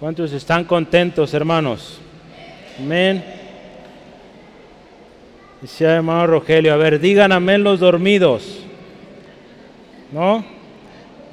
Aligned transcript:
¿Cuántos 0.00 0.32
están 0.32 0.64
contentos, 0.64 1.34
hermanos? 1.34 1.98
Amén. 2.78 3.22
Decía 5.60 5.96
hermano 5.96 6.26
Rogelio, 6.26 6.72
a 6.72 6.78
ver, 6.78 6.98
digan 6.98 7.32
amén 7.32 7.62
los 7.62 7.80
dormidos. 7.80 8.64
¿No? 10.10 10.42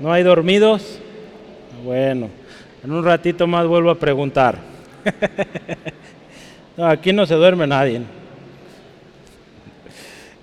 ¿No 0.01 0.11
hay 0.11 0.21
dormidos? 0.23 0.99
Bueno, 1.85 2.27
en 2.83 2.91
un 2.91 3.05
ratito 3.05 3.47
más 3.47 3.65
vuelvo 3.65 3.89
a 3.89 3.95
preguntar. 3.97 4.59
aquí 6.77 7.13
no 7.13 7.25
se 7.25 7.35
duerme 7.35 7.67
nadie. 7.67 8.01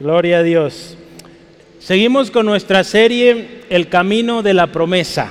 Gloria 0.01 0.39
a 0.39 0.43
Dios. 0.43 0.97
Seguimos 1.79 2.31
con 2.31 2.47
nuestra 2.47 2.85
serie 2.85 3.65
El 3.69 3.91
Camino 3.91 4.43
de 4.43 4.55
la 4.55 4.69
Promesa. 4.69 5.31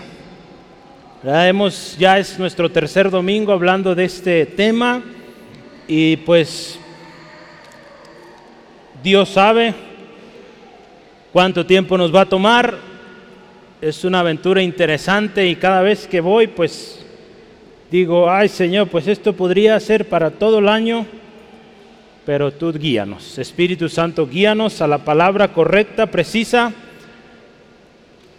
Hemos, 1.26 1.96
ya 1.98 2.20
es 2.20 2.38
nuestro 2.38 2.70
tercer 2.70 3.10
domingo 3.10 3.54
hablando 3.54 3.96
de 3.96 4.04
este 4.04 4.46
tema 4.46 5.02
y 5.88 6.18
pues 6.18 6.78
Dios 9.02 9.30
sabe 9.30 9.74
cuánto 11.32 11.66
tiempo 11.66 11.97
nos 11.97 12.14
va 12.14 12.21
a 12.21 12.25
tomar. 12.30 12.78
Es 13.80 14.04
una 14.04 14.20
aventura 14.20 14.61
interesante 14.61 15.47
y 15.47 15.56
cada 15.56 15.82
vez 15.82 16.07
que 16.07 16.20
voy 16.20 16.47
pues 16.47 17.06
digo, 17.89 18.30
ay 18.30 18.50
Señor, 18.50 18.89
pues 18.89 19.08
esto 19.08 19.32
podría 19.32 19.80
ser 19.80 20.10
para 20.10 20.30
todo 20.30 20.60
el 20.60 20.68
año 20.68 21.05
pero 22.25 22.52
tú 22.52 22.74
guíanos. 22.74 23.38
Espíritu 23.38 23.88
Santo, 23.88 24.28
guíanos 24.28 24.82
a 24.82 24.88
la 24.88 25.00
palabra 25.00 25.54
correcta, 25.54 26.08
precisa, 26.08 26.74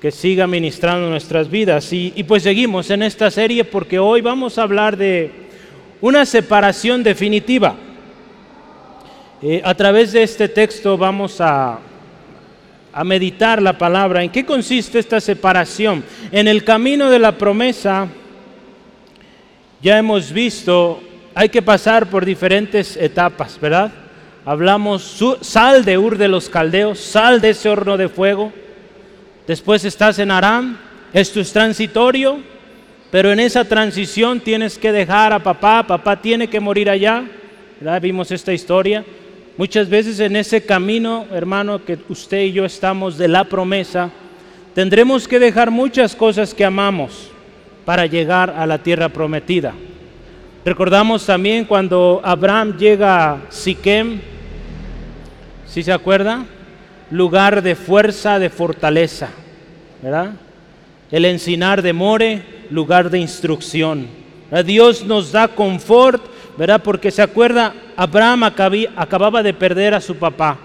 que 0.05 0.11
siga 0.11 0.47
ministrando 0.47 1.09
nuestras 1.09 1.49
vidas. 1.49 1.91
Y, 1.91 2.11
pues 2.29 2.43
seguimos 2.43 2.91
en 2.91 3.03
esta 3.03 3.31
serie 3.31 3.65
porque 3.65 3.99
hoy 3.99 4.21
vamos 4.21 4.59
a 4.59 4.63
hablar 4.65 4.99
de 4.99 5.31
una 6.03 6.27
separación 6.27 7.03
definitiva. 7.03 7.75
Eh, 9.41 9.63
a 9.65 9.75
través 9.75 10.13
de 10.13 10.23
este 10.23 10.47
texto 10.51 10.99
vamos 10.99 11.41
a, 11.41 11.79
a 12.93 13.03
meditar 13.03 13.63
la 13.63 13.79
palabra. 13.79 14.23
¿En 14.23 14.29
qué 14.29 14.45
consiste 14.45 14.99
esta 14.99 15.23
separación? 15.23 16.05
En 16.31 16.49
el 16.49 16.65
camino 16.65 17.09
de 17.09 17.19
la 17.21 17.33
promesa 17.39 18.07
ya 19.81 19.97
hemos 19.97 20.31
visto 20.31 21.01
hay 21.35 21.49
que 21.49 21.63
pasar 21.63 22.11
por 22.11 22.27
diferentes 22.27 22.99
etapas, 22.99 23.59
¿verdad? 23.59 23.91
Hablamos, 24.45 25.19
sal 25.41 25.83
de 25.83 25.97
Ur 25.97 26.19
de 26.19 26.29
los 26.29 26.51
Caldeos, 26.51 27.01
sal 27.01 27.41
de 27.41 27.49
ese 27.49 27.71
horno 27.71 27.97
de 27.97 28.11
fuego. 28.11 28.53
Después 29.47 29.85
estás 29.85 30.19
en 30.19 30.31
Aram, 30.31 30.79
esto 31.13 31.39
es 31.41 31.53
transitorio, 31.53 32.39
pero 33.11 33.31
en 33.31 33.41
esa 33.41 33.65
transición 33.65 34.41
tienes 34.41 34.79
que 34.79 34.91
dejar 34.91 35.33
a 35.33 35.43
papá, 35.43 35.87
papá 35.87 36.21
tiene 36.21 36.49
que 36.49 36.61
morir 36.61 36.89
allá. 36.89 37.25
¿verdad? 37.79 38.01
Vimos 38.01 38.31
esta 38.31 38.53
historia. 38.53 39.05
Muchas 39.57 39.89
veces 39.89 40.19
en 40.21 40.35
ese 40.37 40.65
camino, 40.65 41.27
hermano, 41.31 41.85
que 41.85 41.99
usted 42.09 42.41
y 42.41 42.53
yo 42.53 42.65
estamos 42.65 43.19
de 43.19 43.29
la 43.29 43.45
promesa, 43.45 44.11
tendremos 44.75 45.29
que 45.29 45.39
dejar 45.39 45.71
muchas 45.71 46.17
cosas 46.17 46.55
que 46.55 46.65
amamos 46.65 47.31
para 47.85 48.07
llegar 48.07 48.51
a 48.51 48.67
la 48.67 48.79
tierra 48.79 49.11
prometida. 49.11 49.75
Recordamos 50.65 51.27
también 51.27 51.67
cuando 51.67 52.21
Abraham 52.25 52.79
llega 52.79 53.33
a 53.33 53.41
Siquem, 53.51 54.21
si 55.67 55.83
se 55.83 55.93
acuerda? 55.93 56.47
Lugar 57.11 57.63
de 57.63 57.75
fuerza, 57.75 58.39
de 58.39 58.51
fortaleza, 58.51 59.29
¿verdad? 60.03 60.33
El 61.11 61.25
encinar 61.25 61.83
de 61.83 61.93
More, 61.93 62.43
lugar 62.71 63.11
de 63.11 63.19
instrucción. 63.19 64.07
Dios 64.65 65.05
nos 65.05 65.33
da 65.33 65.49
confort, 65.49 66.23
¿verdad? 66.57 66.83
Porque 66.83 67.11
se 67.11 67.23
acuerda, 67.23 67.75
Abraham 67.97 68.45
acababa 68.45 69.43
de 69.43 69.55
perder 69.55 69.95
a 69.95 70.01
su 70.01 70.17
papá. 70.17 70.59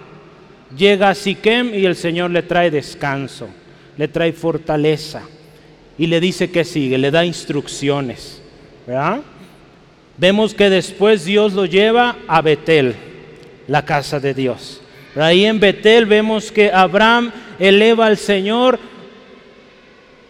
Llega 0.75 1.09
a 1.09 1.15
Siquem 1.15 1.73
y 1.73 1.85
el 1.85 1.95
Señor 1.95 2.31
le 2.31 2.43
trae 2.43 2.69
descanso, 2.69 3.49
le 3.97 4.07
trae 4.07 4.31
fortaleza 4.31 5.23
y 5.97 6.07
le 6.07 6.19
dice 6.19 6.51
que 6.51 6.63
sigue, 6.63 6.97
le 6.97 7.11
da 7.11 7.25
instrucciones, 7.25 8.41
¿verdad? 8.85 9.21
vemos 10.19 10.53
que 10.53 10.69
después 10.69 11.23
Dios 11.23 11.53
lo 11.53 11.65
lleva 11.65 12.17
a 12.27 12.41
Betel, 12.41 12.95
la 13.67 13.85
casa 13.85 14.19
de 14.19 14.33
Dios. 14.33 14.81
Ahí 15.19 15.45
en 15.45 15.59
Betel 15.59 16.05
vemos 16.05 16.51
que 16.51 16.71
Abraham 16.71 17.31
eleva 17.59 18.05
al 18.05 18.17
Señor, 18.17 18.79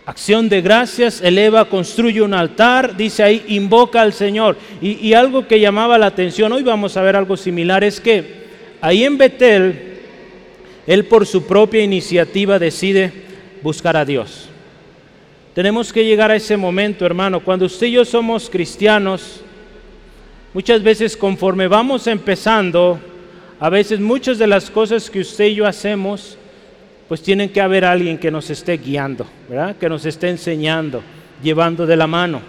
acción 0.06 0.50
de 0.50 0.62
gracias, 0.62 1.22
eleva, 1.22 1.66
construye 1.66 2.22
un 2.22 2.34
altar, 2.34 2.98
dice 2.98 3.22
ahí, 3.22 3.46
invoca 3.50 4.02
al 4.02 4.14
Señor. 4.14 4.58
Y, 4.82 5.14
algo 5.14 5.48
que 5.48 5.60
llamaba 5.60 5.98
la 5.98 6.08
atención, 6.08 6.52
hoy 6.52 6.64
vamos 6.64 6.98
a 6.98 7.04
ver 7.04 7.16
algo 7.16 7.38
similar, 7.38 7.84
es 7.84 8.02
que 8.02 8.46
ahí 8.82 9.04
en 9.04 9.18
Betel, 9.18 10.00
él 10.88 11.06
por 11.06 11.28
su 11.28 11.46
propia 11.46 11.84
iniciativa 11.84 12.58
decide 12.58 13.12
buscar 13.62 13.96
a 13.96 14.06
Dios. 14.06 14.50
Tenemos 15.54 15.94
que 15.94 16.06
llegar 16.06 16.32
a 16.32 16.36
ese 16.36 16.58
momento, 16.58 17.06
hermano, 17.06 17.42
cuando 17.42 17.66
usted 17.66 17.88
y 17.88 17.92
yo 17.92 18.06
somos 18.06 18.50
cristianos, 18.50 19.44
Muchas 20.52 20.82
veces 20.82 21.16
conforme 21.16 21.68
vamos 21.68 22.08
empezando, 22.08 23.00
a 23.60 23.70
veces 23.70 24.00
muchas 24.00 24.38
de 24.38 24.48
las 24.48 24.70
cosas 24.70 25.10
que 25.10 25.20
usted 25.20 25.46
y 25.46 25.56
yo 25.56 25.68
hacemos, 25.68 26.38
pues 27.10 27.22
tienen 27.22 27.50
que 27.50 27.60
haber 27.60 27.84
alguien 27.84 28.18
que 28.18 28.32
nos 28.32 28.50
esté 28.50 28.78
guiando, 28.78 29.26
¿verdad? 29.50 29.76
Que 29.76 29.90
nos 29.90 30.06
esté 30.06 30.30
enseñando, 30.30 31.02
llevando 31.44 31.86
de 31.86 31.98
la 31.98 32.08
mano. 32.08 32.42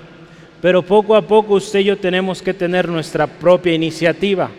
Pero 0.63 0.83
poco 0.83 1.17
a 1.17 1.23
poco 1.23 1.55
usted 1.55 1.81
y 1.81 1.85
yo 1.85 1.97
tenemos 1.97 2.43
que 2.43 2.55
tener 2.55 2.89
nuestra 2.89 3.27
propia 3.27 3.73
iniciativa 3.73 4.51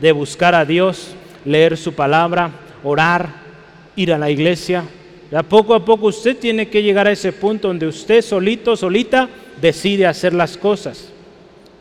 de 0.00 0.12
buscar 0.12 0.54
a 0.54 0.64
Dios, 0.64 1.14
leer 1.44 1.76
su 1.76 1.92
palabra, 1.92 2.50
orar, 2.82 3.28
ir 3.96 4.12
a 4.12 4.18
la 4.18 4.30
iglesia. 4.30 4.84
¿verdad? 5.30 5.48
Poco 5.48 5.74
a 5.74 5.84
poco 5.84 6.06
usted 6.06 6.38
tiene 6.38 6.68
que 6.68 6.82
llegar 6.82 7.06
a 7.06 7.12
ese 7.12 7.32
punto 7.32 7.68
donde 7.68 7.86
usted 7.86 8.22
solito, 8.22 8.76
solita, 8.76 9.28
decide 9.60 10.06
hacer 10.06 10.32
las 10.32 10.56
cosas. 10.56 11.08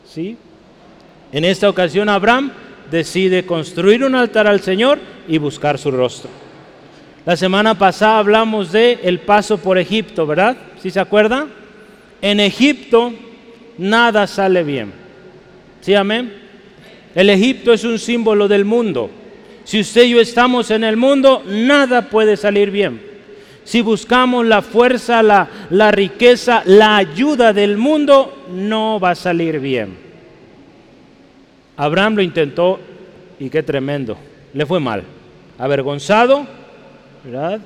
¿Sí? 0.05 0.35
En 1.31 1.45
esta 1.45 1.69
ocasión 1.69 2.09
Abraham 2.09 2.51
decide 2.91 3.45
construir 3.45 4.03
un 4.03 4.15
altar 4.15 4.47
al 4.47 4.59
Señor 4.59 4.99
y 5.27 5.37
buscar 5.37 5.79
su 5.79 5.89
rostro. 5.89 6.29
La 7.25 7.37
semana 7.37 7.77
pasada 7.77 8.19
hablamos 8.19 8.71
de 8.71 8.99
el 9.03 9.19
paso 9.19 9.57
por 9.57 9.77
Egipto, 9.77 10.27
¿verdad? 10.27 10.57
¿Sí 10.81 10.91
se 10.91 10.99
acuerda? 10.99 11.47
En 12.21 12.39
Egipto 12.39 13.13
nada 13.77 14.27
sale 14.27 14.63
bien. 14.63 14.91
¿Sí, 15.79 15.95
amén? 15.95 16.33
El 17.15 17.29
Egipto 17.29 17.73
es 17.73 17.83
un 17.83 17.97
símbolo 17.97 18.47
del 18.47 18.65
mundo. 18.65 19.09
Si 19.63 19.79
usted 19.79 20.03
y 20.03 20.11
yo 20.11 20.19
estamos 20.19 20.71
en 20.71 20.83
el 20.83 20.97
mundo, 20.97 21.43
nada 21.47 22.09
puede 22.09 22.35
salir 22.35 22.71
bien. 22.71 23.01
Si 23.63 23.81
buscamos 23.81 24.45
la 24.45 24.61
fuerza, 24.61 25.21
la, 25.21 25.47
la 25.69 25.91
riqueza, 25.91 26.63
la 26.65 26.97
ayuda 26.97 27.53
del 27.53 27.77
mundo, 27.77 28.45
no 28.51 28.99
va 28.99 29.11
a 29.11 29.15
salir 29.15 29.59
bien. 29.59 30.10
Abraham 31.81 32.13
lo 32.17 32.21
intentó 32.21 32.79
y 33.39 33.49
qué 33.49 33.63
tremendo, 33.63 34.15
le 34.53 34.67
fue 34.67 34.79
mal, 34.79 35.01
avergonzado, 35.57 36.45
¿verdad? 37.23 37.59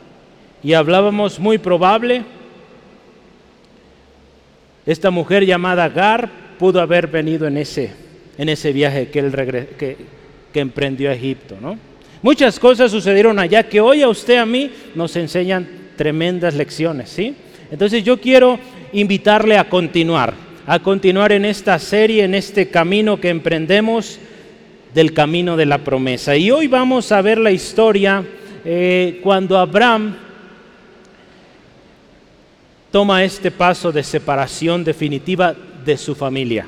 Y 0.63 0.71
hablábamos 0.71 1.37
muy 1.37 1.57
probable, 1.57 2.23
esta 4.85 5.11
mujer 5.11 5.45
llamada 5.45 5.89
Gar 5.89 6.29
pudo 6.57 6.79
haber 6.79 7.07
venido 7.07 7.45
en 7.45 7.57
ese, 7.57 7.91
en 8.37 8.47
ese 8.47 8.71
viaje 8.71 9.09
que, 9.09 9.19
él 9.19 9.67
que 10.53 10.59
emprendió 10.61 11.09
a 11.09 11.13
Egipto, 11.13 11.57
¿no? 11.59 11.77
Muchas 12.21 12.57
cosas 12.57 12.91
sucedieron 12.91 13.37
allá 13.37 13.63
que 13.67 13.81
hoy 13.81 14.01
a 14.01 14.07
usted, 14.07 14.37
a 14.37 14.45
mí, 14.45 14.71
nos 14.95 15.13
enseñan 15.17 15.67
tremendas 15.97 16.55
lecciones, 16.55 17.09
¿sí? 17.09 17.35
Entonces 17.69 18.01
yo 18.01 18.21
quiero 18.21 18.57
invitarle 18.93 19.57
a 19.57 19.67
continuar 19.67 20.45
a 20.67 20.79
continuar 20.79 21.31
en 21.31 21.45
esta 21.45 21.77
serie, 21.77 22.23
en 22.23 22.33
este 22.33 22.69
camino 22.69 23.19
que 23.19 23.29
emprendemos 23.29 24.17
del 24.93 25.13
camino 25.13 25.55
de 25.55 25.65
la 25.65 25.79
promesa. 25.79 26.35
Y 26.35 26.49
hoy 26.49 26.67
vamos 26.67 27.11
a 27.11 27.21
ver 27.21 27.37
la 27.37 27.51
historia 27.51 28.23
eh, 28.63 29.19
cuando 29.21 29.59
Abraham 29.59 30.15
toma 32.91 33.23
este 33.23 33.51
paso 33.51 33.91
de 33.91 34.01
separación 34.03 34.83
definitiva 34.83 35.55
de 35.85 35.97
su 35.97 36.15
familia. 36.15 36.67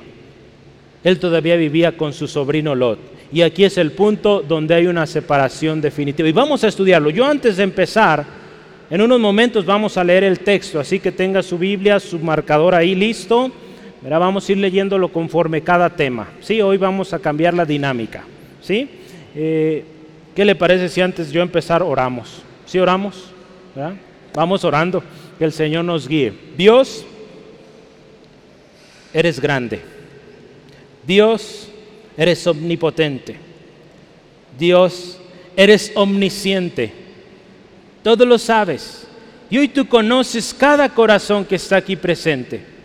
Él 1.04 1.20
todavía 1.20 1.56
vivía 1.56 1.98
con 1.98 2.14
su 2.14 2.28
sobrino 2.28 2.76
Lot. 2.76 3.00
Y 3.32 3.42
aquí 3.42 3.64
es 3.64 3.78
el 3.78 3.92
punto 3.92 4.44
donde 4.48 4.76
hay 4.76 4.88
una 4.88 5.08
separación 5.08 5.82
definitiva. 5.82 6.30
Y 6.30 6.34
vamos 6.34 6.64
a 6.64 6.68
estudiarlo. 6.68 7.10
Yo 7.10 7.26
antes 7.26 7.58
de 7.58 7.64
empezar, 7.64 8.26
en 8.90 9.02
unos 9.02 9.20
momentos 9.20 9.66
vamos 9.66 9.98
a 9.98 10.04
leer 10.04 10.24
el 10.24 10.40
texto, 10.40 10.80
así 10.80 11.00
que 11.00 11.12
tenga 11.12 11.42
su 11.42 11.58
Biblia, 11.58 12.00
su 12.00 12.20
marcador 12.20 12.76
ahí 12.76 12.94
listo 12.94 13.52
vamos 14.02 14.48
a 14.48 14.52
ir 14.52 14.58
leyéndolo 14.58 15.12
conforme 15.12 15.62
cada 15.62 15.90
tema. 15.90 16.28
¿sí? 16.42 16.62
Hoy 16.62 16.78
vamos 16.78 17.14
a 17.14 17.20
cambiar 17.20 17.54
la 17.54 17.66
dinámica. 17.66 18.24
¿sí? 18.62 18.90
Eh, 19.36 19.84
¿Qué 20.36 20.46
le 20.46 20.56
parece 20.56 20.90
si 20.90 21.02
antes 21.02 21.32
yo 21.32 21.42
empezar 21.42 21.82
oramos? 21.82 22.42
¿Sí 22.66 22.80
oramos? 22.80 23.32
Vamos 24.34 24.64
orando, 24.64 25.04
que 25.38 25.46
el 25.46 25.52
Señor 25.52 25.86
nos 25.86 26.08
guíe. 26.08 26.34
Dios, 26.58 27.06
eres 29.14 29.40
grande. 29.40 29.82
Dios, 31.06 31.70
eres 32.18 32.46
omnipotente. 32.46 33.38
Dios, 34.58 35.18
eres 35.56 35.92
omnisciente. 35.96 36.92
Todo 38.04 38.26
lo 38.26 38.38
sabes. 38.38 39.08
Y 39.50 39.58
hoy 39.58 39.70
tú 39.70 39.88
conoces 39.88 40.54
cada 40.54 40.90
corazón 40.90 41.46
que 41.46 41.56
está 41.56 41.78
aquí 41.78 41.96
presente. 41.96 42.77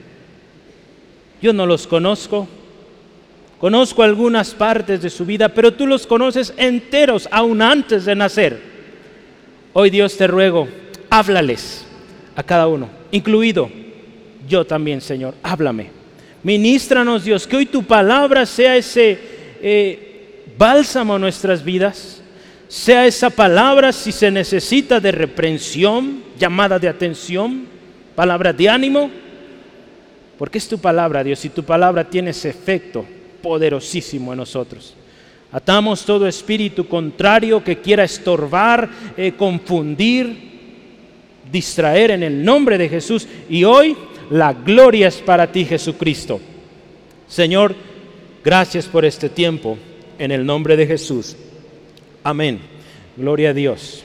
Yo 1.43 1.53
no 1.53 1.67
los 1.67 1.87
conozco. 1.87 2.49
Conozco 3.59 4.03
algunas 4.03 4.55
partes 4.55 5.03
de 5.03 5.11
su 5.11 5.27
vida, 5.27 5.49
pero 5.49 5.73
tú 5.73 5.87
los 5.87 6.07
conoces 6.07 6.55
enteros 6.57 7.29
aún 7.31 7.61
antes 7.61 8.05
de 8.05 8.15
nacer. 8.15 8.61
Hoy 9.73 9.91
Dios 9.91 10.17
te 10.17 10.27
ruego, 10.27 10.69
háblales 11.11 11.85
a 12.35 12.43
cada 12.43 12.67
uno, 12.67 12.89
incluido 13.11 13.71
yo 14.49 14.65
también, 14.65 15.01
Señor, 15.01 15.35
háblame. 15.43 15.91
Ministranos, 16.43 17.25
Dios, 17.25 17.47
que 17.47 17.57
hoy 17.57 17.67
tu 17.67 17.85
palabra 17.85 18.45
sea 18.47 18.77
ese 18.77 19.19
eh, 19.63 20.45
bálsamo 20.59 21.15
a 21.15 21.19
nuestras 21.19 21.65
vidas, 21.65 22.21
sea 22.69 23.07
esa 23.07 23.31
palabra 23.31 23.93
si 23.93 24.11
se 24.11 24.31
necesita 24.31 24.99
de 24.99 25.13
reprensión, 25.13 26.23
llamada 26.39 26.79
de 26.79 26.89
atención, 26.89 27.67
palabra 28.17 28.53
de 28.53 28.69
ánimo, 28.69 29.11
porque 30.43 30.59
es 30.59 30.67
tu 30.67 30.79
palabra, 30.79 31.23
Dios, 31.23 31.45
y 31.45 31.51
tu 31.51 31.63
palabra 31.63 32.03
tiene 32.11 32.31
ese 32.31 32.49
efecto 32.49 33.07
poderosísimo 33.41 34.33
en 34.33 34.39
nosotros. 34.39 34.93
Atamos 35.53 36.05
todo 36.05 36.27
espíritu 36.27 36.89
contrario 36.89 37.63
que 37.63 37.79
quiera 37.79 38.03
estorbar, 38.03 38.91
eh, 39.17 39.35
confundir, 39.39 40.37
distraer 41.49 42.11
en 42.11 42.25
el 42.25 42.45
nombre 42.45 42.77
de 42.77 42.89
Jesús. 42.89 43.29
Y 43.49 43.63
hoy 43.63 43.97
la 44.31 44.53
gloria 44.53 45.07
es 45.07 45.19
para 45.19 45.47
ti, 45.47 45.65
Jesucristo. 45.65 46.41
Señor, 47.29 47.77
gracias 48.43 48.87
por 48.87 49.05
este 49.05 49.29
tiempo. 49.29 49.79
En 50.19 50.33
el 50.33 50.45
nombre 50.45 50.77
de 50.77 50.89
Jesús. 50.89 51.37
Amén. 52.25 52.59
Gloria 53.17 53.51
a 53.51 53.55
Dios. 53.55 54.03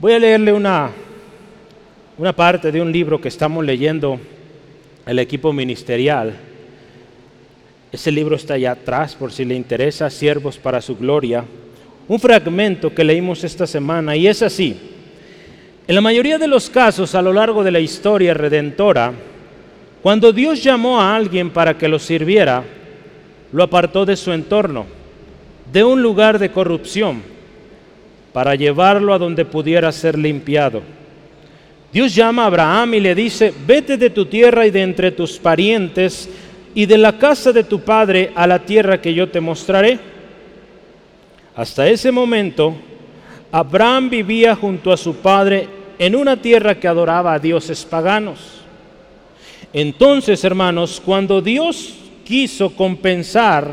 Voy 0.00 0.14
a 0.14 0.18
leerle 0.18 0.52
una, 0.52 0.90
una 2.18 2.34
parte 2.34 2.70
de 2.70 2.82
un 2.82 2.92
libro 2.92 3.20
que 3.20 3.28
estamos 3.28 3.64
leyendo 3.64 4.20
el 5.06 5.18
equipo 5.18 5.52
ministerial. 5.52 6.34
Ese 7.90 8.12
libro 8.12 8.36
está 8.36 8.54
allá 8.54 8.72
atrás 8.72 9.14
por 9.14 9.32
si 9.32 9.44
le 9.44 9.54
interesa, 9.54 10.10
Siervos 10.10 10.58
para 10.58 10.82
su 10.82 10.96
Gloria. 10.96 11.44
Un 12.08 12.20
fragmento 12.20 12.94
que 12.94 13.04
leímos 13.04 13.44
esta 13.44 13.66
semana 13.66 14.14
y 14.14 14.26
es 14.26 14.42
así. 14.42 14.76
En 15.88 15.94
la 15.94 16.00
mayoría 16.00 16.38
de 16.38 16.46
los 16.46 16.68
casos 16.68 17.14
a 17.14 17.22
lo 17.22 17.32
largo 17.32 17.64
de 17.64 17.70
la 17.70 17.80
historia 17.80 18.34
redentora, 18.34 19.12
cuando 20.02 20.32
Dios 20.32 20.62
llamó 20.62 21.00
a 21.00 21.16
alguien 21.16 21.50
para 21.50 21.78
que 21.78 21.88
lo 21.88 21.98
sirviera, 21.98 22.62
lo 23.52 23.62
apartó 23.62 24.04
de 24.04 24.16
su 24.16 24.32
entorno, 24.32 24.84
de 25.72 25.82
un 25.82 26.02
lugar 26.02 26.38
de 26.38 26.50
corrupción, 26.50 27.22
para 28.32 28.54
llevarlo 28.54 29.14
a 29.14 29.18
donde 29.18 29.44
pudiera 29.44 29.90
ser 29.92 30.18
limpiado. 30.18 30.82
Dios 31.92 32.14
llama 32.14 32.44
a 32.44 32.46
Abraham 32.46 32.94
y 32.94 33.00
le 33.00 33.14
dice, 33.14 33.52
vete 33.66 33.98
de 33.98 34.08
tu 34.08 34.24
tierra 34.24 34.66
y 34.66 34.70
de 34.70 34.80
entre 34.80 35.10
tus 35.10 35.38
parientes 35.38 36.28
y 36.74 36.86
de 36.86 36.96
la 36.96 37.18
casa 37.18 37.52
de 37.52 37.64
tu 37.64 37.80
padre 37.80 38.32
a 38.34 38.46
la 38.46 38.60
tierra 38.60 39.00
que 39.00 39.12
yo 39.12 39.28
te 39.28 39.42
mostraré. 39.42 39.98
Hasta 41.54 41.86
ese 41.86 42.10
momento, 42.10 42.74
Abraham 43.50 44.08
vivía 44.08 44.56
junto 44.56 44.90
a 44.90 44.96
su 44.96 45.16
padre 45.16 45.68
en 45.98 46.16
una 46.16 46.38
tierra 46.38 46.76
que 46.76 46.88
adoraba 46.88 47.34
a 47.34 47.38
dioses 47.38 47.84
paganos. 47.84 48.62
Entonces, 49.74 50.42
hermanos, 50.44 51.00
cuando 51.04 51.42
Dios 51.42 51.94
quiso 52.24 52.74
compensar 52.74 53.68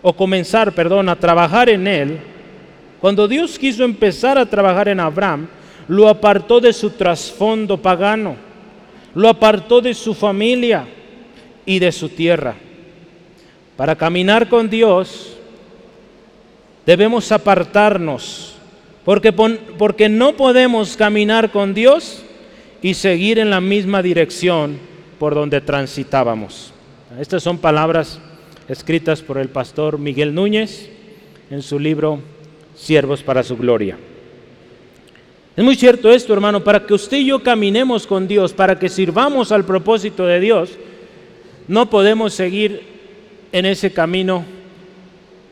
o 0.00 0.14
comenzar, 0.14 0.72
perdón, 0.72 1.10
a 1.10 1.16
trabajar 1.16 1.68
en 1.68 1.86
él, 1.86 2.18
cuando 2.98 3.28
Dios 3.28 3.58
quiso 3.58 3.84
empezar 3.84 4.38
a 4.38 4.46
trabajar 4.46 4.88
en 4.88 5.00
Abraham, 5.00 5.48
lo 5.90 6.08
apartó 6.08 6.60
de 6.60 6.72
su 6.72 6.90
trasfondo 6.90 7.76
pagano, 7.76 8.36
lo 9.12 9.28
apartó 9.28 9.80
de 9.80 9.92
su 9.92 10.14
familia 10.14 10.86
y 11.66 11.80
de 11.80 11.90
su 11.90 12.08
tierra. 12.10 12.54
Para 13.76 13.96
caminar 13.96 14.48
con 14.48 14.70
Dios 14.70 15.36
debemos 16.86 17.32
apartarnos 17.32 18.54
porque, 19.04 19.32
porque 19.32 20.08
no 20.08 20.36
podemos 20.36 20.96
caminar 20.96 21.50
con 21.50 21.74
Dios 21.74 22.22
y 22.80 22.94
seguir 22.94 23.40
en 23.40 23.50
la 23.50 23.60
misma 23.60 24.00
dirección 24.00 24.78
por 25.18 25.34
donde 25.34 25.60
transitábamos. 25.60 26.72
Estas 27.18 27.42
son 27.42 27.58
palabras 27.58 28.20
escritas 28.68 29.22
por 29.22 29.38
el 29.38 29.48
pastor 29.48 29.98
Miguel 29.98 30.36
Núñez 30.36 30.88
en 31.50 31.62
su 31.62 31.80
libro 31.80 32.20
Siervos 32.76 33.24
para 33.24 33.42
su 33.42 33.56
Gloria. 33.56 33.98
Es 35.56 35.64
muy 35.64 35.74
cierto 35.74 36.10
esto, 36.10 36.32
hermano, 36.32 36.62
para 36.62 36.86
que 36.86 36.94
usted 36.94 37.18
y 37.18 37.26
yo 37.26 37.42
caminemos 37.42 38.06
con 38.06 38.28
Dios, 38.28 38.52
para 38.52 38.78
que 38.78 38.88
sirvamos 38.88 39.50
al 39.50 39.64
propósito 39.64 40.26
de 40.26 40.40
Dios, 40.40 40.70
no 41.66 41.90
podemos 41.90 42.32
seguir 42.34 42.82
en 43.52 43.66
ese 43.66 43.92
camino 43.92 44.44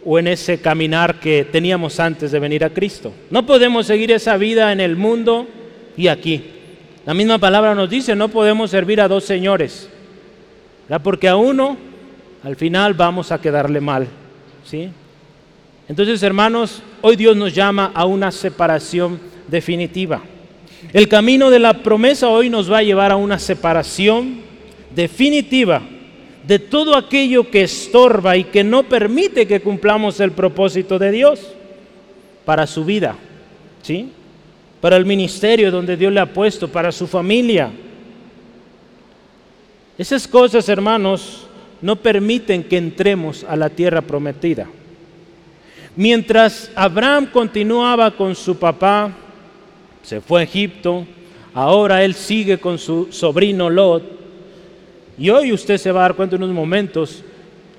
o 0.04 0.18
en 0.18 0.28
ese 0.28 0.60
caminar 0.60 1.18
que 1.18 1.44
teníamos 1.44 1.98
antes 2.00 2.30
de 2.30 2.38
venir 2.38 2.64
a 2.64 2.70
Cristo. 2.70 3.12
No 3.30 3.44
podemos 3.44 3.86
seguir 3.86 4.12
esa 4.12 4.36
vida 4.36 4.72
en 4.72 4.80
el 4.80 4.96
mundo 4.96 5.46
y 5.96 6.08
aquí. 6.08 6.44
La 7.04 7.14
misma 7.14 7.38
palabra 7.38 7.74
nos 7.74 7.90
dice, 7.90 8.14
no 8.14 8.28
podemos 8.28 8.70
servir 8.70 9.00
a 9.00 9.08
dos 9.08 9.24
señores, 9.24 9.88
porque 11.02 11.28
a 11.28 11.36
uno 11.36 11.76
al 12.44 12.54
final 12.54 12.94
vamos 12.94 13.32
a 13.32 13.40
quedarle 13.40 13.80
mal. 13.80 14.06
¿sí? 14.64 14.90
Entonces, 15.88 16.22
hermanos, 16.22 16.82
hoy 17.00 17.16
Dios 17.16 17.36
nos 17.36 17.54
llama 17.54 17.90
a 17.94 18.04
una 18.04 18.30
separación 18.30 19.18
definitiva. 19.48 20.22
El 20.92 21.08
camino 21.08 21.50
de 21.50 21.58
la 21.58 21.74
promesa 21.82 22.28
hoy 22.28 22.48
nos 22.48 22.70
va 22.70 22.78
a 22.78 22.82
llevar 22.82 23.10
a 23.10 23.16
una 23.16 23.38
separación 23.38 24.40
definitiva 24.94 25.82
de 26.46 26.58
todo 26.58 26.96
aquello 26.96 27.50
que 27.50 27.62
estorba 27.62 28.36
y 28.36 28.44
que 28.44 28.64
no 28.64 28.84
permite 28.84 29.46
que 29.46 29.60
cumplamos 29.60 30.18
el 30.20 30.32
propósito 30.32 30.98
de 30.98 31.10
Dios 31.10 31.40
para 32.44 32.66
su 32.66 32.84
vida, 32.84 33.16
¿sí? 33.82 34.08
Para 34.80 34.96
el 34.96 35.04
ministerio 35.04 35.70
donde 35.70 35.96
Dios 35.96 36.12
le 36.12 36.20
ha 36.20 36.32
puesto, 36.32 36.68
para 36.68 36.90
su 36.90 37.06
familia. 37.06 37.70
Esas 39.98 40.26
cosas, 40.26 40.68
hermanos, 40.68 41.46
no 41.82 41.96
permiten 41.96 42.64
que 42.64 42.78
entremos 42.78 43.44
a 43.44 43.56
la 43.56 43.68
tierra 43.68 44.00
prometida. 44.00 44.66
Mientras 45.96 46.70
Abraham 46.74 47.26
continuaba 47.26 48.12
con 48.12 48.34
su 48.34 48.56
papá, 48.56 49.12
se 50.08 50.22
fue 50.22 50.40
a 50.40 50.44
Egipto, 50.44 51.06
ahora 51.52 52.02
él 52.02 52.14
sigue 52.14 52.56
con 52.56 52.78
su 52.78 53.08
sobrino 53.12 53.68
Lot, 53.68 54.02
y 55.18 55.28
hoy 55.28 55.52
usted 55.52 55.76
se 55.76 55.92
va 55.92 56.00
a 56.00 56.02
dar 56.04 56.14
cuenta 56.14 56.36
en 56.36 56.44
unos 56.44 56.54
momentos, 56.54 57.22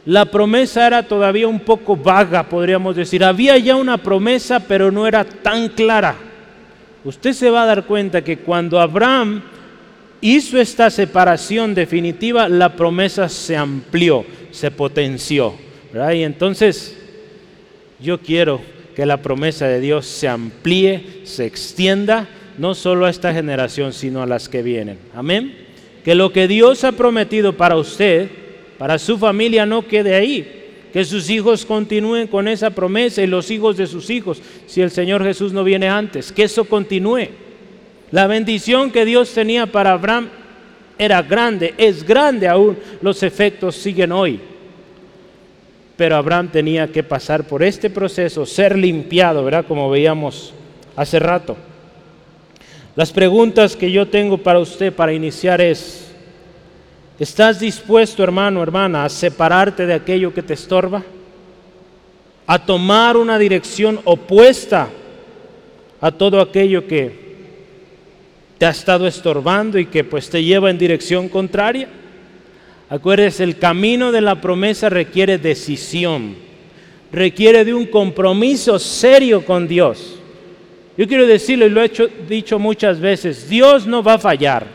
la 0.06 0.26
promesa 0.26 0.86
era 0.86 1.02
todavía 1.02 1.48
un 1.48 1.60
poco 1.60 1.96
vaga, 1.96 2.48
podríamos 2.48 2.96
decir. 2.96 3.24
Había 3.24 3.58
ya 3.58 3.76
una 3.76 3.98
promesa, 3.98 4.60
pero 4.60 4.92
no 4.92 5.08
era 5.08 5.24
tan 5.24 5.70
clara. 5.70 6.16
Usted 7.04 7.34
se 7.34 7.50
va 7.50 7.64
a 7.64 7.66
dar 7.66 7.86
cuenta 7.86 8.24
que 8.24 8.38
cuando 8.38 8.80
Abraham 8.80 9.42
hizo 10.22 10.60
esta 10.60 10.92
separación 10.92 11.74
definitiva, 11.74 12.48
la 12.48 12.76
promesa 12.76 13.28
se 13.28 13.58
amplió, 13.58 14.24
se 14.52 14.70
potenció. 14.70 15.56
Y 16.14 16.22
entonces 16.22 16.96
yo 18.00 18.20
quiero 18.20 18.62
que 19.00 19.06
la 19.06 19.22
promesa 19.22 19.66
de 19.66 19.80
Dios 19.80 20.06
se 20.06 20.28
amplíe, 20.28 21.22
se 21.24 21.46
extienda, 21.46 22.28
no 22.58 22.76
solo 22.76 23.06
a 23.06 23.10
esta 23.10 23.34
generación, 23.34 23.94
sino 23.94 24.22
a 24.22 24.26
las 24.26 24.50
que 24.50 24.62
vienen. 24.62 25.00
Amén 25.16 25.70
que 26.04 26.16
lo 26.16 26.32
que 26.32 26.48
Dios 26.48 26.84
ha 26.84 26.92
prometido 26.92 27.54
para 27.54 27.76
usted, 27.76 28.30
para 28.78 28.98
su 28.98 29.18
familia, 29.18 29.66
no 29.66 29.88
quede 29.88 30.16
ahí. 30.16 30.56
Que 30.92 31.06
sus 31.06 31.30
hijos 31.30 31.66
continúen 31.66 32.28
con 32.28 32.48
esa 32.48 32.72
promesa 32.72 33.22
y 33.22 33.28
los 33.28 33.52
hijos 33.52 33.78
de 33.78 33.86
sus 33.86 34.10
hijos, 34.10 34.42
si 34.66 34.82
el 34.82 34.90
Señor 34.90 35.24
Jesús 35.24 35.54
no 35.54 35.64
viene 35.64 35.88
antes, 35.88 36.32
que 36.32 36.44
eso 36.44 36.66
continúe. 36.66 37.28
La 38.10 38.26
bendición 38.26 38.90
que 38.90 39.06
Dios 39.06 39.32
tenía 39.34 39.68
para 39.68 39.92
Abraham 39.92 40.30
era 40.98 41.22
grande, 41.22 41.76
es 41.78 42.04
grande 42.04 42.48
aún, 42.48 42.78
los 43.02 43.22
efectos 43.22 43.76
siguen 43.76 44.12
hoy. 44.12 44.40
Pero 46.00 46.16
Abraham 46.16 46.48
tenía 46.48 46.88
que 46.88 47.04
pasar 47.04 47.44
por 47.44 47.62
este 47.62 47.90
proceso, 47.90 48.46
ser 48.46 48.78
limpiado, 48.78 49.44
¿verdad? 49.44 49.66
Como 49.68 49.90
veíamos 49.90 50.54
hace 50.96 51.20
rato. 51.20 51.58
Las 52.96 53.12
preguntas 53.12 53.76
que 53.76 53.92
yo 53.92 54.08
tengo 54.08 54.38
para 54.38 54.60
usted 54.60 54.94
para 54.94 55.12
iniciar 55.12 55.60
es, 55.60 56.10
¿estás 57.20 57.60
dispuesto, 57.60 58.24
hermano, 58.24 58.64
hermana, 58.64 59.04
a 59.04 59.10
separarte 59.10 59.86
de 59.86 59.94
aquello 59.94 60.34
que 60.34 60.42
te 60.42 60.54
estorba? 60.54 61.04
¿A 62.48 62.66
tomar 62.66 63.18
una 63.18 63.38
dirección 63.38 64.00
opuesta 64.06 64.88
a 66.00 66.12
todo 66.12 66.40
aquello 66.40 66.88
que 66.88 67.12
te 68.58 68.66
ha 68.66 68.70
estado 68.70 69.06
estorbando 69.06 69.78
y 69.78 69.88
que 69.88 70.06
pues 70.06 70.30
te 70.30 70.42
lleva 70.42 70.70
en 70.70 70.78
dirección 70.78 71.28
contraria? 71.28 71.90
Acuérdese, 72.90 73.44
el 73.44 73.60
camino 73.60 74.12
de 74.12 74.22
la 74.22 74.42
promesa 74.42 74.90
requiere 74.90 75.38
decisión, 75.38 76.36
requiere 77.12 77.64
de 77.64 77.74
un 77.74 77.86
compromiso 77.86 78.80
serio 78.80 79.46
con 79.46 79.68
Dios. 79.68 80.16
Yo 80.98 81.08
quiero 81.08 81.28
decirlo 81.28 81.68
y 81.68 81.70
lo 81.70 81.84
he 81.84 81.92
dicho 82.28 82.58
muchas 82.58 83.00
veces, 83.00 83.48
Dios 83.48 83.86
no 83.86 84.02
va 84.02 84.16
a 84.16 84.20
fallar. 84.20 84.66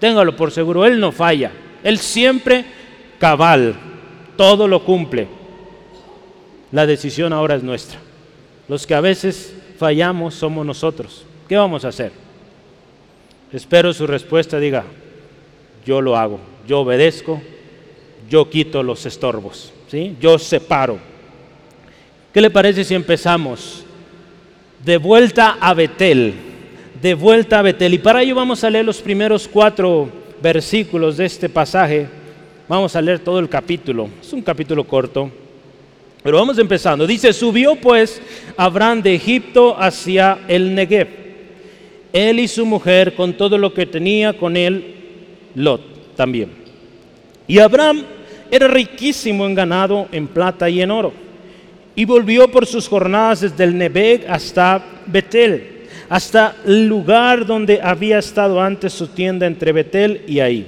Téngalo 0.00 0.34
por 0.34 0.50
seguro, 0.50 0.84
Él 0.84 0.98
no 0.98 1.12
falla. 1.12 1.52
Él 1.84 1.98
siempre 1.98 2.64
cabal, 3.18 3.76
todo 4.36 4.66
lo 4.66 4.82
cumple. 4.82 5.28
La 6.72 6.86
decisión 6.86 7.32
ahora 7.32 7.54
es 7.54 7.62
nuestra. 7.62 7.98
Los 8.66 8.86
que 8.86 8.94
a 8.94 9.00
veces 9.00 9.54
fallamos 9.78 10.34
somos 10.34 10.66
nosotros. 10.66 11.24
¿Qué 11.48 11.56
vamos 11.56 11.84
a 11.84 11.88
hacer? 11.88 12.12
Espero 13.52 13.92
su 13.92 14.06
respuesta 14.06 14.58
diga, 14.58 14.84
yo 15.84 16.00
lo 16.00 16.16
hago, 16.16 16.40
yo 16.66 16.80
obedezco, 16.80 17.40
yo 18.28 18.50
quito 18.50 18.82
los 18.82 19.06
estorbos, 19.06 19.72
¿sí? 19.88 20.16
yo 20.20 20.38
separo. 20.38 20.98
¿Qué 22.32 22.40
le 22.40 22.50
parece 22.50 22.84
si 22.84 22.94
empezamos? 22.94 23.84
De 24.84 24.98
vuelta 24.98 25.56
a 25.60 25.72
Betel, 25.74 26.34
de 27.00 27.14
vuelta 27.14 27.58
a 27.58 27.62
Betel. 27.62 27.94
Y 27.94 27.98
para 27.98 28.22
ello 28.22 28.34
vamos 28.34 28.62
a 28.62 28.70
leer 28.70 28.84
los 28.84 29.00
primeros 29.00 29.48
cuatro 29.48 30.08
versículos 30.42 31.16
de 31.16 31.24
este 31.24 31.48
pasaje. 31.48 32.06
Vamos 32.68 32.94
a 32.94 33.00
leer 33.00 33.20
todo 33.20 33.38
el 33.38 33.48
capítulo. 33.48 34.10
Es 34.20 34.32
un 34.32 34.42
capítulo 34.42 34.84
corto. 34.84 35.30
Pero 36.22 36.36
vamos 36.38 36.58
empezando. 36.58 37.06
Dice, 37.06 37.32
subió 37.32 37.76
pues 37.76 38.20
Abraham 38.56 39.02
de 39.02 39.14
Egipto 39.14 39.76
hacia 39.78 40.40
el 40.48 40.74
Negev. 40.74 41.08
Él 42.12 42.40
y 42.40 42.48
su 42.48 42.66
mujer 42.66 43.14
con 43.14 43.34
todo 43.34 43.56
lo 43.56 43.72
que 43.72 43.86
tenía 43.86 44.36
con 44.36 44.56
él, 44.56 44.94
Lot 45.54 45.95
también. 46.16 46.50
Y 47.46 47.58
Abraham 47.58 48.04
era 48.50 48.68
riquísimo 48.68 49.46
en 49.46 49.54
ganado, 49.54 50.08
en 50.12 50.26
plata 50.26 50.68
y 50.68 50.80
en 50.80 50.90
oro. 50.90 51.12
Y 51.94 52.04
volvió 52.04 52.50
por 52.50 52.66
sus 52.66 52.88
jornadas 52.88 53.40
desde 53.40 53.64
el 53.64 53.76
Nebeg 53.76 54.26
hasta 54.28 54.82
Betel, 55.06 55.86
hasta 56.08 56.56
el 56.64 56.86
lugar 56.86 57.46
donde 57.46 57.80
había 57.80 58.18
estado 58.18 58.60
antes 58.60 58.92
su 58.92 59.08
tienda 59.08 59.46
entre 59.46 59.72
Betel 59.72 60.22
y 60.26 60.40
ahí, 60.40 60.66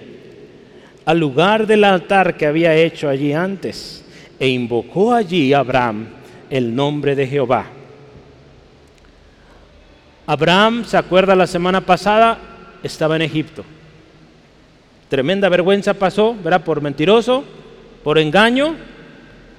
al 1.04 1.18
lugar 1.18 1.66
del 1.66 1.84
altar 1.84 2.36
que 2.36 2.46
había 2.46 2.74
hecho 2.74 3.08
allí 3.08 3.32
antes 3.32 4.04
e 4.38 4.48
invocó 4.48 5.12
allí 5.12 5.52
Abraham 5.52 6.06
el 6.48 6.74
nombre 6.74 7.14
de 7.14 7.26
Jehová. 7.26 7.66
Abraham, 10.26 10.84
¿se 10.84 10.96
acuerda 10.96 11.34
la 11.34 11.46
semana 11.46 11.80
pasada? 11.80 12.38
Estaba 12.82 13.16
en 13.16 13.22
Egipto. 13.22 13.64
Tremenda 15.08 15.48
vergüenza 15.48 15.94
pasó, 15.94 16.36
¿verdad? 16.42 16.64
Por 16.64 16.80
mentiroso, 16.80 17.44
por 18.04 18.18
engaño. 18.18 18.74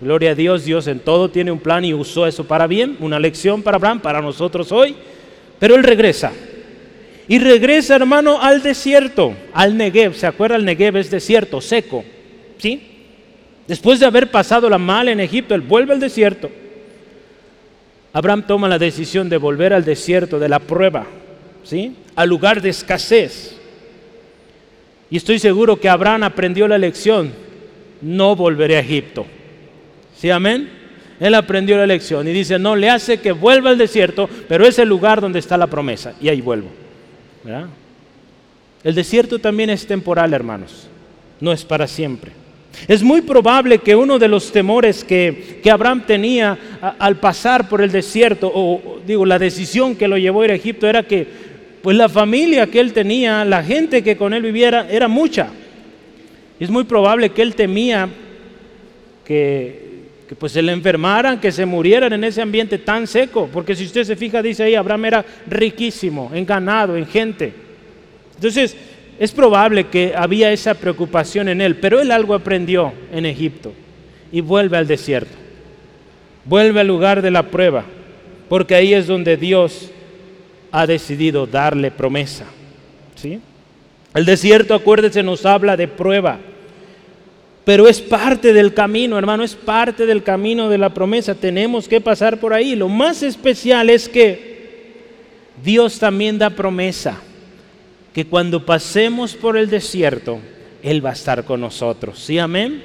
Gloria 0.02 0.32
a 0.32 0.36
Dios, 0.36 0.64
Dios 0.64 0.88
en 0.88 1.00
todo 1.00 1.30
tiene 1.30 1.52
un 1.52 1.60
plan 1.60 1.84
y 1.84 1.94
usó 1.94 2.26
eso 2.26 2.46
para 2.46 2.68
bien, 2.68 2.96
una 3.00 3.20
lección 3.20 3.62
para 3.62 3.76
Abraham, 3.76 4.00
para 4.00 4.22
nosotros 4.22 4.72
hoy. 4.72 4.96
Pero 5.60 5.76
él 5.76 5.84
regresa. 5.84 6.32
Y 7.28 7.38
regresa, 7.40 7.96
hermano, 7.96 8.42
al 8.42 8.64
desierto, 8.64 9.34
al 9.54 9.76
Negev. 9.76 10.16
¿Se 10.16 10.26
acuerda? 10.26 10.56
El 10.56 10.66
Negev 10.66 10.98
es 10.98 11.12
desierto, 11.12 11.62
seco. 11.62 12.04
¿Sí? 12.58 12.90
Después 13.68 14.00
de 14.00 14.06
haber 14.08 14.32
pasado 14.32 14.70
la 14.70 14.80
mal 14.80 15.10
en 15.10 15.20
Egipto, 15.20 15.54
él 15.54 15.62
vuelve 15.62 15.94
al 15.94 16.00
desierto. 16.00 16.50
Abraham 18.14 18.46
toma 18.48 18.68
la 18.68 18.80
decisión 18.80 19.30
de 19.30 19.38
volver 19.38 19.74
al 19.74 19.86
desierto 19.86 20.40
de 20.40 20.50
la 20.50 20.58
prueba, 20.58 21.06
¿sí? 21.64 21.96
Al 22.16 22.30
lugar 22.30 22.62
de 22.62 22.70
escasez. 22.70 23.59
Y 25.10 25.18
estoy 25.18 25.40
seguro 25.40 25.80
que 25.80 25.90
Abraham 25.90 26.24
aprendió 26.24 26.68
la 26.68 26.78
lección, 26.78 27.32
no 28.02 28.36
volveré 28.36 28.78
a 28.78 28.82
Egipto. 28.82 29.26
¿Sí, 30.16 30.30
amén? 30.30 30.70
Él 31.20 31.36
aprendió 31.36 31.78
la 31.78 31.88
lección 31.88 32.28
y 32.28 32.32
dice, 32.32 32.60
no, 32.60 32.76
le 32.76 32.90
hace 32.90 33.20
que 33.20 33.32
vuelva 33.32 33.72
al 33.72 33.78
desierto, 33.78 34.30
pero 34.48 34.66
es 34.66 34.80
el 34.80 34.88
lugar 34.88 35.20
donde 35.20 35.40
está 35.40 35.58
la 35.58 35.68
promesa. 35.68 36.14
Y 36.22 36.30
ahí 36.30 36.42
vuelvo. 36.42 36.70
El 38.84 38.96
desierto 38.96 39.40
también 39.40 39.70
es 39.70 39.86
temporal, 39.86 40.34
hermanos. 40.34 40.88
No 41.42 41.52
es 41.52 41.66
para 41.66 41.88
siempre. 41.88 42.32
Es 42.88 43.04
muy 43.04 43.22
probable 43.22 43.80
que 43.80 43.96
uno 43.96 44.20
de 44.20 44.28
los 44.28 44.52
temores 44.52 45.04
que, 45.04 45.62
Abraham 45.70 46.04
tenía 46.06 46.58
al 46.98 47.18
pasar 47.18 47.68
por 47.68 47.82
el 47.82 47.92
desierto, 47.92 48.50
o 48.54 49.00
digo, 49.06 49.26
la 49.26 49.40
decisión 49.40 49.96
que 49.96 50.08
lo 50.08 50.18
llevó 50.18 50.42
a 50.42 50.46
ir 50.46 50.52
a 50.52 50.56
Egipto 50.56 50.88
era 50.88 51.04
que 51.04 51.49
pues 51.82 51.96
la 51.96 52.10
familia 52.10 52.68
que 52.68 52.80
él 52.80 52.94
tenía, 52.94 53.46
la 53.46 53.64
gente 53.64 54.04
que 54.04 54.18
con 54.18 54.34
él 54.34 54.42
viviera, 54.42 54.88
era 54.90 55.08
mucha. 55.08 55.50
Es 56.60 56.70
muy 56.70 56.84
probable 56.84 57.30
que 57.30 57.42
él 57.42 57.56
temía 57.56 58.10
que, 59.24 59.90
que 60.28 60.36
pues 60.36 60.52
se 60.52 60.62
le 60.62 60.72
enfermaran, 60.72 61.40
que 61.40 61.52
se 61.52 61.66
murieran 61.66 62.14
en 62.14 62.24
ese 62.24 62.42
ambiente 62.42 62.78
tan 62.78 63.08
seco, 63.08 63.50
porque 63.52 63.76
si 63.76 63.86
usted 63.86 64.04
se 64.04 64.16
fija, 64.16 64.42
dice 64.42 64.64
ahí, 64.64 64.76
Abraham 64.76 65.06
era 65.06 65.26
riquísimo 65.48 66.32
en 66.34 66.46
ganado, 66.46 66.98
en 66.98 67.06
gente. 67.06 67.54
Entonces, 68.36 68.76
es 69.20 69.32
probable 69.32 69.88
que 69.88 70.14
había 70.16 70.52
esa 70.52 70.74
preocupación 70.76 71.50
en 71.50 71.62
él, 71.62 71.76
pero 71.76 72.00
él 72.00 72.12
algo 72.12 72.34
aprendió 72.34 72.94
en 73.12 73.26
Egipto 73.26 73.74
y 74.32 74.42
vuelve 74.42 74.78
al 74.78 74.88
desierto. 74.88 75.36
Vuelve 76.46 76.80
al 76.80 76.88
lugar 76.88 77.22
de 77.22 77.32
la 77.32 77.44
prueba, 77.44 77.84
porque 78.48 78.76
ahí 78.76 78.94
es 78.94 79.08
donde 79.08 79.36
Dios 79.36 79.92
ha 80.72 80.86
decidido 80.88 81.46
darle 81.46 81.92
promesa. 81.92 82.46
¿sí? 83.16 83.40
El 84.14 84.26
desierto, 84.26 84.74
acuérdese, 84.74 85.24
nos 85.24 85.46
habla 85.46 85.78
de 85.78 85.88
prueba, 85.88 86.40
pero 87.66 87.88
es 87.88 88.02
parte 88.02 88.54
del 88.54 88.74
camino, 88.74 89.18
hermano, 89.18 89.44
es 89.44 89.56
parte 89.56 90.06
del 90.06 90.24
camino 90.24 90.70
de 90.70 90.78
la 90.78 90.94
promesa. 90.94 91.36
Tenemos 91.36 91.88
que 91.88 92.02
pasar 92.02 92.40
por 92.40 92.54
ahí. 92.54 92.76
Lo 92.76 92.90
más 92.90 93.22
especial 93.22 93.90
es 93.90 94.10
que 94.10 94.50
Dios 95.64 96.00
también 96.00 96.40
da 96.40 96.50
promesa 96.50 97.22
que 98.14 98.26
cuando 98.26 98.66
pasemos 98.66 99.36
por 99.36 99.56
el 99.56 99.70
desierto, 99.70 100.40
Él 100.82 101.06
va 101.06 101.12
a 101.12 101.14
estar 101.14 101.46
con 101.46 101.62
nosotros. 101.62 102.18
¿Sí, 102.20 102.40
amén? 102.40 102.82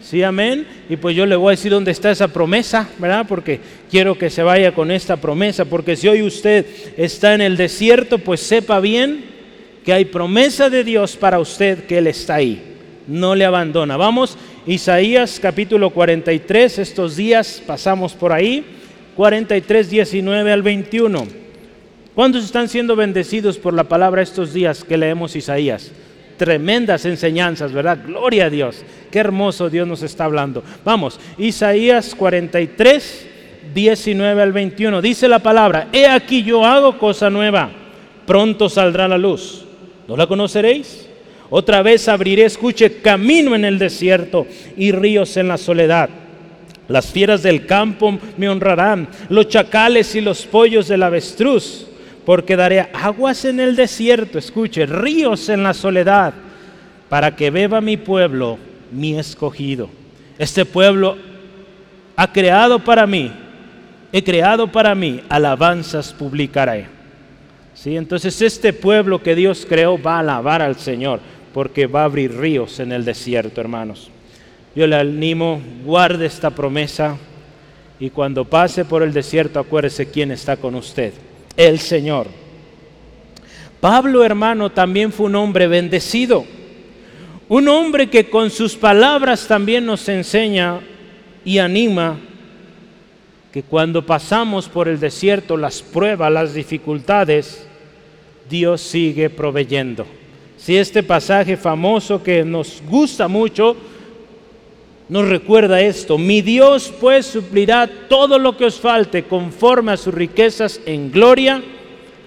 Sí, 0.00 0.22
amén. 0.22 0.66
Y 0.88 0.96
pues 0.96 1.16
yo 1.16 1.26
le 1.26 1.36
voy 1.36 1.48
a 1.48 1.56
decir 1.56 1.72
dónde 1.72 1.90
está 1.90 2.10
esa 2.10 2.28
promesa, 2.28 2.88
¿verdad? 2.98 3.26
Porque 3.28 3.60
quiero 3.90 4.16
que 4.16 4.30
se 4.30 4.42
vaya 4.42 4.72
con 4.72 4.90
esta 4.90 5.16
promesa, 5.16 5.64
porque 5.64 5.96
si 5.96 6.08
hoy 6.08 6.22
usted 6.22 6.64
está 6.96 7.34
en 7.34 7.40
el 7.40 7.56
desierto, 7.56 8.18
pues 8.18 8.40
sepa 8.40 8.80
bien 8.80 9.24
que 9.84 9.92
hay 9.92 10.04
promesa 10.04 10.70
de 10.70 10.84
Dios 10.84 11.16
para 11.16 11.38
usted, 11.38 11.84
que 11.86 11.98
Él 11.98 12.06
está 12.06 12.36
ahí. 12.36 12.62
No 13.06 13.34
le 13.34 13.44
abandona. 13.44 13.96
Vamos, 13.96 14.36
Isaías 14.66 15.40
capítulo 15.40 15.90
43, 15.90 16.78
estos 16.78 17.16
días 17.16 17.62
pasamos 17.66 18.12
por 18.12 18.32
ahí, 18.32 18.64
43, 19.16 19.90
19 19.90 20.52
al 20.52 20.62
21. 20.62 21.26
¿Cuántos 22.14 22.44
están 22.44 22.68
siendo 22.68 22.96
bendecidos 22.96 23.58
por 23.58 23.74
la 23.74 23.84
palabra 23.84 24.22
estos 24.22 24.52
días 24.52 24.84
que 24.84 24.98
leemos 24.98 25.36
Isaías? 25.36 25.90
Tremendas 26.38 27.04
enseñanzas, 27.04 27.72
¿verdad? 27.72 27.98
Gloria 28.06 28.46
a 28.46 28.50
Dios. 28.50 28.84
Qué 29.10 29.18
hermoso 29.18 29.68
Dios 29.68 29.86
nos 29.86 30.02
está 30.02 30.24
hablando. 30.24 30.62
Vamos, 30.84 31.18
Isaías 31.36 32.14
43, 32.14 33.26
19 33.74 34.42
al 34.42 34.52
21. 34.52 35.02
Dice 35.02 35.28
la 35.28 35.40
palabra, 35.40 35.88
he 35.92 36.06
aquí 36.06 36.44
yo 36.44 36.64
hago 36.64 36.96
cosa 36.96 37.28
nueva, 37.28 37.70
pronto 38.24 38.68
saldrá 38.68 39.08
la 39.08 39.18
luz. 39.18 39.64
¿No 40.06 40.16
la 40.16 40.26
conoceréis? 40.28 41.08
Otra 41.50 41.82
vez 41.82 42.08
abriré, 42.08 42.44
escuche, 42.44 43.00
camino 43.00 43.56
en 43.56 43.64
el 43.64 43.78
desierto 43.78 44.46
y 44.76 44.92
ríos 44.92 45.36
en 45.36 45.48
la 45.48 45.58
soledad. 45.58 46.08
Las 46.86 47.10
fieras 47.10 47.42
del 47.42 47.66
campo 47.66 48.16
me 48.36 48.48
honrarán, 48.48 49.08
los 49.28 49.48
chacales 49.48 50.14
y 50.14 50.20
los 50.20 50.46
pollos 50.46 50.88
del 50.88 51.02
avestruz 51.02 51.87
porque 52.28 52.56
daré 52.56 52.80
aguas 52.92 53.46
en 53.46 53.58
el 53.58 53.74
desierto, 53.74 54.38
escuche, 54.38 54.84
ríos 54.84 55.48
en 55.48 55.62
la 55.62 55.72
soledad, 55.72 56.34
para 57.08 57.34
que 57.34 57.50
beba 57.50 57.80
mi 57.80 57.96
pueblo, 57.96 58.58
mi 58.92 59.18
escogido. 59.18 59.88
Este 60.38 60.66
pueblo 60.66 61.16
ha 62.16 62.30
creado 62.30 62.80
para 62.80 63.06
mí, 63.06 63.32
he 64.12 64.22
creado 64.22 64.70
para 64.70 64.94
mí, 64.94 65.22
alabanzas 65.30 66.12
publicaré. 66.12 66.88
¿Sí? 67.72 67.96
Entonces 67.96 68.42
este 68.42 68.74
pueblo 68.74 69.22
que 69.22 69.34
Dios 69.34 69.64
creó 69.66 69.98
va 69.98 70.16
a 70.16 70.20
alabar 70.20 70.60
al 70.60 70.76
Señor, 70.76 71.20
porque 71.54 71.86
va 71.86 72.02
a 72.02 72.04
abrir 72.04 72.36
ríos 72.36 72.78
en 72.78 72.92
el 72.92 73.06
desierto, 73.06 73.62
hermanos. 73.62 74.10
Yo 74.76 74.86
le 74.86 74.96
animo, 74.96 75.62
guarde 75.82 76.26
esta 76.26 76.50
promesa 76.50 77.16
y 77.98 78.10
cuando 78.10 78.44
pase 78.44 78.84
por 78.84 79.02
el 79.02 79.14
desierto 79.14 79.58
acuérdese 79.58 80.10
quién 80.10 80.30
está 80.30 80.58
con 80.58 80.74
usted 80.74 81.14
el 81.58 81.80
Señor. 81.80 82.28
Pablo, 83.80 84.24
hermano, 84.24 84.70
también 84.70 85.12
fue 85.12 85.26
un 85.26 85.34
hombre 85.34 85.66
bendecido. 85.66 86.46
Un 87.48 87.68
hombre 87.68 88.08
que 88.08 88.30
con 88.30 88.50
sus 88.50 88.76
palabras 88.76 89.46
también 89.46 89.84
nos 89.84 90.08
enseña 90.08 90.80
y 91.44 91.58
anima 91.58 92.18
que 93.52 93.62
cuando 93.62 94.06
pasamos 94.06 94.68
por 94.68 94.88
el 94.88 95.00
desierto, 95.00 95.56
las 95.56 95.82
pruebas, 95.82 96.30
las 96.30 96.54
dificultades, 96.54 97.66
Dios 98.48 98.80
sigue 98.80 99.28
proveyendo. 99.28 100.06
Si 100.56 100.76
este 100.76 101.02
pasaje 101.02 101.56
famoso 101.56 102.22
que 102.22 102.44
nos 102.44 102.82
gusta 102.88 103.26
mucho 103.26 103.76
nos 105.08 105.28
recuerda 105.28 105.80
esto, 105.80 106.18
mi 106.18 106.42
Dios 106.42 106.92
pues 107.00 107.26
suplirá 107.26 107.88
todo 108.08 108.38
lo 108.38 108.56
que 108.56 108.66
os 108.66 108.78
falte 108.78 109.22
conforme 109.22 109.92
a 109.92 109.96
sus 109.96 110.12
riquezas 110.12 110.80
en 110.84 111.10
gloria 111.10 111.62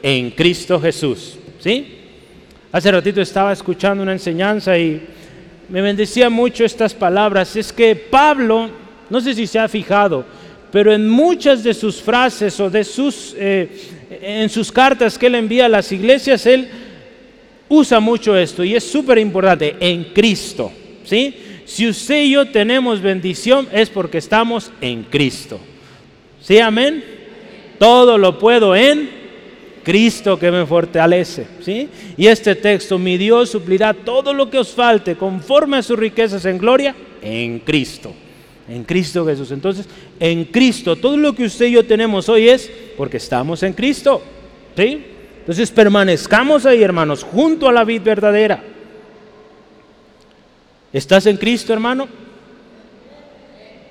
en 0.01 0.31
Cristo 0.31 0.79
Jesús. 0.79 1.38
¿Sí? 1.59 1.97
Hace 2.71 2.91
ratito 2.91 3.21
estaba 3.21 3.53
escuchando 3.53 4.01
una 4.01 4.13
enseñanza 4.13 4.77
y 4.77 5.01
me 5.69 5.81
bendecía 5.81 6.29
mucho 6.29 6.65
estas 6.65 6.93
palabras. 6.93 7.55
Es 7.55 7.71
que 7.71 7.95
Pablo, 7.95 8.69
no 9.09 9.21
sé 9.21 9.35
si 9.35 9.45
se 9.45 9.59
ha 9.59 9.67
fijado, 9.67 10.25
pero 10.71 10.91
en 10.91 11.07
muchas 11.07 11.63
de 11.63 11.73
sus 11.73 12.01
frases 12.01 12.59
o 12.59 12.69
de 12.69 12.83
sus, 12.83 13.35
eh, 13.38 13.69
en 14.21 14.50
sus 14.50 14.71
cartas 14.71 15.17
que 15.17 15.27
él 15.27 15.35
envía 15.35 15.65
a 15.65 15.69
las 15.69 15.91
iglesias, 15.91 16.45
él 16.47 16.67
usa 17.69 18.00
mucho 18.00 18.35
esto 18.35 18.63
y 18.63 18.75
es 18.75 18.83
súper 18.83 19.19
importante, 19.19 19.75
en 19.79 20.05
Cristo. 20.05 20.71
¿sí? 21.03 21.35
Si 21.65 21.88
usted 21.88 22.24
y 22.24 22.32
yo 22.32 22.48
tenemos 22.50 23.01
bendición 23.01 23.68
es 23.72 23.89
porque 23.89 24.18
estamos 24.18 24.72
en 24.82 25.03
Cristo. 25.03 25.60
¿Sí, 26.41 26.60
amén? 26.60 27.03
Todo 27.77 28.18
lo 28.18 28.38
puedo 28.38 28.75
en 28.75 29.22
Cristo 29.84 30.38
que 30.38 30.51
me 30.51 30.65
fortalece. 30.65 31.48
¿sí? 31.62 31.88
Y 32.18 32.27
este 32.27 32.56
texto, 32.56 32.98
mi 32.98 33.18
Dios 33.18 33.50
suplirá 33.50 33.94
todo 33.94 34.34
lo 34.34 34.50
que 34.50 34.60
os 34.60 34.70
falte 34.70 35.15
conforme 35.15 35.77
a 35.77 35.84
sus 35.84 35.98
riquezas 35.98 36.46
en 36.46 36.58
gloria 36.58 36.96
en 37.22 37.60
Cristo. 37.60 38.13
En 38.68 38.84
Cristo 38.84 39.25
Jesús. 39.25 39.51
Entonces, 39.51 39.88
en 40.20 40.46
Cristo, 40.46 40.96
todo 40.96 41.18
lo 41.18 41.34
que 41.34 41.46
usted 41.46 41.68
y 41.68 41.72
yo 41.72 41.86
tenemos 41.86 42.30
hoy 42.30 42.50
es 42.50 42.70
porque 42.98 43.18
estamos 43.18 43.63
en 43.63 43.74
Cristo. 43.74 44.22
¿sí? 44.75 45.03
Entonces, 45.39 45.72
permanezcamos 45.72 46.65
ahí, 46.65 46.84
hermanos, 46.84 47.24
junto 47.24 47.68
a 47.68 47.72
la 47.72 47.84
vid 47.84 48.01
verdadera. 48.01 48.63
¿Estás 50.93 51.25
en 51.25 51.38
Cristo, 51.38 51.71
hermano? 51.71 52.07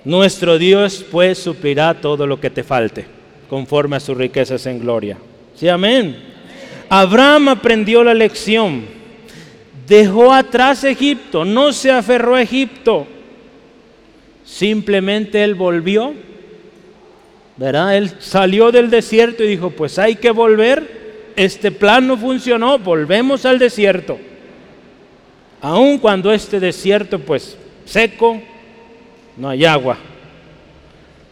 Nuestro 0.04 0.58
Dios 0.58 1.04
pues 1.10 1.38
suplirá 1.38 1.94
todo 1.94 2.26
lo 2.26 2.40
que 2.40 2.50
te 2.50 2.62
falte, 2.62 3.06
conforme 3.48 3.96
a 3.96 4.00
sus 4.00 4.16
riquezas 4.16 4.66
en 4.66 4.80
gloria. 4.80 5.18
Sí, 5.54 5.68
amén. 5.68 6.16
Abraham 6.88 7.50
aprendió 7.50 8.02
la 8.02 8.14
lección. 8.14 8.84
Dejó 9.86 10.32
atrás 10.32 10.84
Egipto, 10.84 11.44
no 11.44 11.72
se 11.72 11.90
aferró 11.90 12.34
a 12.34 12.42
Egipto. 12.42 13.06
Simplemente 14.44 15.42
él 15.42 15.54
volvió, 15.54 16.14
¿verdad? 17.56 17.96
Él 17.96 18.10
salió 18.18 18.72
del 18.72 18.90
desierto 18.90 19.44
y 19.44 19.48
dijo, 19.48 19.70
pues 19.70 19.98
hay 19.98 20.16
que 20.16 20.30
volver. 20.30 21.32
Este 21.36 21.70
plan 21.70 22.06
no 22.06 22.16
funcionó, 22.16 22.78
volvemos 22.78 23.44
al 23.46 23.58
desierto. 23.58 24.18
Aun 25.60 25.98
cuando 25.98 26.32
este 26.32 26.58
desierto 26.58 27.18
pues 27.18 27.56
seco, 27.84 28.40
no 29.36 29.48
hay 29.48 29.64
agua. 29.64 29.98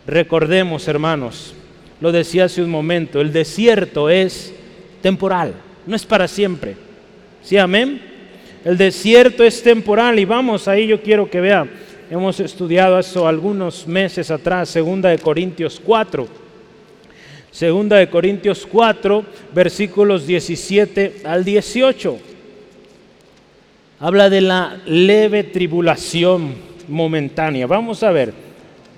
Recordemos, 0.06 0.87
hermanos, 0.88 1.54
lo 2.00 2.12
decía 2.12 2.44
hace 2.44 2.62
un 2.62 2.70
momento, 2.70 3.20
el 3.20 3.32
desierto 3.32 4.08
es 4.08 4.54
temporal, 5.02 5.54
no 5.87 5.97
es 5.97 6.04
para 6.04 6.28
siempre. 6.28 6.76
¿Sí, 7.42 7.56
amén? 7.56 8.00
El 8.64 8.76
desierto 8.76 9.44
es 9.44 9.62
temporal 9.62 10.18
y 10.18 10.25
vamos, 10.25 10.68
ahí 10.68 10.87
yo 10.87 11.02
quiero 11.02 11.30
que 11.30 11.40
vea, 11.40 11.66
hemos 12.11 12.40
estudiado 12.40 12.99
eso 12.99 13.26
algunos 13.26 13.87
meses 13.87 14.30
atrás, 14.30 14.68
segunda 14.68 15.08
de 15.11 15.18
Corintios 15.18 15.80
4. 15.85 16.28
Segunda 17.50 17.97
de 17.97 18.11
Corintios 18.11 18.66
4, 18.70 19.25
versículos 19.54 20.26
17 20.26 21.23
al 21.25 21.44
18. 21.44 22.27
Habla 24.00 24.31
de 24.31 24.40
la 24.40 24.78
leve 24.87 25.43
tribulación 25.43 26.55
momentánea. 26.87 27.67
Vamos 27.67 28.05
a 28.05 28.12
ver. 28.12 28.33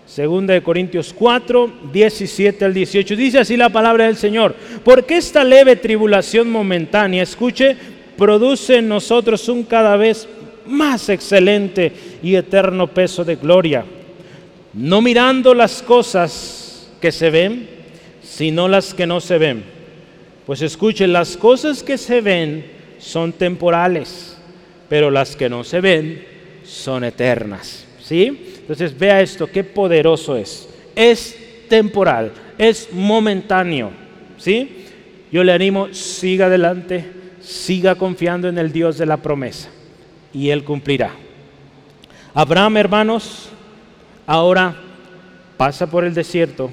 Segunda 0.07 0.53
de 0.53 0.63
Corintios 0.63 1.15
4, 1.17 1.73
17 1.91 2.65
al 2.67 2.75
18. 2.75 3.17
Dice 3.17 3.39
así 3.39 3.57
la 3.57 3.71
palabra 3.71 4.05
del 4.05 4.17
Señor. 4.17 4.55
Porque 4.85 5.17
esta 5.17 5.43
leve 5.43 5.77
tribulación 5.77 6.51
momentánea, 6.51 7.23
escuche, 7.23 7.77
produce 8.19 8.77
en 8.77 8.89
nosotros 8.89 9.49
un 9.49 9.63
cada 9.63 9.97
vez 9.97 10.29
más 10.67 11.09
excelente 11.09 11.93
y 12.23 12.35
eterno 12.35 12.87
peso 12.89 13.25
de 13.25 13.37
gloria. 13.37 13.85
No 14.75 15.01
mirando 15.01 15.55
las 15.55 15.83
cosas 15.83 16.91
que 17.01 17.11
se 17.11 17.31
ven, 17.31 17.69
sino 18.23 18.69
las 18.69 18.93
que 18.93 19.07
no 19.07 19.21
se 19.21 19.39
ven. 19.39 19.65
Pues 20.45 20.61
escuche, 20.61 21.07
las 21.07 21.39
cosas 21.39 21.83
que 21.83 21.97
se 21.97 22.21
ven 22.21 22.67
son 22.99 23.33
temporales, 23.33 24.30
pero 24.91 25.09
las 25.09 25.37
que 25.37 25.49
no 25.49 25.63
se 25.63 25.81
ven 25.81 26.27
son 26.65 27.05
eternas. 27.05 27.87
¿Sí? 28.03 28.57
Entonces 28.59 28.99
vea 28.99 29.23
esto, 29.23 29.47
qué 29.47 29.63
poderoso 29.63 30.37
es. 30.37 30.69
Es 30.97 31.39
temporal, 31.69 32.33
es 32.59 32.89
momentáneo. 32.93 33.93
¿Sí? 34.37 34.87
Yo 35.31 35.45
le 35.45 35.53
animo, 35.53 35.95
siga 35.95 36.47
adelante, 36.47 37.05
siga 37.41 37.95
confiando 37.95 38.49
en 38.49 38.59
el 38.59 38.73
Dios 38.73 38.99
de 38.99 39.07
la 39.07 39.19
promesa 39.19 39.71
y 40.35 40.51
Él 40.51 40.65
cumplirá. 40.65 41.13
Abraham, 42.35 42.77
hermanos, 42.79 43.49
ahora 44.27 44.75
pasa 45.57 45.89
por 45.89 46.05
el 46.05 46.15
desierto 46.15 46.69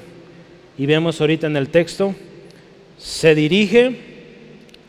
y 0.76 0.88
vemos 0.88 1.22
ahorita 1.22 1.46
en 1.46 1.58
el 1.58 1.70
texto, 1.70 2.16
se 2.98 3.36
dirige 3.36 3.96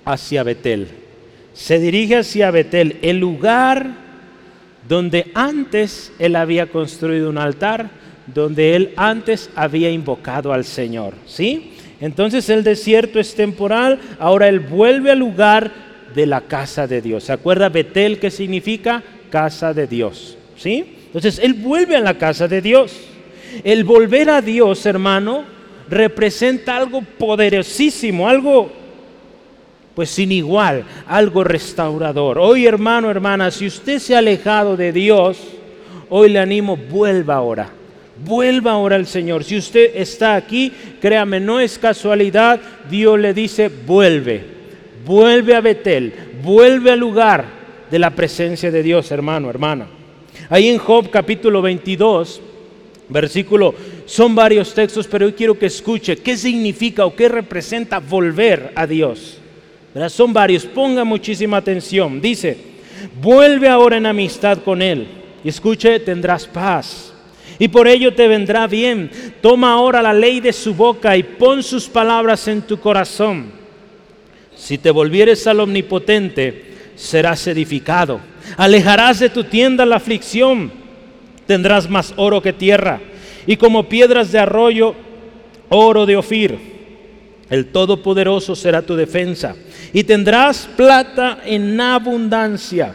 hacia 0.07 0.43
Betel. 0.45 1.08
Se 1.59 1.81
dirige 1.81 2.15
hacia 2.15 2.53
Betel, 2.53 2.99
el 3.03 3.19
lugar 3.19 3.91
donde 4.89 5.33
antes 5.35 6.13
él 6.21 6.37
había 6.37 6.67
construido 6.67 7.29
un 7.29 7.37
altar, 7.37 7.91
donde 8.33 8.77
él 8.77 8.93
antes 8.97 9.51
había 9.57 9.91
invocado 9.91 10.53
al 10.53 10.65
Señor. 10.65 11.15
¿Sí? 11.27 11.73
Entonces 12.01 12.49
el 12.49 12.63
desierto 12.63 13.19
es 13.19 13.35
temporal, 13.35 13.99
ahora 14.21 14.49
él 14.49 14.61
vuelve 14.61 15.11
al 15.11 15.19
lugar 15.19 15.73
de 16.15 16.27
la 16.27 16.43
casa 16.43 16.87
de 16.87 17.03
Dios. 17.03 17.25
¿Se 17.25 17.33
acuerda 17.33 17.69
Betel 17.69 18.21
que 18.21 18.31
significa 18.31 19.03
casa 19.29 19.75
de 19.75 19.89
Dios? 19.89 20.39
¿Sí? 20.57 20.85
Entonces 21.07 21.41
él 21.43 21.55
vuelve 21.55 21.97
a 21.97 22.01
la 22.01 22.19
casa 22.19 22.47
de 22.47 22.63
Dios. 22.63 22.97
El 23.65 23.83
volver 23.83 24.31
a 24.31 24.41
Dios, 24.43 24.87
hermano, 24.87 25.43
representa 25.91 26.77
algo 26.77 27.03
poderosísimo, 27.03 28.29
algo 28.29 28.78
pues 29.99 30.11
sin 30.11 30.31
igual, 30.31 30.85
algo 31.09 31.43
restaurador. 31.43 32.39
Hoy 32.39 32.67
hermano, 32.67 33.11
hermana, 33.11 33.51
si 33.51 33.67
usted 33.67 33.99
se 33.99 34.15
ha 34.15 34.19
alejado 34.19 34.77
de 34.77 34.93
Dios, 34.93 35.39
hoy 36.09 36.29
le 36.29 36.39
animo, 36.39 36.77
vuelva 36.77 37.35
ahora. 37.35 37.69
Vuelva 38.25 38.71
ahora 38.71 38.95
al 38.95 39.09
Señor. 39.09 39.43
Si 39.43 39.57
usted 39.57 39.97
está 39.97 40.37
aquí, 40.37 40.73
créame, 41.01 41.41
no 41.41 41.59
es 41.59 41.81
casualidad, 41.81 42.61
Dios 42.89 43.19
le 43.19 43.35
dice, 43.35 43.69
vuelve, 43.69 44.45
vuelve 45.05 45.57
a 45.57 45.61
Betel, 45.61 46.13
vuelve 46.45 46.93
al 46.93 47.01
lugar 47.01 47.47
de 47.91 47.99
la 47.99 48.11
presencia 48.11 48.71
de 48.71 48.85
Dios, 48.85 49.11
hermano, 49.11 49.51
hermana. 49.51 49.89
Ahí 50.49 50.69
en 50.69 50.79
Job 50.79 51.11
capítulo 51.11 51.61
22, 51.61 52.41
versículo, 53.09 53.75
son 54.07 54.37
varios 54.37 54.73
textos, 54.75 55.09
pero 55.09 55.27
hoy 55.27 55.33
quiero 55.33 55.59
que 55.59 55.67
escuche 55.67 56.19
qué 56.19 56.37
significa 56.37 57.05
o 57.05 57.17
qué 57.17 57.29
representa 57.29 57.99
volver 57.99 58.71
a 58.77 58.87
Dios. 58.87 59.41
Son 60.09 60.33
varios, 60.33 60.65
ponga 60.65 61.05
muchísima 61.05 61.57
atención. 61.57 62.21
Dice, 62.21 62.57
vuelve 63.21 63.69
ahora 63.69 63.97
en 63.97 64.07
amistad 64.07 64.59
con 64.59 64.83
Él 64.83 65.07
y 65.45 65.49
escuche, 65.49 66.01
tendrás 66.01 66.47
paz. 66.47 67.13
Y 67.59 67.69
por 67.69 67.89
ello 67.89 68.15
te 68.15 68.29
vendrá 68.29 68.67
bien. 68.67 69.11
Toma 69.41 69.73
ahora 69.73 70.01
la 70.03 70.13
ley 70.13 70.41
de 70.41 70.53
su 70.53 70.75
boca 70.75 71.17
y 71.17 71.23
pon 71.23 71.63
sus 71.63 71.89
palabras 71.89 72.47
en 72.49 72.63
tu 72.63 72.79
corazón. 72.79 73.51
Si 74.57 74.79
te 74.79 74.91
volvieres 74.91 75.47
al 75.47 75.61
omnipotente, 75.61 76.65
serás 76.95 77.47
edificado. 77.47 78.21
Alejarás 78.57 79.21
de 79.21 79.31
tu 79.31 79.45
tienda 79.45 79.85
la 79.87 79.97
aflicción. 79.97 80.71
Tendrás 81.47 81.89
más 81.89 82.13
oro 82.17 82.41
que 82.43 82.53
tierra. 82.53 83.01
Y 83.47 83.57
como 83.57 83.89
piedras 83.89 84.31
de 84.31 84.39
arroyo, 84.39 84.95
oro 85.69 86.07
de 86.07 86.17
Ofir. 86.17 86.78
El 87.51 87.67
Todopoderoso 87.67 88.55
será 88.55 88.83
tu 88.83 88.95
defensa 88.95 89.57
y 89.93 90.05
tendrás 90.05 90.69
plata 90.77 91.41
en 91.45 91.81
abundancia, 91.81 92.95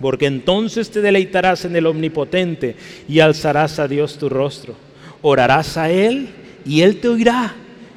porque 0.00 0.26
entonces 0.26 0.90
te 0.90 1.00
deleitarás 1.00 1.64
en 1.64 1.76
el 1.76 1.86
Omnipotente 1.86 2.76
y 3.08 3.20
alzarás 3.20 3.78
a 3.78 3.88
Dios 3.88 4.18
tu 4.18 4.28
rostro. 4.28 4.74
Orarás 5.22 5.76
a 5.76 5.90
Él 5.90 6.28
y 6.66 6.82
Él 6.82 7.00
te 7.00 7.08
oirá 7.08 7.54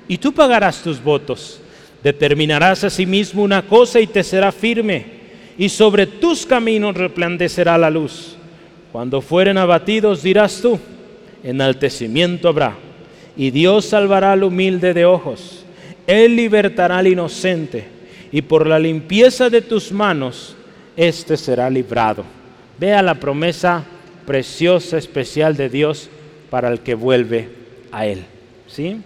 y 0.07 0.17
tú 0.17 0.33
pagarás 0.33 0.81
tus 0.81 1.03
votos. 1.03 1.59
Determinarás 2.01 2.83
a 2.83 2.89
sí 2.89 3.05
mismo 3.05 3.43
una 3.43 3.61
cosa 3.61 3.99
y 3.99 4.07
te 4.07 4.23
será 4.23 4.51
firme 4.51 5.05
y 5.57 5.69
sobre 5.69 6.07
tus 6.07 6.45
caminos 6.45 6.95
resplandecerá 6.95 7.77
la 7.77 7.89
luz. 7.89 8.35
Cuando 8.91 9.21
fueren 9.21 9.57
abatidos 9.57 10.23
dirás 10.23 10.61
tú, 10.61 10.79
enaltecimiento 11.43 12.47
habrá 12.47 12.75
y 13.35 13.51
Dios 13.51 13.85
salvará 13.85 14.33
al 14.33 14.43
humilde 14.43 14.93
de 14.93 15.05
ojos. 15.05 15.62
Él 16.07 16.35
libertará 16.35 16.97
al 16.97 17.07
inocente 17.07 17.85
y 18.31 18.41
por 18.41 18.67
la 18.67 18.79
limpieza 18.79 19.49
de 19.49 19.61
tus 19.61 19.91
manos 19.91 20.55
este 20.97 21.37
será 21.37 21.69
librado. 21.69 22.23
Vea 22.79 23.01
la 23.01 23.15
promesa 23.15 23.83
preciosa, 24.25 24.97
especial 24.97 25.55
de 25.55 25.69
Dios 25.69 26.09
para 26.49 26.69
el 26.69 26.79
que 26.79 26.95
vuelve 26.95 27.49
a 27.91 28.05
Él. 28.05 28.23
¿Sí? 28.67 28.97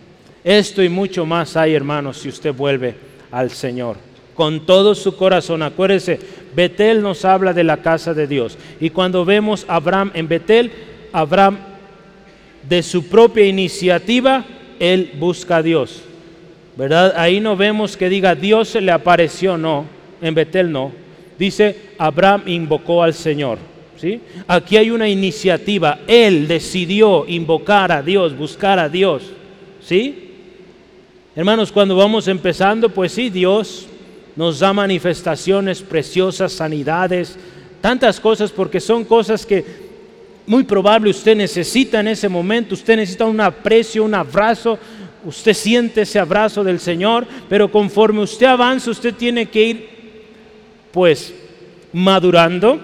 Esto 0.44 0.82
y 0.82 0.90
mucho 0.90 1.26
más 1.26 1.58
hay, 1.58 1.74
hermanos, 1.74 2.18
si 2.18 2.30
usted 2.30 2.54
vuelve 2.54 2.96
al 3.32 3.52
Señor. 3.52 3.98
Con 4.34 4.66
todo 4.66 4.96
su 4.96 5.16
corazón. 5.16 5.64
Acuérdese, 5.64 6.20
Betel 6.56 7.02
nos 7.02 7.26
habla 7.26 7.54
de 7.54 7.64
la 7.64 7.78
casa 7.78 8.14
de 8.14 8.28
Dios. 8.28 8.58
Y 8.80 8.92
cuando 8.92 9.26
vemos 9.26 9.66
a 9.68 9.76
Abraham 9.76 10.12
en 10.14 10.28
Betel, 10.28 10.72
Abraham 11.12 11.58
de 12.68 12.84
su 12.84 13.08
propia 13.08 13.46
iniciativa, 13.46 14.46
él 14.80 15.12
busca 15.20 15.58
a 15.58 15.64
Dios. 15.64 16.04
¿Verdad? 16.78 17.14
Ahí 17.18 17.40
no 17.40 17.58
vemos 17.58 17.98
que 17.98 18.08
diga 18.08 18.36
Dios 18.36 18.70
se 18.70 18.82
le 18.82 18.92
apareció, 18.92 19.58
no. 19.58 19.86
En 20.22 20.36
Betel 20.36 20.72
no. 20.72 20.92
Dice 21.38 21.76
Abraham 21.98 22.44
invocó 22.46 23.02
al 23.02 23.14
Señor. 23.14 23.58
¿sí? 23.98 24.22
Aquí 24.48 24.78
hay 24.78 24.92
una 24.92 25.10
iniciativa. 25.10 26.00
Él 26.08 26.48
decidió 26.48 27.26
invocar 27.28 27.92
a 27.92 28.02
Dios, 28.02 28.38
buscar 28.38 28.78
a 28.78 28.90
Dios. 28.90 29.24
¿Sí? 29.82 30.32
Hermanos, 31.36 31.72
cuando 31.72 31.96
vamos 31.96 32.28
empezando, 32.28 32.90
pues 32.90 33.12
sí, 33.12 33.30
Dios 33.30 33.88
nos 34.36 34.60
da 34.60 34.72
manifestaciones 34.72 35.82
preciosas, 35.82 36.52
sanidades, 36.52 37.38
tantas 37.82 38.20
cosas, 38.20 38.52
porque 38.52 38.80
son 38.80 39.04
cosas 39.04 39.46
que 39.46 39.66
muy 40.46 40.64
probable 40.64 41.10
usted 41.10 41.36
necesita 41.36 42.00
en 42.00 42.10
ese 42.10 42.30
momento, 42.30 42.76
usted 42.76 42.96
necesita 42.96 43.26
un 43.26 43.42
aprecio, 43.42 44.04
un 44.04 44.14
abrazo, 44.14 44.80
usted 45.26 45.54
siente 45.54 46.02
ese 46.02 46.20
abrazo 46.20 46.64
del 46.64 46.80
Señor, 46.80 47.26
pero 47.50 47.72
conforme 47.72 48.22
usted 48.22 48.46
avanza, 48.46 48.92
usted 48.92 49.14
tiene 49.14 49.48
que 49.48 49.64
ir 49.64 49.90
pues 50.92 51.34
madurando 51.94 52.80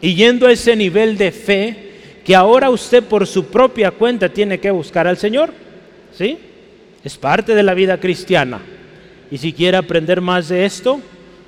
y 0.00 0.14
yendo 0.14 0.46
a 0.46 0.52
ese 0.52 0.76
nivel 0.76 1.16
de 1.16 1.32
fe 1.32 1.86
que 2.24 2.34
ahora 2.34 2.70
usted 2.70 3.04
por 3.04 3.26
su 3.26 3.46
propia 3.46 3.90
cuenta 3.90 4.28
tiene 4.28 4.58
que 4.58 4.70
buscar 4.70 5.06
al 5.06 5.16
Señor. 5.16 5.52
¿Sí? 6.12 6.38
Es 7.04 7.16
parte 7.16 7.54
de 7.54 7.62
la 7.62 7.74
vida 7.74 8.00
cristiana. 8.00 8.60
Y 9.30 9.38
si 9.38 9.52
quiere 9.52 9.76
aprender 9.76 10.20
más 10.20 10.48
de 10.48 10.64
esto, 10.64 11.00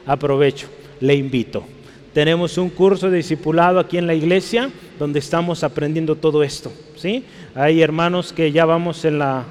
aprovecho, 0.07 0.69
le 1.01 1.15
invito. 1.15 1.65
Tenemos 2.13 2.59
un 2.59 2.71
curso 2.71 3.11
de 3.11 3.19
discipulado 3.19 3.79
aquí 3.79 3.99
en 3.99 4.07
la 4.07 4.15
iglesia 4.15 4.71
donde 4.99 5.19
estamos 5.19 5.65
aprendiendo 5.65 6.17
todo 6.17 6.43
esto. 6.43 6.73
¿sí? 6.97 7.25
Hay 7.55 7.83
hermanos 7.83 8.33
que 8.33 8.53
ya 8.53 8.65
vamos 8.65 9.05
en 9.05 9.19
la 9.19 9.45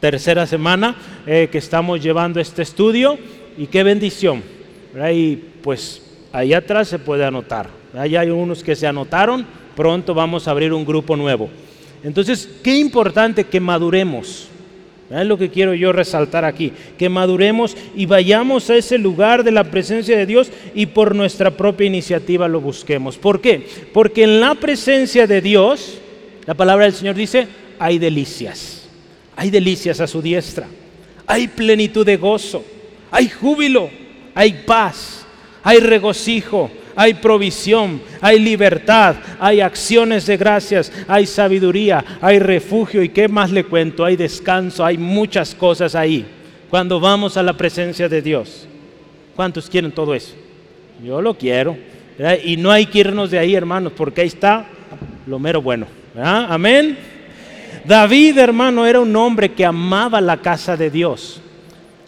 tercera 0.00 0.46
semana 0.46 0.96
eh, 1.26 1.48
que 1.50 1.58
estamos 1.58 2.02
llevando 2.02 2.40
este 2.40 2.62
estudio 2.62 3.18
y 3.56 3.66
qué 3.66 3.82
bendición. 3.82 4.42
Y 5.12 5.36
pues 5.62 6.02
ahí 6.32 6.52
atrás 6.52 6.88
se 6.88 6.98
puede 6.98 7.24
anotar. 7.24 7.68
Ahí 7.94 8.16
hay 8.16 8.30
unos 8.30 8.62
que 8.62 8.76
se 8.76 8.86
anotaron, 8.86 9.46
pronto 9.74 10.14
vamos 10.14 10.46
a 10.46 10.50
abrir 10.50 10.72
un 10.72 10.84
grupo 10.84 11.16
nuevo. 11.16 11.48
Entonces, 12.04 12.48
qué 12.62 12.76
importante 12.76 13.44
que 13.44 13.60
maduremos. 13.60 14.48
Es 15.10 15.26
lo 15.26 15.38
que 15.38 15.48
quiero 15.48 15.72
yo 15.72 15.90
resaltar 15.90 16.44
aquí, 16.44 16.70
que 16.98 17.08
maduremos 17.08 17.74
y 17.96 18.04
vayamos 18.04 18.68
a 18.68 18.76
ese 18.76 18.98
lugar 18.98 19.42
de 19.42 19.52
la 19.52 19.64
presencia 19.64 20.18
de 20.18 20.26
Dios 20.26 20.52
y 20.74 20.84
por 20.84 21.14
nuestra 21.14 21.50
propia 21.50 21.86
iniciativa 21.86 22.46
lo 22.46 22.60
busquemos. 22.60 23.16
¿Por 23.16 23.40
qué? 23.40 23.66
Porque 23.94 24.24
en 24.24 24.40
la 24.40 24.54
presencia 24.54 25.26
de 25.26 25.40
Dios, 25.40 25.98
la 26.44 26.52
palabra 26.52 26.84
del 26.84 26.92
Señor 26.92 27.14
dice, 27.14 27.48
hay 27.78 27.98
delicias, 27.98 28.77
hay 29.38 29.50
delicias 29.50 30.00
a 30.00 30.08
su 30.08 30.20
diestra, 30.20 30.66
hay 31.24 31.46
plenitud 31.46 32.04
de 32.04 32.16
gozo, 32.16 32.64
hay 33.08 33.28
júbilo, 33.28 33.88
hay 34.34 34.64
paz, 34.66 35.24
hay 35.62 35.78
regocijo, 35.78 36.68
hay 36.96 37.14
provisión, 37.14 38.02
hay 38.20 38.40
libertad, 38.40 39.14
hay 39.38 39.60
acciones 39.60 40.26
de 40.26 40.36
gracias, 40.36 40.90
hay 41.06 41.24
sabiduría, 41.24 42.04
hay 42.20 42.40
refugio 42.40 43.00
y 43.00 43.10
qué 43.10 43.28
más 43.28 43.52
le 43.52 43.62
cuento, 43.62 44.04
hay 44.04 44.16
descanso, 44.16 44.84
hay 44.84 44.98
muchas 44.98 45.54
cosas 45.54 45.94
ahí. 45.94 46.26
Cuando 46.68 46.98
vamos 46.98 47.36
a 47.36 47.42
la 47.44 47.52
presencia 47.52 48.08
de 48.08 48.20
Dios. 48.20 48.66
¿Cuántos 49.36 49.70
quieren 49.70 49.92
todo 49.92 50.16
eso? 50.16 50.34
Yo 51.04 51.22
lo 51.22 51.38
quiero. 51.38 51.76
Y 52.44 52.56
no 52.56 52.72
hay 52.72 52.86
que 52.86 52.98
irnos 52.98 53.30
de 53.30 53.38
ahí, 53.38 53.54
hermanos, 53.54 53.92
porque 53.96 54.22
ahí 54.22 54.26
está 54.26 54.66
lo 55.28 55.38
mero 55.38 55.62
bueno. 55.62 55.86
Amén. 56.16 56.98
David, 57.88 58.38
hermano, 58.38 58.86
era 58.86 59.00
un 59.00 59.16
hombre 59.16 59.52
que 59.52 59.64
amaba 59.64 60.20
la 60.20 60.36
casa 60.36 60.76
de 60.76 60.90
Dios 60.90 61.40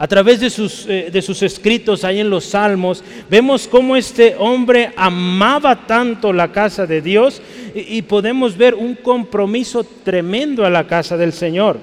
a 0.00 0.08
través 0.08 0.40
de 0.40 0.48
sus, 0.48 0.86
eh, 0.86 1.10
de 1.12 1.20
sus 1.20 1.42
escritos 1.42 2.04
ahí 2.04 2.20
en 2.20 2.30
los 2.30 2.46
salmos, 2.46 3.04
vemos 3.28 3.68
cómo 3.68 3.94
este 3.94 4.34
hombre 4.38 4.94
amaba 4.96 5.86
tanto 5.86 6.32
la 6.32 6.50
casa 6.50 6.86
de 6.86 7.02
Dios 7.02 7.42
y, 7.74 7.98
y 7.98 8.02
podemos 8.02 8.56
ver 8.56 8.74
un 8.74 8.94
compromiso 8.94 9.84
tremendo 9.84 10.64
a 10.64 10.70
la 10.70 10.86
casa 10.86 11.18
del 11.18 11.34
Señor. 11.34 11.78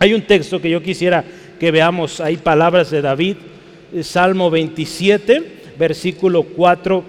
Hay 0.00 0.14
un 0.14 0.22
texto 0.22 0.60
que 0.60 0.68
yo 0.68 0.82
quisiera 0.82 1.24
que 1.60 1.70
veamos, 1.70 2.20
hay 2.20 2.38
palabras 2.38 2.90
de 2.90 3.02
David, 3.02 3.36
eh, 3.94 4.02
Salmo 4.02 4.50
27, 4.50 5.60
versículo 5.78 6.42
4 6.42 7.04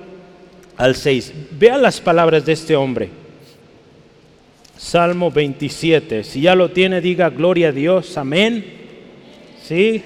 al 0.77 0.93
6. 0.93 1.33
Vean 1.57 1.81
las 1.81 1.99
palabras 1.99 2.45
de 2.45 2.53
este 2.53 2.75
hombre. 2.75 3.18
Salmo 4.79 5.29
27. 5.29 6.23
Si 6.23 6.39
ya 6.39 6.55
lo 6.55 6.71
tiene, 6.71 7.01
diga 7.01 7.29
gloria 7.29 7.67
a 7.67 7.71
Dios. 7.73 8.17
Amén. 8.17 8.63
Sí. 9.61 10.01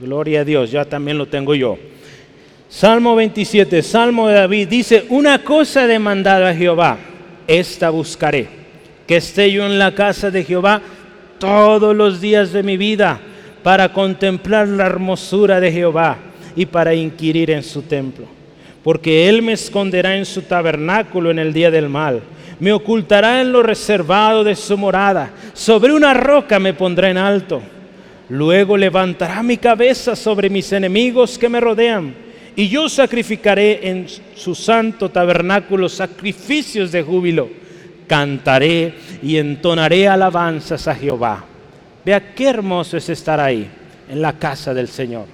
Gloria 0.00 0.40
a 0.40 0.44
Dios, 0.44 0.70
ya 0.70 0.86
también 0.86 1.18
lo 1.18 1.26
tengo 1.26 1.54
yo. 1.54 1.76
Salmo 2.70 3.14
27, 3.14 3.82
Salmo 3.82 4.28
de 4.28 4.34
David, 4.34 4.66
dice, 4.66 5.04
una 5.10 5.44
cosa 5.44 5.84
he 5.84 5.88
demandado 5.88 6.46
a 6.46 6.54
Jehová, 6.54 6.96
esta 7.46 7.90
buscaré, 7.90 8.48
que 9.06 9.16
esté 9.16 9.52
yo 9.52 9.66
en 9.66 9.78
la 9.78 9.94
casa 9.94 10.30
de 10.30 10.42
Jehová 10.42 10.80
todos 11.38 11.94
los 11.94 12.18
días 12.22 12.50
de 12.50 12.62
mi 12.62 12.78
vida, 12.78 13.20
para 13.62 13.92
contemplar 13.92 14.68
la 14.68 14.86
hermosura 14.86 15.60
de 15.60 15.70
Jehová 15.70 16.16
y 16.56 16.64
para 16.64 16.94
inquirir 16.94 17.50
en 17.50 17.62
su 17.62 17.82
templo. 17.82 18.24
Porque 18.82 19.28
Él 19.28 19.42
me 19.42 19.52
esconderá 19.52 20.16
en 20.16 20.24
su 20.24 20.40
tabernáculo 20.42 21.30
en 21.30 21.38
el 21.38 21.52
día 21.52 21.70
del 21.70 21.90
mal, 21.90 22.22
me 22.60 22.72
ocultará 22.72 23.40
en 23.40 23.52
lo 23.52 23.62
reservado 23.62 24.44
de 24.44 24.54
su 24.54 24.76
morada, 24.76 25.30
sobre 25.52 25.92
una 25.92 26.14
roca 26.14 26.58
me 26.58 26.74
pondrá 26.74 27.10
en 27.10 27.18
alto. 27.18 27.62
Luego 28.28 28.76
levantará 28.76 29.42
mi 29.42 29.56
cabeza 29.56 30.16
sobre 30.16 30.48
mis 30.48 30.72
enemigos 30.72 31.38
que 31.38 31.48
me 31.48 31.60
rodean, 31.60 32.14
y 32.54 32.68
yo 32.68 32.88
sacrificaré 32.88 33.88
en 33.88 34.06
su 34.34 34.54
santo 34.54 35.10
tabernáculo 35.10 35.88
sacrificios 35.88 36.92
de 36.92 37.02
júbilo. 37.02 37.48
Cantaré 38.06 38.94
y 39.22 39.36
entonaré 39.36 40.06
alabanzas 40.06 40.86
a 40.86 40.94
Jehová. 40.94 41.44
Vea 42.04 42.34
qué 42.34 42.48
hermoso 42.48 42.96
es 42.96 43.08
estar 43.08 43.40
ahí, 43.40 43.68
en 44.08 44.20
la 44.20 44.34
casa 44.38 44.74
del 44.74 44.88
Señor. 44.88 45.26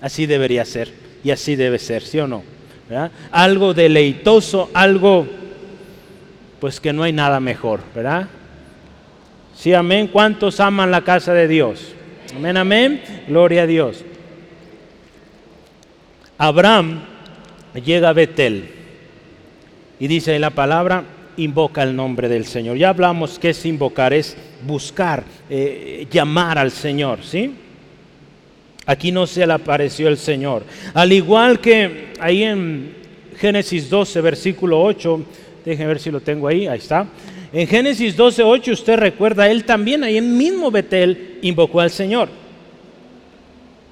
Así 0.00 0.26
debería 0.26 0.64
ser, 0.64 0.92
y 1.22 1.30
así 1.30 1.56
debe 1.56 1.78
ser, 1.78 2.02
¿sí 2.02 2.18
o 2.18 2.26
no? 2.26 2.42
Algo 3.30 3.72
deleitoso, 3.72 4.70
algo 4.74 5.26
pues 6.62 6.78
que 6.78 6.92
no 6.92 7.02
hay 7.02 7.12
nada 7.12 7.40
mejor, 7.40 7.80
¿verdad? 7.92 8.28
Sí, 9.52 9.74
amén. 9.74 10.06
¿Cuántos 10.06 10.60
aman 10.60 10.92
la 10.92 11.02
casa 11.02 11.34
de 11.34 11.48
Dios? 11.48 11.92
Amén, 12.36 12.56
amén. 12.56 13.02
Gloria 13.26 13.62
a 13.62 13.66
Dios. 13.66 14.04
Abraham 16.38 17.00
llega 17.84 18.10
a 18.10 18.12
Betel 18.12 18.70
y 19.98 20.06
dice 20.06 20.38
la 20.38 20.50
palabra, 20.50 21.02
invoca 21.36 21.82
el 21.82 21.96
nombre 21.96 22.28
del 22.28 22.46
Señor. 22.46 22.76
Ya 22.76 22.90
hablamos 22.90 23.40
que 23.40 23.50
es 23.50 23.66
invocar, 23.66 24.12
es 24.12 24.36
buscar, 24.64 25.24
eh, 25.50 26.06
llamar 26.12 26.60
al 26.60 26.70
Señor, 26.70 27.24
¿sí? 27.24 27.56
Aquí 28.86 29.10
no 29.10 29.26
se 29.26 29.44
le 29.44 29.52
apareció 29.52 30.06
el 30.06 30.16
Señor. 30.16 30.62
Al 30.94 31.12
igual 31.12 31.58
que 31.58 32.12
ahí 32.20 32.44
en 32.44 32.94
Génesis 33.36 33.90
12, 33.90 34.20
versículo 34.20 34.80
8, 34.80 35.26
déjenme 35.64 35.88
ver 35.88 36.00
si 36.00 36.10
lo 36.10 36.20
tengo 36.20 36.48
ahí, 36.48 36.66
ahí 36.66 36.78
está. 36.78 37.06
En 37.52 37.66
Génesis 37.66 38.16
12:8 38.16 38.72
usted 38.72 38.96
recuerda, 38.96 39.48
él 39.48 39.64
también 39.64 40.04
ahí 40.04 40.16
en 40.16 40.36
mismo 40.36 40.70
Betel 40.70 41.38
invocó 41.42 41.80
al 41.80 41.90
Señor. 41.90 42.28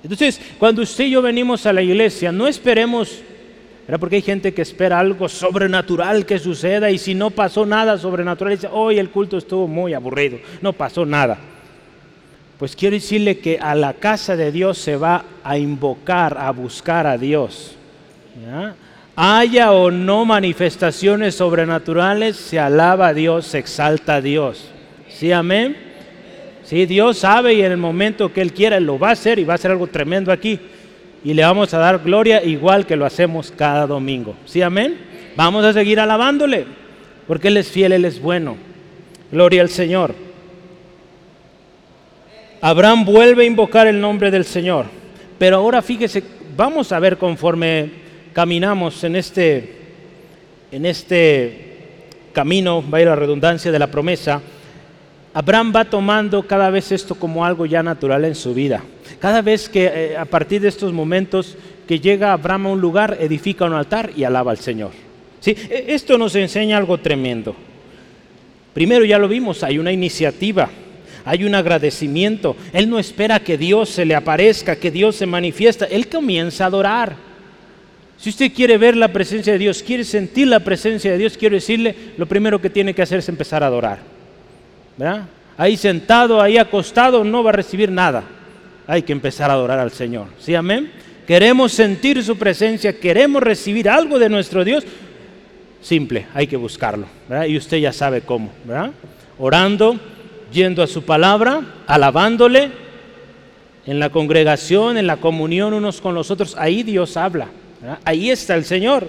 Entonces, 0.03 0.41
cuando 0.59 0.83
usted 0.83 1.05
y 1.05 1.11
yo 1.11 1.23
venimos 1.23 1.67
a 1.67 1.73
la 1.73 1.83
iglesia, 1.83 2.33
no 2.33 2.49
esperemos, 2.49 3.21
porque 3.99 4.17
hay 4.17 4.23
gente 4.23 4.55
que 4.55 4.63
espera 4.63 4.99
algo 4.99 5.29
sobrenatural 5.29 6.25
que 6.25 6.39
suceda 6.39 6.91
y 6.91 6.97
si 6.97 7.15
no 7.15 7.31
pasó 7.31 7.67
nada 7.67 7.99
sobrenatural, 7.99 8.55
dice, 8.55 8.69
hoy 8.73 8.99
el 8.99 9.11
culto 9.11 9.37
estuvo 9.37 9.67
muy 9.67 9.93
aburrido, 9.93 10.39
no 10.63 10.73
pasó 10.73 11.05
nada. 11.05 11.39
Pues 12.59 12.77
quiero 12.77 12.95
decirle 12.95 13.39
que 13.39 13.59
a 13.59 13.75
la 13.75 13.95
casa 13.95 14.37
de 14.37 14.53
Dios 14.53 14.79
se 14.79 14.97
va 14.97 15.25
a 15.43 15.59
invocar, 15.59 16.37
a 16.39 16.51
buscar 16.51 17.07
a 17.07 17.19
Dios. 17.19 17.75
¿ya? 18.43 18.75
Haya 19.17 19.73
o 19.73 19.91
no 19.91 20.25
manifestaciones 20.25 21.35
sobrenaturales, 21.35 22.37
se 22.37 22.59
alaba 22.59 23.09
a 23.09 23.15
Dios, 23.15 23.47
se 23.47 23.59
exalta 23.59 24.17
a 24.17 24.21
Dios. 24.21 24.71
¿Sí, 25.09 25.33
amén? 25.33 25.77
Sí, 26.63 26.87
Dios 26.87 27.19
sabe 27.19 27.55
y 27.55 27.63
en 27.63 27.73
el 27.73 27.79
momento 27.79 28.33
que 28.33 28.41
Él 28.41 28.53
quiera 28.53 28.79
lo 28.79 28.99
va 28.99 29.09
a 29.09 29.13
hacer 29.13 29.39
y 29.39 29.45
va 29.45 29.55
a 29.55 29.57
hacer 29.57 29.71
algo 29.71 29.87
tremendo 29.89 30.33
aquí. 30.33 30.59
y 31.23 31.35
le 31.35 31.43
vamos 31.43 31.75
a 31.75 31.79
dar 31.79 31.99
gloria 31.99 32.43
igual 32.43 32.87
que 32.87 32.97
lo 32.97 33.05
hacemos 33.05 33.53
cada 33.55 33.87
domingo. 33.87 34.35
¿Sí, 34.47 34.63
amén? 34.63 34.97
Vamos 35.37 35.65
a 35.65 35.73
seguir 35.73 36.01
alabándole, 36.01 36.65
porque 37.27 37.49
Él 37.49 37.57
es 37.59 37.69
fiel, 37.71 37.93
Él 37.93 38.05
es 38.05 38.21
bueno. 38.21 38.57
Gloria 39.31 39.63
al 39.63 39.69
Señor. 39.69 40.15
Abraham 42.61 43.05
vuelve 43.05 43.45
a 43.45 43.47
invocar 43.47 43.87
el 43.87 44.01
nombre 44.01 44.31
del 44.31 44.45
Señor. 44.45 44.87
Pero 45.39 45.57
ahora 45.57 45.83
fíjese, 45.83 46.23
vamos 46.57 46.93
a 46.93 46.99
ver 46.99 47.17
conforme 47.17 47.91
caminamos 48.33 49.03
en 49.05 49.17
este, 49.17 49.77
en 50.71 50.87
este 50.87 51.71
camino, 52.33 52.85
va 52.89 52.99
a 52.99 53.01
ir 53.01 53.07
la 53.07 53.17
redundancia 53.17 53.73
de 53.73 53.79
la 53.79 53.91
promesa, 53.91 54.41
Abraham 55.33 55.73
va 55.75 55.85
tomando 55.85 56.43
cada 56.43 56.71
vez 56.71 56.91
esto 56.91 57.15
como 57.15 57.45
algo 57.45 57.65
ya 57.65 57.83
natural 57.83 58.25
en 58.25 58.35
su 58.35 58.53
vida. 58.53 58.83
Cada 59.21 59.43
vez 59.43 59.69
que 59.69 59.85
eh, 59.87 60.17
a 60.17 60.25
partir 60.25 60.61
de 60.61 60.69
estos 60.69 60.93
momentos 60.93 61.57
que 61.87 62.01
llega 62.01 62.33
Abraham 62.33 62.67
a 62.67 62.71
un 62.71 62.81
lugar, 62.81 63.17
edifica 63.21 63.65
un 63.65 63.75
altar 63.75 64.11
y 64.17 64.25
alaba 64.25 64.51
al 64.51 64.59
Señor. 64.59 64.91
¿Sí? 65.41 65.51
E, 65.51 65.87
esto 65.89 66.19
nos 66.19 66.35
enseña 66.35 66.77
algo 66.77 66.99
tremendo. 66.99 67.55
Primero 68.75 69.05
ya 69.05 69.19
lo 69.19 69.29
vimos, 69.29 69.63
hay 69.63 69.79
una 69.79 69.93
iniciativa, 69.93 70.69
hay 71.25 71.45
un 71.45 71.55
agradecimiento. 71.55 72.57
Él 72.73 72.89
no 72.89 72.99
espera 72.99 73.41
que 73.41 73.59
Dios 73.59 73.89
se 73.89 74.05
le 74.05 74.15
aparezca, 74.15 74.77
que 74.77 74.91
Dios 74.91 75.17
se 75.17 75.27
manifiesta. 75.27 75.85
Él 75.85 76.09
comienza 76.09 76.65
a 76.65 76.69
adorar. 76.69 77.30
Si 78.21 78.29
usted 78.29 78.53
quiere 78.53 78.77
ver 78.77 78.99
la 78.99 79.09
presencia 79.09 79.55
de 79.55 79.59
Dios, 79.59 79.83
quiere 79.83 80.05
sentir 80.05 80.47
la 80.47 80.61
presencia 80.61 81.11
de 81.11 81.17
Dios, 81.17 81.39
quiero 81.39 81.55
decirle, 81.55 81.95
lo 82.19 82.27
primero 82.27 82.61
que 82.61 82.69
tiene 82.69 82.93
que 82.93 83.01
hacer 83.01 83.21
es 83.21 83.29
empezar 83.31 83.63
a 83.63 83.69
adorar. 83.69 84.01
Ahí 85.57 85.79
sentado, 85.79 86.43
ahí 86.43 86.59
acostado, 86.59 87.25
no 87.25 87.43
va 87.43 87.49
a 87.49 87.55
recibir 87.55 87.91
nada. 87.91 88.25
Hay 88.87 89.03
que 89.03 89.13
empezar 89.13 89.51
a 89.51 89.55
adorar 89.55 89.79
al 89.79 89.91
Señor. 89.91 90.27
¿Sí, 90.39 90.55
amén? 90.55 90.91
Queremos 91.27 91.73
sentir 91.73 92.23
su 92.23 92.37
presencia, 92.37 92.99
queremos 93.01 93.43
recibir 93.43 93.89
algo 93.89 94.19
de 94.19 94.29
nuestro 94.29 94.65
Dios. 94.65 94.85
Simple, 95.81 96.27
hay 96.35 96.47
que 96.47 96.59
buscarlo. 96.59 97.07
Y 97.49 97.57
usted 97.57 97.79
ya 97.79 97.93
sabe 97.95 98.21
cómo. 98.21 98.51
Orando, 99.39 99.99
yendo 100.53 100.83
a 100.83 100.87
su 100.87 101.05
palabra, 101.05 101.63
alabándole, 101.87 102.71
en 103.87 103.99
la 103.99 104.11
congregación, 104.11 104.99
en 104.99 105.07
la 105.07 105.17
comunión 105.17 105.73
unos 105.73 106.03
con 106.03 106.15
los 106.15 106.31
otros. 106.31 106.55
Ahí 106.59 106.83
Dios 106.83 107.17
habla. 107.17 107.49
Ahí 108.05 108.31
está 108.31 108.55
el 108.55 108.65
Señor. 108.65 109.09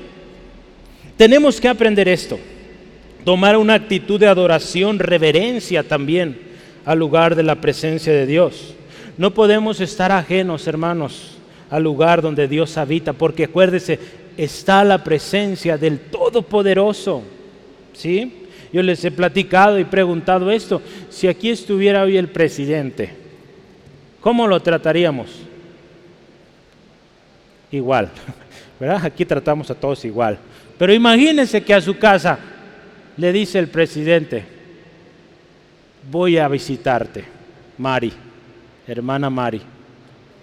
Tenemos 1.17 1.59
que 1.59 1.67
aprender 1.67 2.07
esto 2.07 2.39
tomar 3.23 3.57
una 3.57 3.75
actitud 3.75 4.19
de 4.19 4.27
adoración, 4.27 4.99
reverencia 4.99 5.83
también 5.83 6.39
al 6.85 6.99
lugar 6.99 7.35
de 7.35 7.43
la 7.43 7.55
presencia 7.55 8.11
de 8.11 8.25
Dios. 8.25 8.73
No 9.17 9.31
podemos 9.31 9.79
estar 9.79 10.11
ajenos, 10.11 10.67
hermanos, 10.67 11.37
al 11.69 11.83
lugar 11.83 12.21
donde 12.21 12.47
Dios 12.47 12.77
habita, 12.77 13.13
porque 13.13 13.45
acuérdese, 13.45 13.99
está 14.37 14.83
la 14.83 15.03
presencia 15.03 15.77
del 15.77 15.99
Todopoderoso. 15.99 17.21
¿Sí? 17.93 18.47
Yo 18.73 18.81
les 18.81 19.03
he 19.03 19.11
platicado 19.11 19.77
y 19.77 19.83
preguntado 19.83 20.49
esto, 20.49 20.81
si 21.09 21.27
aquí 21.27 21.49
estuviera 21.49 22.03
hoy 22.03 22.17
el 22.17 22.29
presidente, 22.29 23.13
¿cómo 24.21 24.47
lo 24.47 24.61
trataríamos? 24.61 25.29
Igual, 27.69 28.09
Aquí 28.89 29.25
tratamos 29.25 29.69
a 29.69 29.75
todos 29.75 30.03
igual. 30.05 30.39
Pero 30.77 30.93
imagínense 30.93 31.61
que 31.61 31.73
a 31.73 31.81
su 31.81 31.97
casa 31.97 32.39
le 33.17 33.31
dice 33.31 33.59
el 33.59 33.67
presidente, 33.67 34.43
voy 36.09 36.37
a 36.37 36.47
visitarte, 36.47 37.25
Mari, 37.77 38.11
hermana 38.87 39.29
Mari. 39.29 39.61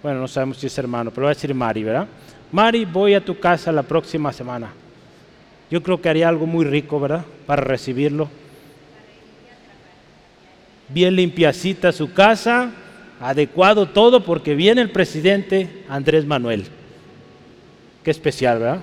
Bueno, 0.01 0.21
no 0.21 0.27
sabemos 0.27 0.57
si 0.57 0.67
es 0.67 0.77
hermano, 0.77 1.11
pero 1.11 1.25
voy 1.25 1.31
a 1.31 1.35
decir 1.35 1.53
Mari, 1.53 1.83
¿verdad? 1.83 2.07
Mari, 2.51 2.85
voy 2.85 3.13
a 3.13 3.23
tu 3.23 3.37
casa 3.37 3.71
la 3.71 3.83
próxima 3.83 4.31
semana. 4.31 4.71
Yo 5.69 5.83
creo 5.83 6.01
que 6.01 6.09
haría 6.09 6.29
algo 6.29 6.45
muy 6.47 6.65
rico, 6.65 6.99
¿verdad? 6.99 7.25
Para 7.45 7.61
recibirlo. 7.61 8.29
Bien 10.87 11.15
limpiacita 11.15 11.91
su 11.91 12.13
casa, 12.13 12.71
adecuado 13.19 13.89
todo, 13.89 14.23
porque 14.23 14.55
viene 14.55 14.81
el 14.81 14.89
presidente 14.89 15.83
Andrés 15.89 16.25
Manuel. 16.25 16.78
Especial, 18.11 18.59
¿verdad? 18.59 18.79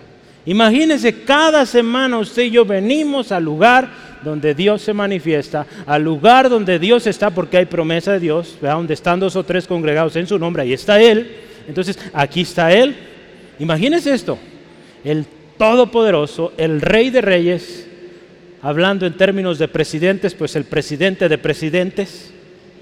Imagínense, 0.47 1.25
cada 1.25 1.67
semana 1.67 2.19
usted 2.19 2.45
y 2.45 2.51
yo 2.51 2.65
venimos 2.65 3.33
al 3.33 3.43
lugar 3.43 3.89
donde 4.23 4.55
Dios 4.55 4.81
se 4.83 4.93
manifiesta, 4.93 5.67
al 5.87 6.05
lugar 6.05 6.49
donde 6.49 6.79
Dios 6.79 7.07
está, 7.07 7.31
porque 7.31 7.57
hay 7.57 7.67
promesa 7.67 8.12
de 8.12 8.21
Dios, 8.21 8.57
donde 8.61 8.95
están 8.95 9.19
dos 9.19 9.35
o 9.35 9.45
tres 9.45 9.67
congregados 9.67 10.15
en 10.15 10.27
su 10.27 10.39
nombre, 10.39 10.62
ahí 10.62 10.73
está 10.73 11.01
Él. 11.01 11.37
Entonces, 11.67 11.99
aquí 12.12 12.43
está 12.43 12.73
Él. 12.73 12.95
Imagínense 13.59 14.15
esto, 14.15 14.39
el 15.03 15.27
Todopoderoso, 15.59 16.53
el 16.57 16.81
Rey 16.81 17.11
de 17.11 17.23
Reyes, 17.23 17.89
hablando 18.62 19.07
en 19.07 19.17
términos 19.17 19.59
de 19.59 19.69
presidentes, 19.69 20.35
pues 20.35 20.55
el 20.55 20.65
presidente 20.65 21.29
de 21.29 21.39
presidentes, 21.39 22.31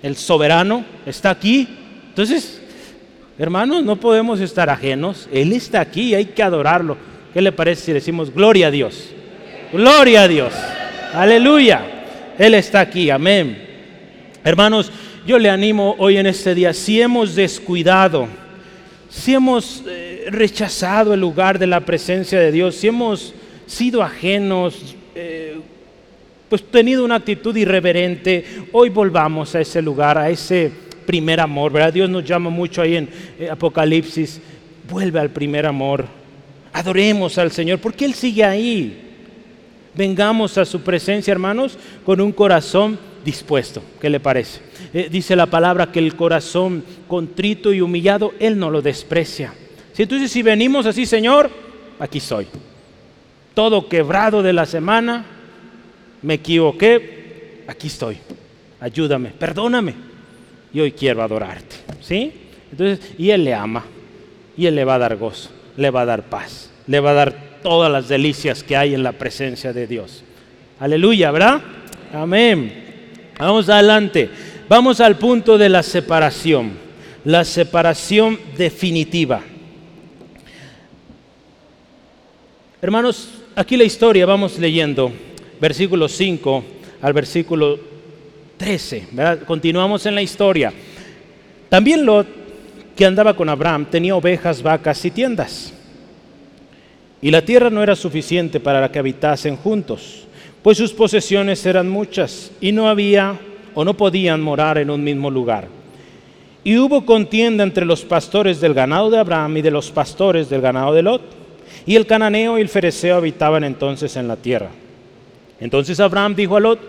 el 0.02 0.16
soberano, 0.16 0.84
está 1.06 1.30
aquí. 1.30 1.68
Entonces, 2.08 2.60
hermanos, 3.38 3.84
no 3.84 3.96
podemos 3.96 4.40
estar 4.40 4.70
ajenos, 4.70 5.28
Él 5.32 5.52
está 5.52 5.80
aquí, 5.80 6.14
hay 6.14 6.26
que 6.26 6.42
adorarlo. 6.42 6.96
¿Qué 7.32 7.40
le 7.42 7.52
parece 7.52 7.82
si 7.82 7.92
decimos 7.92 8.32
gloria 8.32 8.68
a 8.68 8.70
Dios? 8.70 9.08
Gloria 9.72 10.22
a 10.22 10.28
Dios. 10.28 10.52
Aleluya. 11.12 11.84
Él 12.38 12.54
está 12.54 12.80
aquí. 12.80 13.10
Amén. 13.10 13.58
Hermanos, 14.44 14.92
yo 15.26 15.38
le 15.38 15.50
animo 15.50 15.96
hoy 15.98 16.16
en 16.16 16.26
este 16.26 16.54
día, 16.54 16.72
si 16.72 17.00
hemos 17.00 17.34
descuidado, 17.34 18.28
si 19.08 19.34
hemos 19.34 19.82
eh, 19.88 20.26
rechazado 20.30 21.14
el 21.14 21.20
lugar 21.20 21.58
de 21.58 21.66
la 21.66 21.80
presencia 21.80 22.38
de 22.38 22.52
Dios, 22.52 22.74
si 22.74 22.88
hemos 22.88 23.34
sido 23.66 24.02
ajenos, 24.02 24.94
eh, 25.14 25.58
pues 26.48 26.62
tenido 26.62 27.04
una 27.04 27.16
actitud 27.16 27.56
irreverente, 27.56 28.44
hoy 28.72 28.90
volvamos 28.90 29.54
a 29.54 29.60
ese 29.60 29.80
lugar, 29.80 30.18
a 30.18 30.30
ese 30.30 30.70
primer 31.04 31.40
amor, 31.40 31.72
¿verdad? 31.72 31.92
Dios 31.92 32.10
nos 32.10 32.24
llama 32.24 32.50
mucho 32.50 32.82
ahí 32.82 32.96
en 32.96 33.08
eh, 33.38 33.48
Apocalipsis, 33.50 34.40
vuelve 34.88 35.20
al 35.20 35.30
primer 35.30 35.66
amor. 35.66 36.06
Adoremos 36.72 37.38
al 37.38 37.50
Señor, 37.52 37.78
porque 37.78 38.04
Él 38.04 38.14
sigue 38.14 38.44
ahí. 38.44 39.00
Vengamos 39.94 40.58
a 40.58 40.64
su 40.64 40.80
presencia, 40.80 41.32
hermanos, 41.32 41.78
con 42.04 42.20
un 42.20 42.32
corazón 42.32 42.98
dispuesto. 43.24 43.82
¿Qué 44.00 44.10
le 44.10 44.20
parece? 44.20 44.60
Eh, 44.92 45.08
dice 45.10 45.36
la 45.36 45.46
palabra 45.46 45.92
que 45.92 46.00
el 46.00 46.16
corazón 46.16 46.84
contrito 47.06 47.72
y 47.72 47.80
humillado, 47.80 48.32
Él 48.40 48.58
no 48.58 48.70
lo 48.70 48.82
desprecia. 48.82 49.54
Si 49.92 50.02
entonces 50.02 50.30
si 50.30 50.42
venimos 50.42 50.86
así, 50.86 51.06
Señor, 51.06 51.50
aquí 52.00 52.18
soy. 52.18 52.46
Todo 53.54 53.88
quebrado 53.88 54.42
de 54.42 54.52
la 54.52 54.66
semana, 54.66 55.24
me 56.22 56.34
equivoqué, 56.34 57.62
aquí 57.68 57.86
estoy. 57.86 58.18
Ayúdame, 58.80 59.30
perdóname. 59.30 60.13
Y 60.74 60.80
hoy 60.80 60.92
quiero 60.92 61.22
adorarte. 61.22 61.76
¿Sí? 62.02 62.32
Entonces, 62.70 63.14
y 63.16 63.30
Él 63.30 63.44
le 63.44 63.54
ama. 63.54 63.84
Y 64.56 64.66
Él 64.66 64.74
le 64.74 64.84
va 64.84 64.96
a 64.96 64.98
dar 64.98 65.16
gozo 65.16 65.50
le 65.76 65.90
va 65.90 66.02
a 66.02 66.06
dar 66.06 66.24
paz, 66.24 66.70
le 66.86 67.00
va 67.00 67.10
a 67.10 67.14
dar 67.14 67.60
todas 67.62 67.90
las 67.90 68.08
delicias 68.08 68.62
que 68.62 68.76
hay 68.76 68.94
en 68.94 69.02
la 69.02 69.12
presencia 69.12 69.72
de 69.72 69.86
Dios. 69.86 70.22
Aleluya, 70.78 71.30
¿verdad? 71.30 71.60
Amén. 72.12 72.84
Vamos 73.38 73.68
adelante. 73.68 74.28
Vamos 74.68 75.00
al 75.00 75.18
punto 75.18 75.58
de 75.58 75.68
la 75.68 75.82
separación, 75.82 76.72
la 77.24 77.44
separación 77.44 78.38
definitiva. 78.56 79.42
Hermanos, 82.80 83.30
aquí 83.56 83.76
la 83.76 83.84
historia, 83.84 84.26
vamos 84.26 84.58
leyendo, 84.58 85.12
versículo 85.60 86.08
5 86.08 86.64
al 87.02 87.12
versículo 87.12 87.78
13, 88.56 89.08
¿verdad? 89.12 89.40
Continuamos 89.46 90.06
en 90.06 90.14
la 90.14 90.22
historia. 90.22 90.72
También 91.68 92.04
Lot 92.04 92.26
que 92.96 93.04
andaba 93.04 93.34
con 93.34 93.48
Abraham 93.48 93.86
tenía 93.90 94.14
ovejas, 94.14 94.62
vacas 94.62 95.04
y 95.04 95.10
tiendas. 95.10 95.72
Y 97.20 97.30
la 97.30 97.42
tierra 97.42 97.70
no 97.70 97.82
era 97.82 97.96
suficiente 97.96 98.60
para 98.60 98.90
que 98.90 98.98
habitasen 98.98 99.56
juntos, 99.56 100.26
pues 100.62 100.78
sus 100.78 100.92
posesiones 100.92 101.64
eran 101.66 101.88
muchas 101.88 102.52
y 102.60 102.70
no 102.70 102.88
había 102.88 103.38
o 103.74 103.84
no 103.84 103.94
podían 103.94 104.40
morar 104.40 104.78
en 104.78 104.90
un 104.90 105.02
mismo 105.02 105.30
lugar. 105.30 105.68
Y 106.62 106.78
hubo 106.78 107.04
contienda 107.04 107.64
entre 107.64 107.84
los 107.84 108.04
pastores 108.04 108.60
del 108.60 108.72
ganado 108.72 109.10
de 109.10 109.18
Abraham 109.18 109.58
y 109.58 109.62
de 109.62 109.70
los 109.70 109.90
pastores 109.90 110.48
del 110.48 110.62
ganado 110.62 110.94
de 110.94 111.02
Lot. 111.02 111.22
Y 111.86 111.96
el 111.96 112.06
cananeo 112.06 112.56
y 112.56 112.62
el 112.62 112.68
fereceo 112.68 113.16
habitaban 113.16 113.64
entonces 113.64 114.16
en 114.16 114.28
la 114.28 114.36
tierra. 114.36 114.70
Entonces 115.60 116.00
Abraham 116.00 116.34
dijo 116.34 116.56
a 116.56 116.60
Lot, 116.60 116.80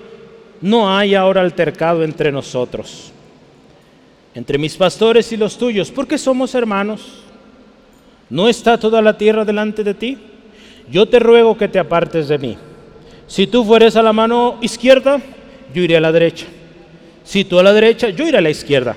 no 0.62 0.96
hay 0.96 1.16
ahora 1.16 1.42
altercado 1.42 2.04
entre 2.04 2.32
nosotros 2.32 3.12
entre 4.36 4.58
mis 4.58 4.76
pastores 4.76 5.32
y 5.32 5.38
los 5.38 5.58
tuyos, 5.58 5.90
porque 5.90 6.18
somos 6.18 6.54
hermanos. 6.54 7.24
¿No 8.30 8.50
está 8.50 8.78
toda 8.78 9.02
la 9.02 9.18
tierra 9.18 9.46
delante 9.46 9.84
de 9.84 9.94
ti? 9.94 10.18
Yo 10.92 11.08
te 11.08 11.20
ruego 11.20 11.58
que 11.58 11.70
te 11.70 11.80
apartes 11.80 12.28
de 12.28 12.38
mí. 12.38 12.58
Si 13.28 13.48
tú 13.48 13.64
fueres 13.64 13.96
a 13.96 14.04
la 14.04 14.12
mano 14.12 14.58
izquierda, 14.62 15.22
yo 15.74 15.82
iré 15.82 15.96
a 15.96 16.02
la 16.02 16.12
derecha. 16.12 16.46
Si 17.24 17.46
tú 17.46 17.60
a 17.60 17.64
la 17.64 17.72
derecha, 17.72 18.10
yo 18.10 18.28
iré 18.28 18.38
a 18.38 18.42
la 18.42 18.50
izquierda. 18.50 18.96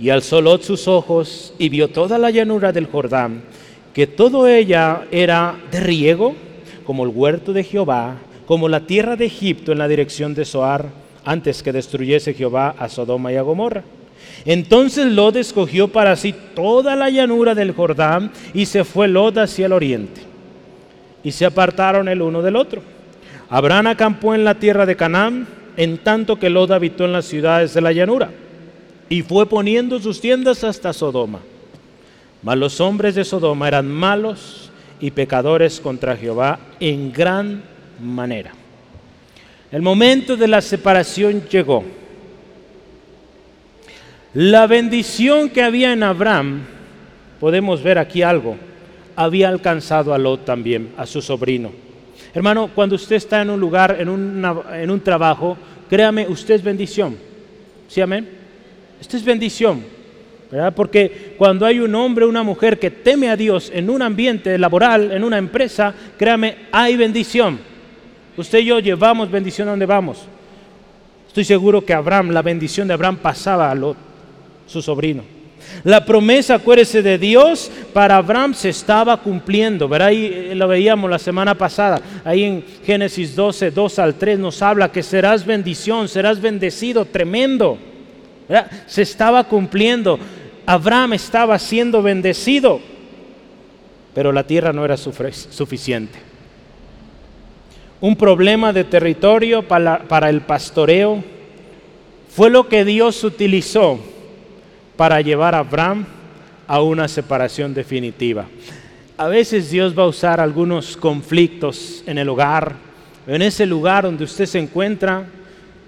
Y 0.00 0.08
alzó 0.08 0.40
Lot 0.40 0.62
sus 0.62 0.88
ojos 0.88 1.52
y 1.58 1.68
vio 1.68 1.88
toda 1.88 2.16
la 2.16 2.30
llanura 2.30 2.72
del 2.72 2.86
Jordán, 2.86 3.42
que 3.92 4.06
todo 4.06 4.48
ella 4.48 5.02
era 5.10 5.56
de 5.70 5.80
riego, 5.80 6.34
como 6.84 7.04
el 7.04 7.10
huerto 7.10 7.52
de 7.52 7.62
Jehová, 7.62 8.16
como 8.46 8.68
la 8.68 8.80
tierra 8.80 9.16
de 9.16 9.26
Egipto 9.26 9.72
en 9.72 9.78
la 9.78 9.88
dirección 9.88 10.34
de 10.34 10.44
Zoar, 10.44 10.88
antes 11.24 11.62
que 11.62 11.72
destruyese 11.72 12.34
Jehová 12.34 12.74
a 12.78 12.88
Sodoma 12.88 13.32
y 13.32 13.36
a 13.36 13.42
Gomorra. 13.42 13.82
Entonces 14.44 15.06
Lot 15.06 15.36
escogió 15.36 15.88
para 15.88 16.16
sí 16.16 16.34
toda 16.54 16.96
la 16.96 17.08
llanura 17.10 17.54
del 17.54 17.72
Jordán 17.72 18.30
y 18.52 18.66
se 18.66 18.84
fue 18.84 19.08
Lot 19.08 19.38
hacia 19.38 19.66
el 19.66 19.72
oriente. 19.72 20.20
Y 21.22 21.32
se 21.32 21.46
apartaron 21.46 22.08
el 22.08 22.20
uno 22.20 22.42
del 22.42 22.56
otro. 22.56 22.82
Abraham 23.48 23.88
acampó 23.88 24.34
en 24.34 24.44
la 24.44 24.56
tierra 24.56 24.84
de 24.84 24.96
Canaán, 24.96 25.46
en 25.76 25.98
tanto 25.98 26.38
que 26.38 26.50
Lot 26.50 26.70
habitó 26.70 27.04
en 27.04 27.12
las 27.12 27.24
ciudades 27.24 27.72
de 27.74 27.80
la 27.80 27.92
llanura 27.92 28.30
y 29.08 29.22
fue 29.22 29.46
poniendo 29.46 29.98
sus 30.00 30.20
tiendas 30.20 30.64
hasta 30.64 30.92
Sodoma. 30.92 31.40
Mas 32.42 32.58
los 32.58 32.80
hombres 32.80 33.14
de 33.14 33.24
Sodoma 33.24 33.68
eran 33.68 33.88
malos 33.88 34.70
y 35.00 35.10
pecadores 35.10 35.80
contra 35.80 36.16
Jehová 36.16 36.58
en 36.80 37.12
gran 37.12 37.62
manera. 38.00 38.52
El 39.70 39.82
momento 39.82 40.36
de 40.36 40.46
la 40.48 40.60
separación 40.60 41.42
llegó. 41.48 41.84
La 44.34 44.66
bendición 44.66 45.48
que 45.50 45.62
había 45.62 45.92
en 45.92 46.02
Abraham, 46.02 46.62
podemos 47.40 47.82
ver 47.82 47.98
aquí 47.98 48.22
algo, 48.22 48.56
había 49.16 49.48
alcanzado 49.48 50.12
a 50.12 50.18
Lot 50.18 50.44
también, 50.44 50.90
a 50.96 51.06
su 51.06 51.22
sobrino. 51.22 51.70
Hermano, 52.32 52.70
cuando 52.74 52.96
usted 52.96 53.16
está 53.16 53.42
en 53.42 53.50
un 53.50 53.60
lugar, 53.60 53.96
en, 54.00 54.08
en 54.08 54.90
un 54.90 55.00
trabajo, 55.00 55.56
créame, 55.88 56.26
usted 56.28 56.54
es 56.54 56.62
bendición. 56.62 57.16
¿Sí, 57.86 58.00
amén? 58.00 58.28
Esto 59.00 59.16
es 59.16 59.24
bendición, 59.24 59.84
¿verdad? 60.50 60.72
Porque 60.74 61.34
cuando 61.36 61.66
hay 61.66 61.78
un 61.78 61.94
hombre 61.94 62.24
o 62.24 62.28
una 62.28 62.42
mujer 62.42 62.78
que 62.78 62.90
teme 62.90 63.28
a 63.28 63.36
Dios 63.36 63.70
en 63.74 63.90
un 63.90 64.02
ambiente 64.02 64.56
laboral, 64.58 65.12
en 65.12 65.22
una 65.22 65.38
empresa, 65.38 65.94
créame, 66.16 66.56
hay 66.72 66.96
bendición. 66.96 67.73
Usted 68.36 68.58
y 68.58 68.64
yo 68.66 68.78
llevamos 68.80 69.30
bendición 69.30 69.68
a 69.68 69.72
donde 69.72 69.86
vamos. 69.86 70.26
Estoy 71.28 71.44
seguro 71.44 71.84
que 71.84 71.92
Abraham, 71.92 72.30
la 72.30 72.42
bendición 72.42 72.86
de 72.88 72.94
Abraham 72.94 73.16
pasaba 73.16 73.70
a 73.70 73.74
Lot, 73.74 73.96
su 74.66 74.80
sobrino. 74.80 75.22
La 75.82 76.04
promesa, 76.04 76.54
acuérdese, 76.54 77.02
de 77.02 77.18
Dios 77.18 77.70
para 77.92 78.16
Abraham 78.16 78.54
se 78.54 78.68
estaba 78.68 79.16
cumpliendo. 79.16 79.88
¿verdad? 79.88 80.08
Ahí 80.08 80.26
eh, 80.32 80.54
lo 80.54 80.68
veíamos 80.68 81.10
la 81.10 81.18
semana 81.18 81.54
pasada. 81.54 82.00
Ahí 82.24 82.44
en 82.44 82.64
Génesis 82.84 83.34
12, 83.34 83.70
2 83.70 83.98
al 83.98 84.14
3 84.14 84.38
nos 84.38 84.62
habla 84.62 84.92
que 84.92 85.02
serás 85.02 85.44
bendición, 85.44 86.08
serás 86.08 86.40
bendecido, 86.40 87.04
tremendo. 87.04 87.78
Se 88.86 89.02
estaba 89.02 89.44
cumpliendo. 89.44 90.18
Abraham 90.66 91.14
estaba 91.14 91.58
siendo 91.58 92.02
bendecido, 92.02 92.80
pero 94.14 94.32
la 94.32 94.46
tierra 94.46 94.72
no 94.72 94.84
era 94.84 94.96
suficiente. 94.96 96.33
Un 98.04 98.16
problema 98.16 98.70
de 98.70 98.84
territorio 98.84 99.62
para, 99.62 100.28
el 100.28 100.42
pastoreo 100.42 101.24
fue 102.28 102.50
lo 102.50 102.68
que 102.68 102.84
Dios 102.84 103.24
utilizó 103.24 103.98
para 104.94 105.22
llevar 105.22 105.54
a 105.54 105.60
Abraham 105.60 106.04
a 106.66 106.82
una 106.82 107.08
separación 107.08 107.72
definitiva. 107.72 108.44
A 109.16 109.28
veces 109.28 109.70
Dios 109.70 109.98
va 109.98 110.02
a 110.02 110.08
usar 110.08 110.38
algunos 110.38 110.98
conflictos 110.98 112.04
en 112.04 112.18
el 112.18 112.28
hogar, 112.28 112.74
en 113.26 113.40
ese 113.40 113.64
lugar 113.64 114.04
donde 114.04 114.24
usted 114.24 114.44
se 114.44 114.58
encuentra, 114.58 115.24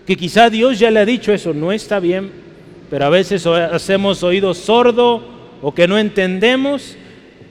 que 0.07 0.17
quizá 0.17 0.49
Dios 0.49 0.79
ya 0.79 0.91
le 0.91 1.01
ha 1.01 1.05
dicho 1.05 1.35
eso, 1.35 1.53
no 1.53 1.71
está 1.71 2.01
bien, 2.01 2.31
pero 2.89 3.05
a 3.05 3.11
veces 3.11 3.47
hacemos 3.47 4.23
oído 4.23 4.55
sordo 4.55 5.23
o 5.61 5.75
que 5.75 5.87
no 5.87 5.99
entendemos, 5.99 6.97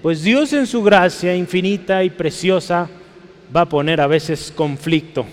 pues 0.01 0.23
Dios 0.23 0.54
en 0.54 0.65
su 0.65 0.82
gracia 0.82 1.36
infinita 1.36 2.04
y 2.04 2.10
preciosa 2.10 2.89
va 3.56 3.62
a 3.62 3.70
poner 3.70 4.02
a 4.02 4.08
veces 4.08 4.52
conflicto 4.54 5.26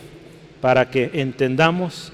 para 0.60 0.88
que 0.88 1.10
entendamos 1.14 2.12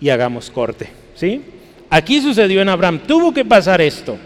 y 0.00 0.08
hagamos 0.08 0.50
corte. 0.50 0.88
¿sí? 1.14 1.42
Aquí 1.90 2.20
sucedió 2.20 2.62
en 2.62 2.68
Abraham, 2.68 3.00
tuvo 3.06 3.34
que 3.34 3.44
pasar 3.44 3.80
esto. 3.80 4.16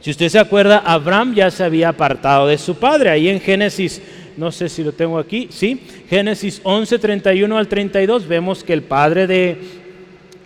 Si 0.00 0.10
usted 0.10 0.28
se 0.28 0.38
acuerda, 0.38 0.78
Abraham 0.78 1.34
ya 1.34 1.50
se 1.50 1.64
había 1.64 1.90
apartado 1.90 2.46
de 2.46 2.56
su 2.56 2.76
padre. 2.76 3.10
Ahí 3.10 3.28
en 3.28 3.40
Génesis, 3.40 4.00
no 4.36 4.50
sé 4.50 4.68
si 4.68 4.82
lo 4.82 4.92
tengo 4.92 5.18
aquí, 5.18 5.48
sí, 5.50 5.82
Génesis 6.08 6.60
11, 6.62 6.98
31 6.98 7.58
al 7.58 7.68
32, 7.68 8.26
vemos 8.26 8.64
que 8.64 8.72
el 8.72 8.82
padre 8.82 9.26
de, 9.26 9.58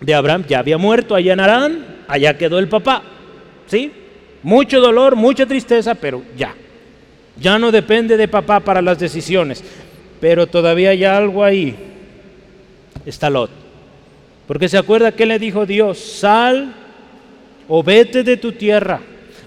de 0.01 0.15
Abraham 0.15 0.45
ya 0.49 0.59
había 0.59 0.77
muerto 0.77 1.15
allá 1.15 1.35
en 1.35 1.41
Arán, 1.41 1.87
allá 2.09 2.37
quedó 2.37 2.59
el 2.59 2.69
papá. 2.69 3.03
¿Sí? 3.67 3.93
Mucho 4.43 4.81
dolor, 4.81 5.15
mucha 5.15 5.47
tristeza, 5.47 5.95
pero 5.95 6.23
ya. 6.37 6.55
Ya 7.41 7.59
no 7.59 7.73
depende 7.73 8.17
de 8.17 8.29
papá 8.29 8.61
para 8.61 8.83
las 8.83 8.99
decisiones. 8.99 9.63
Pero 10.21 10.47
todavía 10.47 10.91
hay 10.91 11.05
algo 11.05 11.45
ahí. 11.45 11.75
Está 13.05 13.29
Lot. 13.29 13.51
Porque 14.47 14.69
se 14.69 14.79
acuerda 14.79 15.13
que 15.13 15.27
le 15.27 15.39
dijo 15.39 15.67
Dios, 15.67 15.99
sal 15.99 16.75
o 17.69 17.83
vete 17.83 18.23
de 18.23 18.37
tu 18.37 18.53
tierra, 18.53 19.01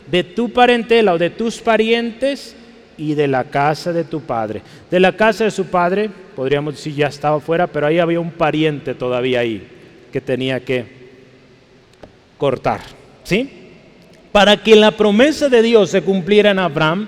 de 0.09 0.23
tu 0.23 0.49
parentela 0.49 1.13
o 1.13 1.17
de 1.17 1.29
tus 1.29 1.59
parientes 1.59 2.55
y 2.97 3.13
de 3.13 3.27
la 3.27 3.43
casa 3.43 3.93
de 3.93 4.03
tu 4.03 4.21
padre. 4.21 4.61
De 4.89 4.99
la 4.99 5.15
casa 5.15 5.43
de 5.43 5.51
su 5.51 5.65
padre, 5.65 6.09
podríamos 6.35 6.75
decir 6.75 6.95
ya 6.95 7.07
estaba 7.07 7.39
fuera, 7.39 7.67
pero 7.67 7.87
ahí 7.87 7.99
había 7.99 8.19
un 8.19 8.31
pariente 8.31 8.95
todavía 8.95 9.41
ahí 9.41 9.67
que 10.11 10.19
tenía 10.19 10.59
que 10.59 10.85
cortar. 12.37 12.81
¿Sí? 13.23 13.49
Para 14.31 14.57
que 14.57 14.75
la 14.75 14.91
promesa 14.91 15.49
de 15.49 15.61
Dios 15.61 15.91
se 15.91 16.01
cumpliera 16.01 16.51
en 16.51 16.59
Abraham, 16.59 17.07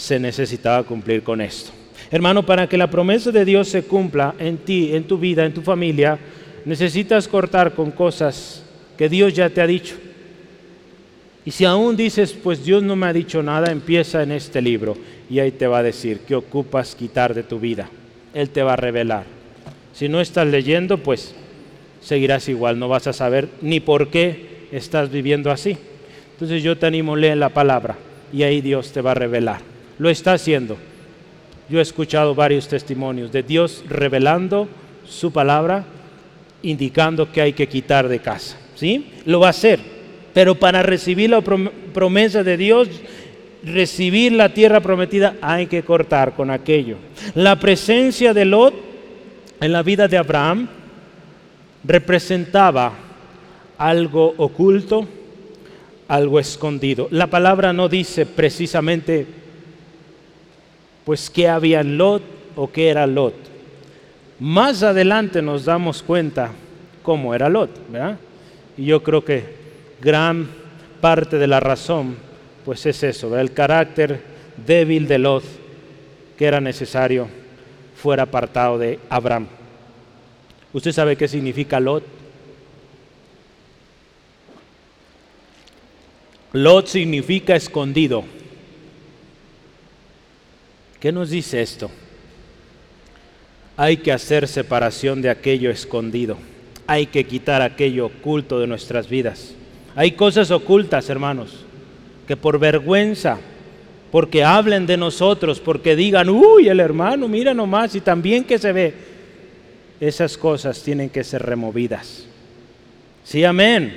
se 0.00 0.18
necesitaba 0.18 0.82
cumplir 0.82 1.22
con 1.22 1.42
esto. 1.42 1.72
Hermano, 2.10 2.44
para 2.46 2.66
que 2.66 2.78
la 2.78 2.90
promesa 2.90 3.30
de 3.30 3.44
Dios 3.44 3.68
se 3.68 3.82
cumpla 3.82 4.34
en 4.38 4.56
ti, 4.56 4.94
en 4.94 5.04
tu 5.04 5.18
vida, 5.18 5.44
en 5.44 5.52
tu 5.52 5.60
familia, 5.60 6.18
necesitas 6.64 7.28
cortar 7.28 7.74
con 7.74 7.90
cosas 7.90 8.64
que 8.96 9.10
Dios 9.10 9.34
ya 9.34 9.50
te 9.50 9.60
ha 9.60 9.66
dicho. 9.66 9.96
Y 11.44 11.50
si 11.50 11.66
aún 11.66 11.96
dices, 11.96 12.32
pues 12.32 12.64
Dios 12.64 12.82
no 12.82 12.96
me 12.96 13.06
ha 13.06 13.12
dicho 13.12 13.42
nada, 13.42 13.70
empieza 13.70 14.22
en 14.22 14.32
este 14.32 14.62
libro 14.62 14.96
y 15.28 15.38
ahí 15.38 15.50
te 15.50 15.66
va 15.66 15.78
a 15.78 15.82
decir 15.82 16.20
qué 16.26 16.34
ocupas 16.34 16.94
quitar 16.94 17.34
de 17.34 17.42
tu 17.42 17.60
vida. 17.60 17.90
Él 18.32 18.48
te 18.48 18.62
va 18.62 18.72
a 18.72 18.76
revelar. 18.76 19.24
Si 19.92 20.08
no 20.08 20.22
estás 20.22 20.46
leyendo, 20.46 20.98
pues 20.98 21.34
seguirás 22.00 22.48
igual, 22.48 22.78
no 22.78 22.88
vas 22.88 23.06
a 23.06 23.12
saber 23.12 23.48
ni 23.60 23.80
por 23.80 24.08
qué 24.08 24.66
estás 24.72 25.10
viviendo 25.10 25.50
así. 25.50 25.76
Entonces 26.32 26.62
yo 26.62 26.78
te 26.78 26.86
animo, 26.86 27.16
lee 27.16 27.34
la 27.34 27.50
palabra 27.50 27.98
y 28.32 28.44
ahí 28.44 28.62
Dios 28.62 28.92
te 28.92 29.02
va 29.02 29.10
a 29.10 29.14
revelar. 29.14 29.60
Lo 30.00 30.08
está 30.08 30.32
haciendo. 30.32 30.78
Yo 31.68 31.78
he 31.78 31.82
escuchado 31.82 32.34
varios 32.34 32.66
testimonios 32.66 33.30
de 33.32 33.42
Dios 33.42 33.84
revelando 33.86 34.66
su 35.06 35.30
palabra, 35.30 35.84
indicando 36.62 37.30
que 37.30 37.42
hay 37.42 37.52
que 37.52 37.68
quitar 37.68 38.08
de 38.08 38.18
casa. 38.18 38.56
¿Sí? 38.76 39.10
Lo 39.26 39.40
va 39.40 39.48
a 39.48 39.50
hacer. 39.50 39.78
Pero 40.32 40.54
para 40.54 40.82
recibir 40.82 41.28
la 41.28 41.42
promesa 41.42 42.42
de 42.42 42.56
Dios, 42.56 42.88
recibir 43.62 44.32
la 44.32 44.54
tierra 44.54 44.80
prometida, 44.80 45.36
hay 45.42 45.66
que 45.66 45.82
cortar 45.82 46.34
con 46.34 46.50
aquello. 46.50 46.96
La 47.34 47.60
presencia 47.60 48.32
de 48.32 48.46
Lot 48.46 48.72
en 49.60 49.70
la 49.70 49.82
vida 49.82 50.08
de 50.08 50.16
Abraham 50.16 50.66
representaba 51.84 52.94
algo 53.76 54.32
oculto, 54.38 55.06
algo 56.08 56.40
escondido. 56.40 57.06
La 57.10 57.26
palabra 57.26 57.74
no 57.74 57.86
dice 57.86 58.24
precisamente 58.24 59.39
pues 61.10 61.28
qué 61.28 61.48
había 61.48 61.80
en 61.80 61.98
Lot 61.98 62.22
o 62.54 62.70
qué 62.70 62.88
era 62.88 63.04
Lot. 63.04 63.34
Más 64.38 64.84
adelante 64.84 65.42
nos 65.42 65.64
damos 65.64 66.04
cuenta 66.04 66.52
cómo 67.02 67.34
era 67.34 67.48
Lot, 67.48 67.90
¿verdad? 67.90 68.16
Y 68.76 68.84
yo 68.84 69.02
creo 69.02 69.24
que 69.24 69.42
gran 70.00 70.48
parte 71.00 71.36
de 71.36 71.48
la 71.48 71.58
razón 71.58 72.14
pues 72.64 72.86
es 72.86 73.02
eso, 73.02 73.36
el 73.36 73.52
carácter 73.52 74.22
débil 74.64 75.08
de 75.08 75.18
Lot 75.18 75.42
que 76.38 76.46
era 76.46 76.60
necesario 76.60 77.26
fuera 77.96 78.22
apartado 78.22 78.78
de 78.78 79.00
Abraham. 79.08 79.48
¿Usted 80.72 80.92
sabe 80.92 81.16
qué 81.16 81.26
significa 81.26 81.80
Lot? 81.80 82.04
Lot 86.52 86.86
significa 86.86 87.56
escondido. 87.56 88.22
¿Qué 91.00 91.12
nos 91.12 91.30
dice 91.30 91.62
esto? 91.62 91.90
Hay 93.76 93.96
que 93.96 94.12
hacer 94.12 94.46
separación 94.46 95.22
de 95.22 95.30
aquello 95.30 95.70
escondido. 95.70 96.36
Hay 96.86 97.06
que 97.06 97.24
quitar 97.24 97.62
aquello 97.62 98.06
oculto 98.06 98.60
de 98.60 98.66
nuestras 98.66 99.08
vidas. 99.08 99.54
Hay 99.96 100.12
cosas 100.12 100.50
ocultas, 100.50 101.08
hermanos, 101.08 101.64
que 102.28 102.36
por 102.36 102.58
vergüenza, 102.58 103.38
porque 104.12 104.44
hablen 104.44 104.86
de 104.86 104.98
nosotros, 104.98 105.58
porque 105.58 105.96
digan, 105.96 106.28
uy, 106.28 106.68
el 106.68 106.80
hermano, 106.80 107.28
mira 107.28 107.54
nomás, 107.54 107.94
y 107.94 108.02
también 108.02 108.44
que 108.44 108.58
se 108.58 108.72
ve, 108.72 108.94
esas 110.00 110.36
cosas 110.36 110.82
tienen 110.82 111.08
que 111.08 111.24
ser 111.24 111.42
removidas. 111.42 112.26
Sí, 113.24 113.42
amén. 113.44 113.96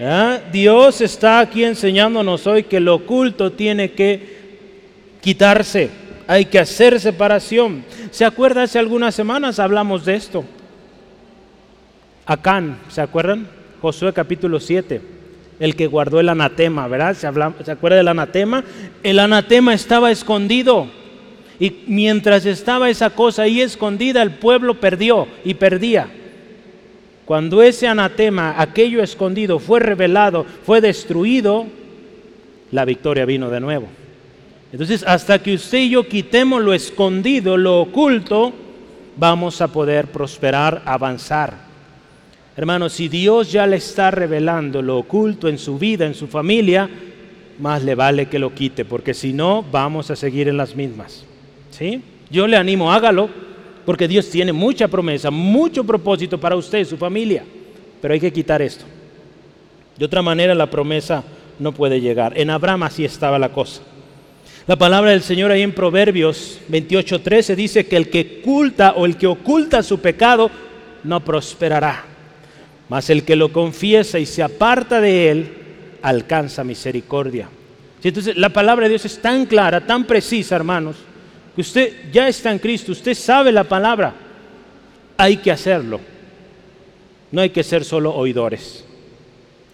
¿Ah? 0.00 0.40
Dios 0.52 1.00
está 1.00 1.40
aquí 1.40 1.64
enseñándonos 1.64 2.46
hoy 2.46 2.64
que 2.64 2.80
lo 2.80 2.96
oculto 2.96 3.52
tiene 3.52 3.92
que 3.92 4.34
quitarse, 5.20 5.88
hay 6.26 6.46
que 6.46 6.58
hacer 6.58 7.00
separación. 7.00 7.84
¿Se 8.10 8.24
acuerda? 8.24 8.62
Hace 8.62 8.78
algunas 8.78 9.14
semanas 9.14 9.58
hablamos 9.58 10.04
de 10.04 10.14
esto. 10.14 10.44
Acán, 12.26 12.78
¿se 12.88 13.00
acuerdan? 13.00 13.46
Josué 13.82 14.12
capítulo 14.12 14.60
7, 14.60 15.00
el 15.60 15.76
que 15.76 15.86
guardó 15.86 16.20
el 16.20 16.30
anatema, 16.30 16.88
¿verdad? 16.88 17.14
¿Se, 17.14 17.28
¿Se 17.64 17.70
acuerda 17.70 17.98
del 17.98 18.08
anatema? 18.08 18.64
El 19.02 19.18
anatema 19.18 19.74
estaba 19.74 20.10
escondido. 20.10 20.88
Y 21.60 21.84
mientras 21.86 22.46
estaba 22.46 22.90
esa 22.90 23.10
cosa 23.10 23.42
ahí 23.42 23.60
escondida, 23.60 24.22
el 24.22 24.32
pueblo 24.32 24.80
perdió 24.80 25.28
y 25.44 25.54
perdía. 25.54 26.08
Cuando 27.24 27.62
ese 27.62 27.86
anatema, 27.86 28.54
aquello 28.60 29.02
escondido, 29.02 29.58
fue 29.58 29.80
revelado, 29.80 30.44
fue 30.64 30.80
destruido, 30.80 31.66
la 32.70 32.84
victoria 32.84 33.24
vino 33.24 33.50
de 33.50 33.60
nuevo. 33.60 33.88
Entonces, 34.74 35.04
hasta 35.06 35.40
que 35.40 35.54
usted 35.54 35.78
y 35.78 35.90
yo 35.90 36.08
quitemos 36.08 36.60
lo 36.60 36.74
escondido, 36.74 37.56
lo 37.56 37.80
oculto, 37.80 38.52
vamos 39.16 39.60
a 39.60 39.68
poder 39.68 40.08
prosperar, 40.08 40.82
avanzar. 40.84 41.54
Hermanos, 42.56 42.92
si 42.92 43.06
Dios 43.06 43.52
ya 43.52 43.68
le 43.68 43.76
está 43.76 44.10
revelando 44.10 44.82
lo 44.82 44.98
oculto 44.98 45.46
en 45.48 45.58
su 45.58 45.78
vida, 45.78 46.06
en 46.06 46.14
su 46.14 46.26
familia, 46.26 46.90
más 47.60 47.84
le 47.84 47.94
vale 47.94 48.26
que 48.26 48.40
lo 48.40 48.52
quite, 48.52 48.84
porque 48.84 49.14
si 49.14 49.32
no, 49.32 49.64
vamos 49.70 50.10
a 50.10 50.16
seguir 50.16 50.48
en 50.48 50.56
las 50.56 50.74
mismas. 50.74 51.24
¿Sí? 51.70 52.02
Yo 52.28 52.48
le 52.48 52.56
animo, 52.56 52.90
hágalo, 52.90 53.30
porque 53.86 54.08
Dios 54.08 54.28
tiene 54.28 54.52
mucha 54.52 54.88
promesa, 54.88 55.30
mucho 55.30 55.84
propósito 55.84 56.40
para 56.40 56.56
usted 56.56 56.80
y 56.80 56.84
su 56.84 56.96
familia. 56.96 57.44
Pero 58.02 58.12
hay 58.12 58.18
que 58.18 58.32
quitar 58.32 58.60
esto. 58.60 58.84
De 59.96 60.04
otra 60.04 60.20
manera 60.20 60.52
la 60.52 60.68
promesa 60.68 61.22
no 61.60 61.70
puede 61.70 62.00
llegar. 62.00 62.36
En 62.36 62.50
Abraham 62.50 62.82
así 62.82 63.04
estaba 63.04 63.38
la 63.38 63.52
cosa. 63.52 63.80
La 64.66 64.76
palabra 64.76 65.10
del 65.10 65.22
Señor 65.22 65.50
ahí 65.50 65.60
en 65.60 65.74
Proverbios 65.74 66.58
28:13 66.70 67.54
dice 67.54 67.86
que 67.86 67.96
el 67.96 68.08
que 68.08 68.40
oculta 68.40 68.94
o 68.96 69.04
el 69.04 69.18
que 69.18 69.26
oculta 69.26 69.82
su 69.82 70.00
pecado 70.00 70.50
no 71.02 71.20
prosperará. 71.22 72.04
Mas 72.88 73.10
el 73.10 73.24
que 73.24 73.36
lo 73.36 73.52
confiesa 73.52 74.18
y 74.18 74.24
se 74.24 74.42
aparta 74.42 75.02
de 75.02 75.30
él 75.30 75.52
alcanza 76.00 76.64
misericordia. 76.64 77.48
Entonces 78.02 78.36
la 78.36 78.48
palabra 78.48 78.84
de 78.84 78.90
Dios 78.90 79.04
es 79.04 79.20
tan 79.20 79.44
clara, 79.44 79.86
tan 79.86 80.04
precisa, 80.04 80.56
hermanos, 80.56 80.96
que 81.54 81.60
usted 81.60 82.10
ya 82.10 82.28
está 82.28 82.50
en 82.50 82.58
Cristo, 82.58 82.92
usted 82.92 83.14
sabe 83.14 83.52
la 83.52 83.64
palabra, 83.64 84.14
hay 85.16 85.38
que 85.38 85.50
hacerlo. 85.50 86.00
No 87.30 87.40
hay 87.40 87.50
que 87.50 87.62
ser 87.62 87.84
solo 87.84 88.14
oidores, 88.14 88.84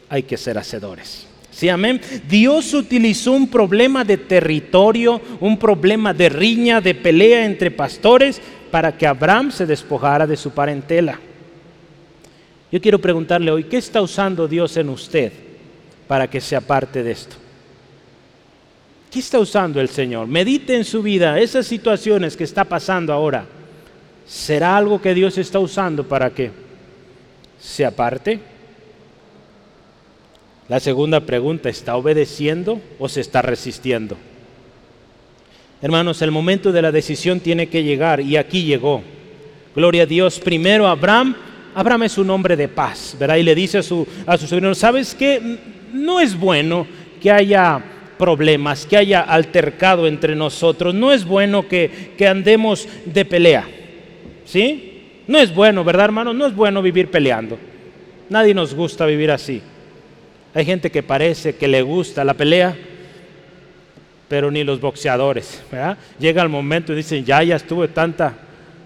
hay 0.08 0.22
que 0.24 0.36
ser 0.36 0.58
hacedores. 0.58 1.29
Sí, 1.60 1.68
amén. 1.68 2.00
Dios 2.26 2.72
utilizó 2.72 3.32
un 3.32 3.46
problema 3.46 4.02
de 4.02 4.16
territorio, 4.16 5.20
un 5.40 5.58
problema 5.58 6.14
de 6.14 6.30
riña, 6.30 6.80
de 6.80 6.94
pelea 6.94 7.44
entre 7.44 7.70
pastores, 7.70 8.40
para 8.70 8.96
que 8.96 9.06
Abraham 9.06 9.50
se 9.50 9.66
despojara 9.66 10.26
de 10.26 10.38
su 10.38 10.52
parentela. 10.52 11.20
Yo 12.72 12.80
quiero 12.80 12.98
preguntarle 12.98 13.50
hoy, 13.50 13.64
¿qué 13.64 13.76
está 13.76 14.00
usando 14.00 14.48
Dios 14.48 14.74
en 14.78 14.88
usted 14.88 15.34
para 16.08 16.30
que 16.30 16.40
sea 16.40 16.62
parte 16.62 17.02
de 17.02 17.10
esto? 17.10 17.36
¿Qué 19.10 19.18
está 19.18 19.38
usando 19.38 19.82
el 19.82 19.90
Señor? 19.90 20.28
Medite 20.28 20.74
en 20.74 20.84
su 20.86 21.02
vida, 21.02 21.38
esas 21.38 21.66
situaciones 21.66 22.38
que 22.38 22.44
está 22.44 22.64
pasando 22.64 23.12
ahora. 23.12 23.44
¿Será 24.26 24.78
algo 24.78 24.98
que 24.98 25.12
Dios 25.12 25.36
está 25.36 25.58
usando 25.58 26.08
para 26.08 26.30
que 26.30 26.52
se 27.60 27.84
aparte? 27.84 28.49
La 30.70 30.78
segunda 30.78 31.18
pregunta, 31.18 31.68
¿está 31.68 31.96
obedeciendo 31.96 32.80
o 33.00 33.08
se 33.08 33.20
está 33.22 33.42
resistiendo? 33.42 34.16
Hermanos, 35.82 36.22
el 36.22 36.30
momento 36.30 36.70
de 36.70 36.80
la 36.80 36.92
decisión 36.92 37.40
tiene 37.40 37.66
que 37.66 37.82
llegar 37.82 38.20
y 38.20 38.36
aquí 38.36 38.62
llegó. 38.62 39.02
Gloria 39.74 40.04
a 40.04 40.06
Dios. 40.06 40.38
Primero 40.38 40.86
Abraham, 40.86 41.34
Abraham 41.74 42.04
es 42.04 42.18
un 42.18 42.30
hombre 42.30 42.56
de 42.56 42.68
paz, 42.68 43.16
¿verdad? 43.18 43.34
Y 43.38 43.42
le 43.42 43.56
dice 43.56 43.78
a 43.78 43.82
su, 43.82 44.06
a 44.24 44.38
su 44.38 44.46
sobrino, 44.46 44.72
¿sabes 44.76 45.12
qué? 45.12 45.58
No 45.92 46.20
es 46.20 46.38
bueno 46.38 46.86
que 47.20 47.32
haya 47.32 47.82
problemas, 48.16 48.86
que 48.86 48.96
haya 48.96 49.22
altercado 49.22 50.06
entre 50.06 50.36
nosotros. 50.36 50.94
No 50.94 51.10
es 51.10 51.24
bueno 51.24 51.66
que, 51.66 52.14
andemos 52.28 52.88
de 53.06 53.24
pelea. 53.24 53.66
¿Sí? 54.44 55.24
No 55.26 55.36
es 55.36 55.52
bueno, 55.52 55.82
¿verdad, 55.82 56.04
hermano? 56.04 56.32
No 56.32 56.46
es 56.46 56.54
bueno 56.54 56.80
vivir 56.80 57.10
peleando. 57.10 57.58
Nadie 58.28 58.54
nos 58.54 58.72
gusta 58.72 59.04
vivir 59.04 59.32
así. 59.32 59.60
Hay 60.54 60.64
gente 60.64 60.90
que 60.90 61.02
parece 61.02 61.56
que 61.56 61.68
le 61.68 61.82
gusta 61.82 62.24
la 62.24 62.34
pelea, 62.34 62.76
pero 64.28 64.50
ni 64.50 64.64
los 64.64 64.80
boxeadores, 64.80 65.62
¿verdad? 65.70 65.96
Llega 66.18 66.42
el 66.42 66.48
momento 66.48 66.92
y 66.92 66.96
dicen, 66.96 67.24
ya, 67.24 67.42
ya 67.42 67.56
estuve 67.56 67.88
tanta, 67.88 68.34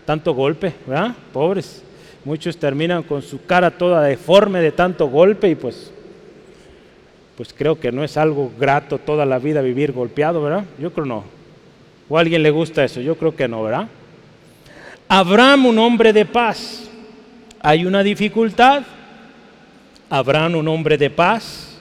tanto 0.05 0.35
golpe, 0.35 0.75
¿verdad? 0.87 1.15
Pobres. 1.33 1.83
Muchos 2.25 2.57
terminan 2.57 3.03
con 3.03 3.23
su 3.23 3.45
cara 3.45 3.71
toda 3.71 4.03
deforme 4.03 4.61
de 4.61 4.73
tanto 4.73 5.09
golpe 5.09 5.49
y 5.49 5.55
pues 5.55 5.93
pues 7.37 7.53
creo 7.53 7.79
que 7.79 7.91
no 7.91 8.05
es 8.05 8.17
algo 8.17 8.53
grato 8.59 8.99
toda 8.99 9.27
la 9.27 9.39
vida 9.39 9.61
vivir 9.61 9.93
golpeado, 9.93 10.43
¿verdad? 10.43 10.65
Yo 10.79 10.93
creo 10.93 11.07
no. 11.07 11.25
¿O 12.09 12.17
a 12.17 12.21
alguien 12.21 12.43
le 12.43 12.51
gusta 12.51 12.85
eso? 12.85 13.01
Yo 13.01 13.17
creo 13.17 13.35
que 13.35 13.49
no, 13.49 13.63
¿verdad? 13.63 13.89
Abraham, 15.09 15.67
un 15.67 15.79
hombre 15.79 16.13
de 16.13 16.25
paz. 16.25 16.89
Hay 17.61 17.87
una 17.87 18.03
dificultad. 18.03 18.83
Abraham, 20.19 20.57
un 20.57 20.69
hombre 20.69 20.99
de 20.99 21.11
paz. 21.11 21.79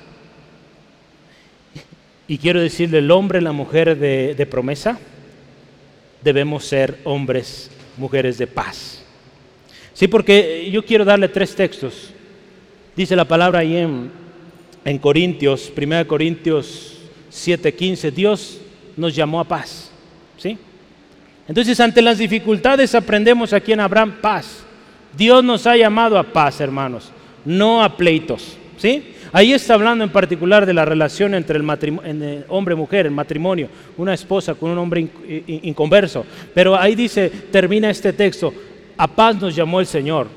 Y 2.28 2.38
quiero 2.38 2.62
decirle, 2.62 3.00
el 3.00 3.12
hombre 3.12 3.42
la 3.42 3.52
mujer 3.52 3.98
de, 3.98 4.34
de 4.36 4.46
promesa, 4.46 5.00
debemos 6.22 6.66
ser 6.66 7.00
hombres, 7.04 7.70
mujeres 7.98 8.38
de 8.38 8.48
paz. 8.48 9.04
Sí, 9.94 10.08
porque 10.08 10.70
yo 10.72 10.84
quiero 10.86 11.06
darle 11.06 11.28
tres 11.28 11.56
textos. 11.56 12.12
Dice 12.96 13.16
la 13.16 13.26
palabra 13.26 13.60
ahí 13.60 13.78
en 13.78 14.24
en 14.86 14.98
Corintios, 14.98 15.72
1 15.76 16.08
Corintios 16.08 16.98
7:15, 17.32 18.12
Dios 18.12 18.60
nos 18.98 19.16
llamó 19.16 19.40
a 19.40 19.46
paz. 19.46 19.90
¿Sí? 20.38 20.58
Entonces, 21.48 21.80
ante 21.80 22.02
las 22.02 22.18
dificultades 22.18 22.94
aprendemos 22.96 23.54
aquí 23.54 23.74
en 23.74 23.80
Abraham 23.80 24.18
paz. 24.22 24.64
Dios 25.16 25.44
nos 25.44 25.68
ha 25.68 25.78
llamado 25.78 26.18
a 26.18 26.24
paz, 26.24 26.60
hermanos, 26.60 27.12
no 27.46 27.84
a 27.84 27.98
pleitos. 27.98 28.58
¿Sí? 28.78 29.14
Ahí 29.32 29.54
está 29.54 29.74
hablando 29.74 30.04
en 30.04 30.12
particular 30.12 30.66
de 30.66 30.74
la 30.74 30.86
relación 30.86 31.34
entre 31.34 31.58
el, 31.58 31.66
el 32.04 32.46
hombre-mujer, 32.50 33.08
el 33.08 33.12
matrimonio, 33.12 33.68
una 33.98 34.14
esposa 34.14 34.54
con 34.54 34.70
un 34.70 34.78
hombre 34.78 35.08
inconverso. 35.48 36.26
Pero 36.54 36.78
ahí 36.78 36.94
dice, 36.94 37.30
termina 37.52 37.90
este 37.90 38.14
texto, 38.14 38.54
a 38.96 39.08
paz 39.08 39.42
nos 39.42 39.56
llamó 39.56 39.80
el 39.80 39.88
Señor, 39.88 40.28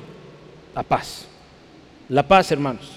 a 0.75 0.83
paz. 0.83 1.29
La 2.09 2.23
paz, 2.23 2.51
hermanos. 2.53 2.93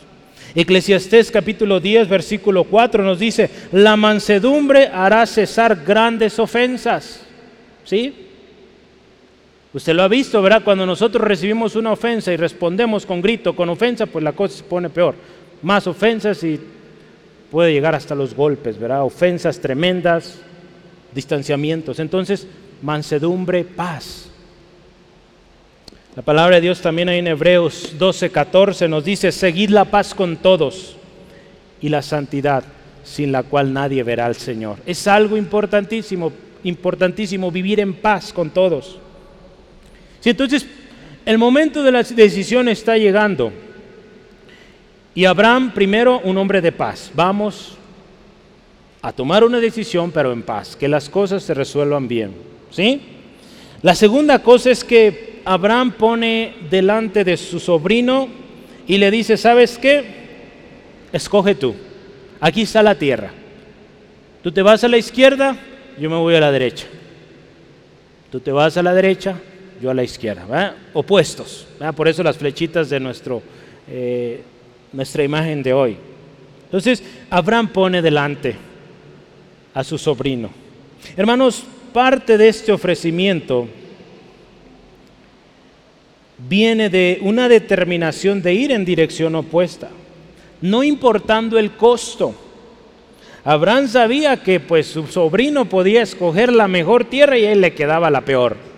Eclesiastés 0.55 1.32
capítulo 1.32 1.80
10, 1.80 2.07
versículo 2.07 2.64
4 2.64 3.03
nos 3.03 3.20
dice, 3.20 3.49
la 3.72 3.95
mansedumbre 3.95 4.88
hará 4.88 5.26
cesar 5.26 5.84
grandes 5.86 6.39
ofensas. 6.39 7.22
¿Sí? 7.84 8.29
Usted 9.74 9.93
lo 9.93 10.03
ha 10.03 10.07
visto, 10.07 10.41
¿verdad? 10.41 10.63
Cuando 10.63 10.86
nosotros 10.86 11.24
recibimos 11.24 11.76
una 11.76 11.91
ofensa 11.91 12.34
y 12.34 12.38
respondemos 12.38 13.05
con 13.05 13.22
grito, 13.22 13.55
con 13.55 13.70
ofensa, 13.70 14.07
pues 14.07 14.24
la 14.24 14.32
cosa 14.32 14.57
se 14.57 14.63
pone 14.63 14.89
peor. 14.89 15.13
Más 15.61 15.86
ofensas 15.86 16.43
y 16.43 16.59
puede 17.51 17.72
llegar 17.74 17.93
hasta 17.93 18.15
los 18.15 18.34
golpes, 18.34 18.80
¿verdad? 18.80 19.03
Ofensas 19.03 19.59
tremendas, 19.59 20.39
distanciamientos. 21.13 21.99
Entonces, 21.99 22.47
mansedumbre, 22.82 23.63
paz. 23.63 24.30
La 26.15 26.24
palabra 26.24 26.55
de 26.55 26.61
Dios 26.61 26.82
también 26.82 27.07
ahí 27.09 27.20
en 27.20 27.28
Hebreos 27.28 27.93
12, 27.97 28.32
14 28.32 28.88
nos 28.88 29.05
dice, 29.05 29.32
seguid 29.32 29.70
la 29.70 29.86
paz 29.86 30.15
con 30.15 30.38
todos 30.38 30.95
y 31.80 31.89
la 31.89 32.01
santidad, 32.01 32.63
sin 33.03 33.32
la 33.32 33.43
cual 33.43 33.72
nadie 33.72 34.01
verá 34.01 34.26
al 34.26 34.36
Señor. 34.36 34.78
Es 34.88 35.07
algo 35.07 35.38
importantísimo, 35.38 36.34
importantísimo 36.63 37.51
vivir 37.51 37.80
en 37.80 37.93
paz 37.93 38.34
con 38.34 38.49
todos. 38.49 38.99
Si 40.20 40.30
entonces 40.30 40.65
el 41.26 41.38
momento 41.38 41.84
de 41.84 41.91
la 41.91 42.03
decisión 42.03 42.67
está 42.70 42.97
llegando, 42.97 43.51
y 45.15 45.26
Abraham, 45.26 45.72
primero, 45.74 46.22
un 46.24 46.38
hombre 46.38 46.61
de 46.61 46.72
paz. 46.72 47.11
Vamos 47.13 47.78
a 49.01 49.11
tomar 49.11 49.43
una 49.43 49.59
decisión, 49.59 50.11
pero 50.11 50.32
en 50.32 50.43
paz, 50.43 50.76
que 50.76 50.88
las 50.88 51.09
cosas 51.09 51.43
se 51.43 51.53
resuelvan 51.53 52.07
bien. 52.07 52.34
¿Sí? 52.72 53.01
La 53.82 53.95
segunda 53.95 54.39
cosa 54.39 54.72
es 54.72 54.84
que 54.84 55.41
Abraham 55.45 55.91
pone 55.91 56.55
delante 56.70 57.24
de 57.24 57.38
su 57.38 57.59
sobrino 57.59 58.28
y 58.88 58.97
le 58.97 59.09
dice, 59.09 59.38
¿sabes 59.38 59.78
qué? 59.78 60.03
Escoge 61.11 61.55
tú. 61.55 61.76
Aquí 62.39 62.61
está 62.61 62.84
la 62.84 62.95
tierra. 62.95 63.32
Tú 64.43 64.51
te 64.51 64.61
vas 64.61 64.84
a 64.84 64.88
la 64.88 64.97
izquierda, 64.97 65.57
yo 65.99 66.09
me 66.09 66.17
voy 66.17 66.36
a 66.36 66.39
la 66.39 66.51
derecha. 66.51 66.88
Tú 68.32 68.39
te 68.39 68.51
vas 68.51 68.78
a 68.78 68.84
la 68.84 68.93
derecha, 68.93 69.36
yo 69.82 69.90
a 69.90 69.94
la 69.94 70.04
izquierda. 70.04 70.76
Opuestos. 70.94 71.68
Por 71.96 72.08
eso 72.08 72.24
las 72.24 72.38
flechitas 72.38 72.90
de 72.90 73.00
nuestro, 73.00 73.42
eh, 73.90 74.42
nuestra 74.92 75.24
imagen 75.24 75.64
de 75.64 75.74
hoy. 75.74 75.98
Entonces, 76.66 77.04
Abraham 77.30 77.70
pone 77.70 78.02
delante 78.02 78.56
a 79.74 79.84
su 79.84 79.98
sobrino. 79.98 80.50
Hermanos, 81.16 81.64
parte 81.94 82.38
de 82.38 82.50
este 82.50 82.72
ofrecimiento 82.72 83.68
viene 86.48 86.90
de 86.90 87.20
una 87.22 87.50
determinación 87.50 88.42
de 88.42 88.54
ir 88.54 88.72
en 88.72 88.86
dirección 88.86 89.36
opuesta, 89.36 89.90
no 90.62 90.84
importando 90.84 91.58
el 91.58 91.72
costo. 91.72 92.36
Abraham 93.44 93.88
sabía 93.88 94.38
que 94.38 94.60
pues 94.60 94.88
su 94.88 95.08
sobrino 95.08 95.66
podía 95.66 96.02
escoger 96.02 96.54
la 96.54 96.68
mejor 96.68 97.06
tierra 97.06 97.38
y 97.38 97.46
él 97.46 97.62
le 97.62 97.74
quedaba 97.74 98.10
la 98.10 98.22
peor. 98.22 98.68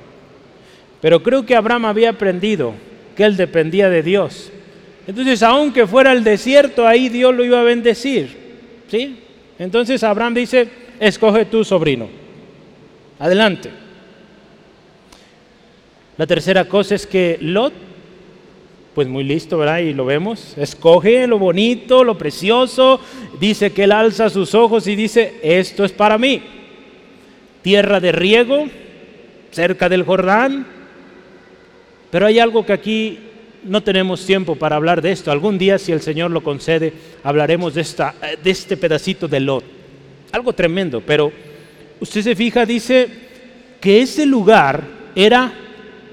Pero 1.02 1.24
creo 1.24 1.46
que 1.46 1.56
Abraham 1.56 1.86
había 1.86 2.12
aprendido 2.12 2.74
que 3.16 3.24
él 3.24 3.36
dependía 3.36 3.90
de 3.90 4.04
Dios. 4.04 4.52
Entonces, 5.08 5.42
aunque 5.44 5.88
fuera 5.88 6.12
el 6.12 6.24
desierto, 6.24 6.88
ahí 6.88 7.10
Dios 7.10 7.36
lo 7.36 7.44
iba 7.44 7.60
a 7.60 7.64
bendecir. 7.64 8.38
¿Sí? 8.88 9.18
Entonces 9.58 10.04
Abraham 10.04 10.36
dice, 10.36 10.68
escoge 11.00 11.46
tu 11.46 11.64
sobrino. 11.64 12.08
Adelante. 13.20 13.70
La 16.18 16.28
tercera 16.28 16.66
cosa 16.66 16.96
es 16.96 17.08
que 17.08 17.38
Lot, 17.42 17.74
pues 18.94 19.08
muy 19.08 19.24
listo, 19.24 19.58
¿verdad? 19.58 19.80
Y 19.80 19.94
lo 19.94 20.06
vemos, 20.06 20.56
escoge 20.58 21.26
lo 21.26 21.40
bonito, 21.40 22.04
lo 22.04 22.18
precioso, 22.18 23.00
dice 23.40 23.72
que 23.72 23.86
él 23.86 23.92
alza 23.92 24.30
sus 24.30 24.54
ojos 24.54 24.86
y 24.88 24.96
dice, 24.96 25.40
esto 25.42 25.86
es 25.86 25.92
para 25.92 26.18
mí. 26.18 26.42
Tierra 27.62 28.00
de 28.00 28.12
riego, 28.12 28.68
cerca 29.52 29.88
del 29.90 30.04
Jordán. 30.04 30.81
Pero 32.12 32.26
hay 32.26 32.40
algo 32.40 32.66
que 32.66 32.74
aquí 32.74 33.20
no 33.64 33.82
tenemos 33.82 34.26
tiempo 34.26 34.56
para 34.56 34.76
hablar 34.76 35.02
de 35.02 35.12
esto. 35.12 35.32
Algún 35.32 35.58
día, 35.58 35.78
si 35.78 35.92
el 35.92 36.02
Señor 36.02 36.32
lo 36.32 36.44
concede, 36.44 36.94
hablaremos 37.24 37.74
de, 37.74 37.82
esta, 37.82 38.14
de 38.44 38.52
este 38.52 38.78
pedacito 38.78 39.28
de 39.28 39.40
Lot. 39.40 39.64
Algo 40.32 40.54
tremendo, 40.54 41.02
pero 41.02 41.32
usted 42.00 42.22
se 42.22 42.36
fija, 42.36 42.66
dice 42.66 43.08
que 43.80 44.02
ese 44.02 44.26
lugar 44.26 44.84
era 45.16 45.54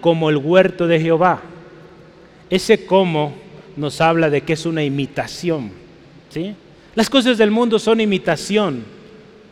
como 0.00 0.30
el 0.30 0.36
huerto 0.36 0.86
de 0.86 1.00
Jehová. 1.00 1.42
Ese 2.50 2.86
como 2.86 3.34
nos 3.76 4.00
habla 4.00 4.30
de 4.30 4.40
que 4.42 4.54
es 4.54 4.66
una 4.66 4.82
imitación. 4.82 5.70
¿sí? 6.30 6.54
Las 6.94 7.10
cosas 7.10 7.38
del 7.38 7.50
mundo 7.50 7.78
son 7.78 8.00
imitación, 8.00 8.84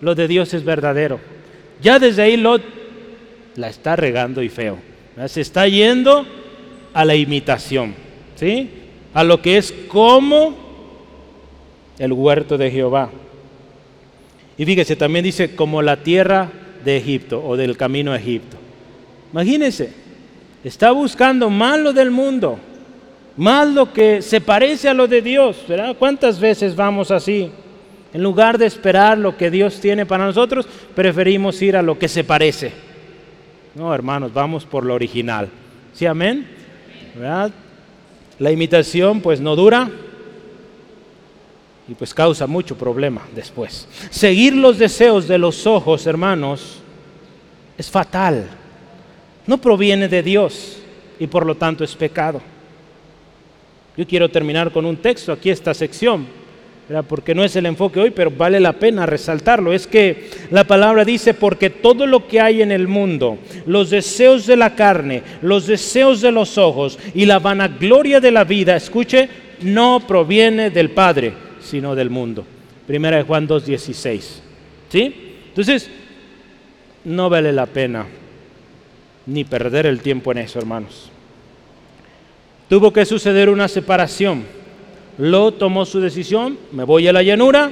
lo 0.01 0.15
de 0.15 0.29
Dios 0.29 0.53
es 0.55 0.65
verdadero. 0.65 1.21
Ya 1.81 1.99
desde 1.99 2.23
ahí 2.23 2.37
Lot 2.37 2.63
la 3.57 3.69
está 3.69 3.97
regando 3.97 4.43
y 4.43 4.49
feo. 4.49 4.79
Se 5.29 5.41
está 5.41 5.67
yendo 5.67 6.27
a 6.93 7.05
la 7.05 7.15
imitación, 7.15 7.95
¿sí? 8.37 8.71
a 9.15 9.25
lo 9.25 9.41
que 9.41 9.57
es 9.57 9.73
como 9.89 10.55
el 11.99 12.13
huerto 12.13 12.59
de 12.59 12.71
Jehová. 12.71 13.11
Y 14.59 14.65
fíjese, 14.65 14.97
también 14.97 15.25
dice 15.25 15.57
como 15.57 15.81
la 15.83 16.03
tierra 16.03 16.51
de 16.85 16.97
Egipto 16.99 17.43
o 17.45 17.57
del 17.57 17.77
camino 17.77 18.13
a 18.13 18.17
Egipto. 18.17 18.57
Imagínense, 19.33 20.07
Está 20.67 20.91
buscando 20.91 21.49
más 21.49 21.79
lo 21.79 21.93
del 21.93 22.11
mundo, 22.11 22.59
más 23.37 23.69
lo 23.69 23.93
que 23.93 24.21
se 24.21 24.41
parece 24.41 24.89
a 24.89 24.95
lo 24.95 25.07
de 25.07 25.23
Dios. 25.23 25.65
¿Cuántas 25.97 26.41
veces 26.41 26.75
vamos 26.75 27.13
así? 27.13 27.53
En 28.13 28.21
lugar 28.21 28.59
de 28.59 28.67
esperar 28.67 29.17
lo 29.17 29.37
que 29.37 29.49
Dios 29.49 29.79
tiene 29.81 30.07
para 30.07 30.27
nosotros, 30.27 30.67
preferimos 30.93 31.63
ir 31.63 31.77
a 31.77 31.83
lo 31.83 31.97
que 31.97 32.09
se 32.09 32.25
parece. 32.25 32.73
No, 33.77 33.95
hermanos, 33.95 34.33
vamos 34.33 34.65
por 34.65 34.85
lo 34.85 34.95
original. 34.95 35.49
¿Sí, 35.93 36.07
amén? 36.07 36.49
¿Verdad? 37.15 37.53
La 38.39 38.51
imitación 38.51 39.21
pues 39.21 39.41
no 39.41 39.55
dura 39.55 39.89
y 41.87 41.95
pues 41.95 42.13
causa 42.13 42.47
mucho 42.47 42.77
problema 42.77 43.23
después. 43.35 43.87
Seguir 44.11 44.57
los 44.57 44.79
deseos 44.79 45.29
de 45.29 45.39
los 45.39 45.67
ojos, 45.67 46.07
hermanos, 46.07 46.81
es 47.79 47.91
fatal 47.91 48.49
no 49.47 49.59
proviene 49.59 50.09
de 50.09 50.23
Dios 50.23 50.79
y 51.19 51.27
por 51.27 51.47
lo 51.47 51.55
tanto 51.55 51.85
es 51.85 51.95
pecado. 51.95 52.41
Yo 53.97 54.07
quiero 54.07 54.29
terminar 54.29 54.73
con 54.73 54.85
un 54.85 54.97
texto 54.97 55.33
aquí, 55.33 55.51
esta 55.51 55.73
sección, 55.73 56.27
porque 57.09 57.35
no 57.35 57.43
es 57.43 57.57
el 57.57 57.67
enfoque 57.67 57.99
hoy, 57.99 58.11
pero 58.11 58.31
vale 58.31 58.61
la 58.61 58.73
pena 58.73 59.07
resaltarlo. 59.07 59.73
Es 59.73 59.87
que 59.87 60.31
la 60.51 60.65
palabra 60.65 61.05
dice, 61.05 61.35
porque 61.35 61.69
todo 61.69 62.07
lo 62.07 62.29
que 62.29 62.41
hay 62.41 62.63
en 62.63 62.71
el 62.71 62.87
mundo, 62.87 63.39
los 63.67 63.91
deseos 63.91 64.47
de 64.47 64.57
la 64.57 64.75
carne, 64.77 65.23
los 65.43 65.67
deseos 65.67 66.21
de 66.21 66.31
los 66.31 66.59
ojos 66.59 66.99
y 67.15 67.27
la 67.27 67.41
vanagloria 67.41 68.21
de 68.21 68.31
la 68.31 68.45
vida, 68.45 68.77
escuche, 68.77 69.29
no 69.63 70.05
proviene 70.07 70.71
del 70.71 70.91
Padre, 70.91 71.33
sino 71.61 71.95
del 71.97 72.11
mundo. 72.11 72.47
Primera 72.87 73.17
de 73.17 73.25
Juan 73.25 73.49
2.16. 73.49 74.21
¿Sí? 74.89 75.15
Entonces, 75.49 75.91
no 77.05 77.29
vale 77.29 77.53
la 77.53 77.67
pena 77.67 78.07
ni 79.27 79.43
perder 79.45 79.87
el 79.87 80.01
tiempo 80.01 80.31
en 80.31 80.39
eso, 80.39 80.61
hermanos. 80.61 81.11
Tuvo 82.69 82.93
que 82.93 83.05
suceder 83.05 83.49
una 83.49 83.67
separación. 83.67 84.45
Lo 85.19 85.53
tomó 85.53 85.85
su 85.85 86.01
decisión, 86.01 86.59
me 86.73 86.85
voy 86.85 87.09
a 87.09 87.13
la 87.13 87.23
llanura. 87.23 87.71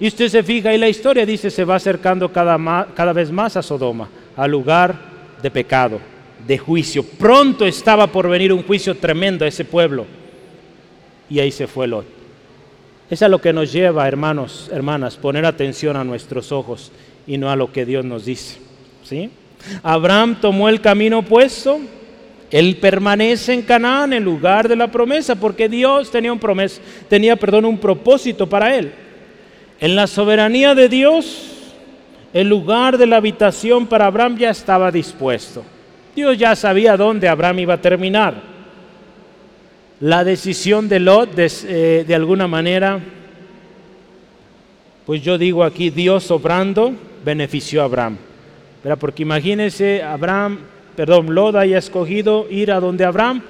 Y 0.00 0.08
usted 0.08 0.28
se 0.28 0.42
fija 0.42 0.74
y 0.74 0.78
la 0.78 0.88
historia 0.88 1.24
dice, 1.24 1.50
se 1.50 1.64
va 1.64 1.76
acercando 1.76 2.32
cada, 2.32 3.12
vez 3.12 3.30
más 3.30 3.56
a 3.56 3.62
Sodoma, 3.62 4.08
al 4.36 4.50
lugar 4.50 4.94
de 5.42 5.50
pecado, 5.50 6.00
de 6.46 6.58
juicio. 6.58 7.04
Pronto 7.04 7.64
estaba 7.64 8.06
por 8.06 8.28
venir 8.28 8.52
un 8.52 8.62
juicio 8.62 8.96
tremendo 8.96 9.44
a 9.44 9.48
ese 9.48 9.64
pueblo. 9.64 10.06
Y 11.30 11.38
ahí 11.38 11.50
se 11.50 11.66
fue 11.66 11.86
Lot. 11.86 12.06
Es 13.10 13.22
a 13.22 13.28
lo 13.28 13.40
que 13.40 13.52
nos 13.52 13.72
lleva, 13.72 14.08
hermanos, 14.08 14.70
hermanas, 14.72 15.16
poner 15.16 15.44
atención 15.46 15.96
a 15.96 16.04
nuestros 16.04 16.52
ojos 16.52 16.90
y 17.26 17.38
no 17.38 17.50
a 17.50 17.56
lo 17.56 17.70
que 17.72 17.84
Dios 17.84 18.04
nos 18.04 18.24
dice. 18.24 18.58
¿Sí? 19.04 19.30
Abraham 19.82 20.38
tomó 20.40 20.68
el 20.68 20.80
camino 20.80 21.18
opuesto. 21.20 21.80
Él 22.54 22.76
permanece 22.76 23.52
en 23.52 23.62
Canaán, 23.62 24.12
en 24.12 24.22
lugar 24.22 24.68
de 24.68 24.76
la 24.76 24.86
promesa, 24.88 25.34
porque 25.34 25.68
Dios 25.68 26.08
tenía 26.08 26.32
un 26.32 26.38
promesa, 26.38 26.80
tenía, 27.08 27.34
perdón, 27.34 27.64
un 27.64 27.78
propósito 27.78 28.48
para 28.48 28.76
él. 28.76 28.92
En 29.80 29.96
la 29.96 30.06
soberanía 30.06 30.72
de 30.72 30.88
Dios, 30.88 31.48
el 32.32 32.48
lugar 32.48 32.96
de 32.96 33.08
la 33.08 33.16
habitación 33.16 33.88
para 33.88 34.06
Abraham 34.06 34.38
ya 34.38 34.50
estaba 34.50 34.92
dispuesto. 34.92 35.64
Dios 36.14 36.38
ya 36.38 36.54
sabía 36.54 36.96
dónde 36.96 37.28
Abraham 37.28 37.58
iba 37.58 37.74
a 37.74 37.80
terminar. 37.80 38.40
La 39.98 40.22
decisión 40.22 40.88
de 40.88 41.00
Lot, 41.00 41.34
de, 41.34 41.50
eh, 42.06 42.14
alguna 42.14 42.46
manera, 42.46 43.00
pues 45.04 45.22
yo 45.22 45.38
digo 45.38 45.64
aquí, 45.64 45.90
Dios 45.90 46.30
obrando, 46.30 46.94
benefició 47.24 47.82
a 47.82 47.86
Abraham. 47.86 48.16
Porque 49.00 49.24
imagínense, 49.24 50.04
Abraham, 50.04 50.60
perdón, 50.96 51.34
Lot 51.34 51.56
haya 51.56 51.78
escogido 51.78 52.46
ir 52.50 52.72
a 52.72 52.80
donde 52.80 53.04
Abraham, 53.04 53.42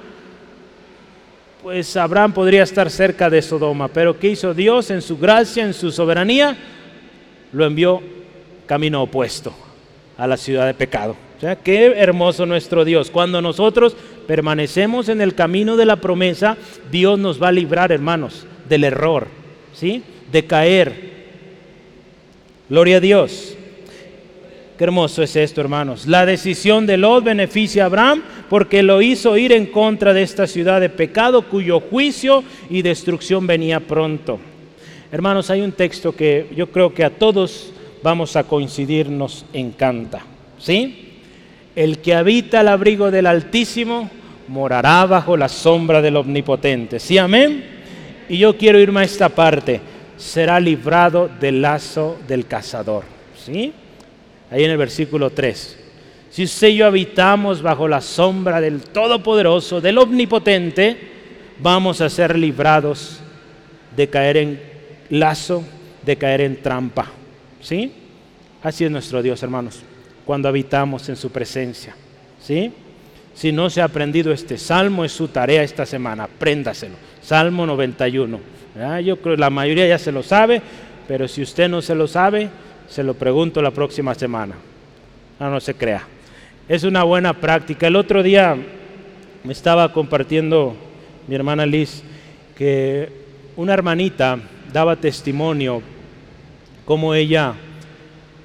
pues 1.63 1.97
Abraham 1.97 2.33
podría 2.33 2.63
estar 2.63 2.89
cerca 2.91 3.29
de 3.29 3.41
Sodoma. 3.41 3.87
Pero 3.87 4.19
¿qué 4.19 4.29
hizo 4.29 4.53
Dios 4.53 4.91
en 4.91 5.01
su 5.01 5.17
gracia, 5.17 5.63
en 5.63 5.73
su 5.73 5.91
soberanía? 5.91 6.55
Lo 7.51 7.65
envió 7.65 8.01
camino 8.65 9.01
opuesto 9.01 9.53
a 10.17 10.27
la 10.27 10.37
ciudad 10.37 10.67
de 10.67 10.73
pecado. 10.73 11.15
O 11.37 11.41
sea, 11.41 11.55
qué 11.55 11.87
hermoso 11.87 12.45
nuestro 12.45 12.85
Dios. 12.85 13.09
Cuando 13.11 13.41
nosotros 13.41 13.95
permanecemos 14.27 15.09
en 15.09 15.21
el 15.21 15.35
camino 15.35 15.75
de 15.75 15.85
la 15.85 15.97
promesa, 15.97 16.55
Dios 16.91 17.19
nos 17.19 17.41
va 17.41 17.47
a 17.47 17.51
librar, 17.51 17.91
hermanos, 17.91 18.45
del 18.69 18.83
error, 18.83 19.27
¿sí? 19.73 20.03
De 20.31 20.45
caer. 20.45 21.15
Gloria 22.69 22.97
a 22.97 22.99
Dios. 23.01 23.54
Qué 24.77 24.83
hermoso 24.83 25.23
es 25.23 25.37
esto, 25.37 25.61
hermanos. 25.61 26.05
La 26.05 26.25
decisión 26.25 26.85
de 26.85 26.97
Lot 26.97 27.23
beneficia 27.23 27.83
a 27.83 27.85
Abraham 27.85 28.21
porque 28.49 28.83
lo 28.83 29.01
hizo 29.01 29.37
ir 29.37 29.53
en 29.53 29.67
contra 29.67 30.13
de 30.13 30.21
esta 30.21 30.47
ciudad 30.47 30.81
de 30.81 30.89
pecado 30.89 31.43
cuyo 31.43 31.79
juicio 31.79 32.43
y 32.69 32.81
destrucción 32.81 33.47
venía 33.47 33.79
pronto. 33.79 34.37
Hermanos, 35.13 35.49
hay 35.49 35.61
un 35.61 35.71
texto 35.71 36.13
que 36.13 36.49
yo 36.53 36.67
creo 36.71 36.93
que 36.93 37.05
a 37.05 37.09
todos 37.09 37.71
vamos 38.03 38.35
a 38.35 38.43
coincidir 38.43 39.09
nos 39.09 39.45
encanta. 39.53 40.25
¿Sí? 40.59 41.21
El 41.73 41.99
que 41.99 42.13
habita 42.13 42.59
al 42.59 42.67
abrigo 42.67 43.11
del 43.11 43.27
Altísimo 43.27 44.09
morará 44.49 45.05
bajo 45.05 45.37
la 45.37 45.47
sombra 45.47 46.01
del 46.01 46.17
Omnipotente. 46.17 46.99
¿Sí, 46.99 47.17
amén? 47.17 47.63
Y 48.27 48.39
yo 48.39 48.57
quiero 48.57 48.77
irme 48.77 48.99
a 48.99 49.03
esta 49.03 49.29
parte. 49.29 49.79
Será 50.17 50.59
librado 50.59 51.29
del 51.39 51.61
lazo 51.61 52.17
del 52.27 52.45
cazador. 52.45 53.03
¿Sí? 53.37 53.71
Ahí 54.55 54.63
en 54.63 54.71
el 54.71 54.77
versículo 54.77 55.31
3. 55.31 55.77
Si 56.29 56.43
usted 56.43 56.69
y 56.69 56.77
yo 56.77 56.85
habitamos 56.85 57.61
bajo 57.61 57.89
la 57.89 57.99
sombra 57.99 58.61
del 58.61 58.81
Todopoderoso, 58.81 59.81
del 59.81 59.97
Omnipotente, 59.97 60.97
vamos 61.59 61.99
a 61.99 62.09
ser 62.09 62.39
librados 62.39 63.19
de 63.97 64.07
caer 64.07 64.37
en 64.37 64.61
lazo, 65.09 65.61
de 66.05 66.15
caer 66.15 66.39
en 66.39 66.61
trampa. 66.61 67.11
¿Sí? 67.59 67.91
Así 68.63 68.85
es 68.85 68.91
nuestro 68.91 69.21
Dios, 69.21 69.43
hermanos, 69.43 69.81
cuando 70.25 70.47
habitamos 70.47 71.09
en 71.09 71.17
su 71.17 71.31
presencia. 71.31 71.93
¿Sí? 72.41 72.71
Si 73.33 73.51
no 73.51 73.69
se 73.69 73.81
ha 73.81 73.85
aprendido 73.85 74.31
este 74.31 74.57
salmo, 74.57 75.03
es 75.03 75.11
su 75.11 75.27
tarea 75.27 75.63
esta 75.63 75.85
semana, 75.85 76.23
apréndaselo. 76.23 76.95
Salmo 77.21 77.65
91. 77.65 78.39
Yo 79.03 79.17
creo 79.17 79.35
que 79.35 79.41
la 79.41 79.49
mayoría 79.49 79.85
ya 79.85 79.97
se 79.97 80.13
lo 80.13 80.23
sabe, 80.23 80.61
pero 81.09 81.27
si 81.27 81.41
usted 81.41 81.67
no 81.67 81.81
se 81.81 81.93
lo 81.93 82.07
sabe, 82.07 82.49
se 82.87 83.03
lo 83.03 83.13
pregunto 83.13 83.61
la 83.61 83.71
próxima 83.71 84.15
semana. 84.15 84.55
No, 85.39 85.49
no 85.49 85.59
se 85.59 85.73
crea. 85.73 86.07
Es 86.67 86.83
una 86.83 87.03
buena 87.03 87.33
práctica. 87.33 87.87
El 87.87 87.95
otro 87.95 88.23
día 88.23 88.57
me 89.43 89.53
estaba 89.53 89.91
compartiendo 89.93 90.75
mi 91.27 91.35
hermana 91.35 91.65
Liz 91.65 92.03
que 92.57 93.09
una 93.55 93.73
hermanita 93.73 94.39
daba 94.71 94.95
testimonio 94.95 95.81
como 96.85 97.13
ella 97.13 97.55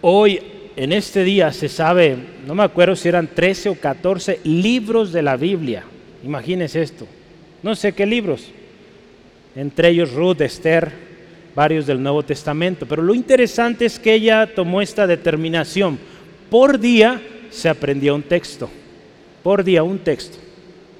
hoy 0.00 0.40
en 0.76 0.92
este 0.92 1.24
día 1.24 1.52
se 1.52 1.68
sabe, 1.68 2.16
no 2.46 2.54
me 2.54 2.62
acuerdo 2.62 2.96
si 2.96 3.08
eran 3.08 3.28
13 3.28 3.70
o 3.70 3.74
14 3.74 4.40
libros 4.44 5.12
de 5.12 5.22
la 5.22 5.36
Biblia. 5.36 5.84
Imagínense 6.24 6.80
esto. 6.80 7.06
No 7.62 7.74
sé 7.74 7.92
qué 7.92 8.06
libros. 8.06 8.46
Entre 9.54 9.88
ellos 9.88 10.12
Ruth, 10.12 10.40
Esther, 10.40 11.09
varios 11.54 11.86
del 11.86 12.02
Nuevo 12.02 12.22
Testamento. 12.22 12.86
Pero 12.86 13.02
lo 13.02 13.14
interesante 13.14 13.84
es 13.84 13.98
que 13.98 14.14
ella 14.14 14.54
tomó 14.54 14.82
esta 14.82 15.06
determinación. 15.06 15.98
Por 16.50 16.78
día 16.78 17.20
se 17.50 17.68
aprendía 17.68 18.14
un 18.14 18.22
texto. 18.22 18.68
Por 19.42 19.64
día 19.64 19.82
un 19.82 19.98
texto. 19.98 20.38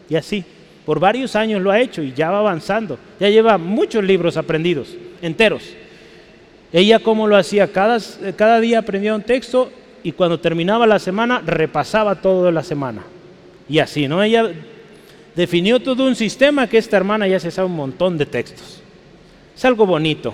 Y 0.09 0.17
así. 0.17 0.45
Por 0.85 0.99
varios 0.99 1.37
años 1.37 1.63
lo 1.63 1.71
ha 1.71 1.81
hecho 1.81 2.03
y 2.03 2.13
ya 2.13 2.31
va 2.31 2.39
avanzando. 2.39 2.99
Ya 3.19 3.29
lleva 3.29 3.59
muchos 3.59 4.03
libros 4.03 4.37
aprendidos, 4.37 4.97
enteros. 5.23 5.63
Ella 6.73 6.99
cómo 7.01 7.27
lo 7.27 7.37
hacía, 7.37 7.71
cada, 7.73 7.99
cada 8.37 8.61
día 8.61 8.79
aprendía 8.79 9.15
un 9.15 9.23
texto 9.23 9.71
y 10.03 10.13
cuando 10.13 10.41
terminaba 10.41 10.87
la 10.87 10.99
semana 10.99 11.43
repasaba 11.45 12.21
todo 12.21 12.45
de 12.45 12.53
la 12.53 12.63
semana. 12.63 13.03
Y 13.69 13.79
así, 13.79 14.09
¿no? 14.09 14.23
Ella 14.23 14.51
definió 15.37 15.81
todo 15.81 16.07
un 16.07 16.17
sistema 16.17 16.67
que 16.67 16.79
esta 16.79 16.97
hermana 16.97 17.29
ya 17.29 17.39
se 17.39 17.51
sabe 17.51 17.67
un 17.67 17.77
montón 17.77 18.17
de 18.19 18.27
textos. 18.27 18.80
Es 19.61 19.65
algo 19.67 19.85
bonito, 19.85 20.33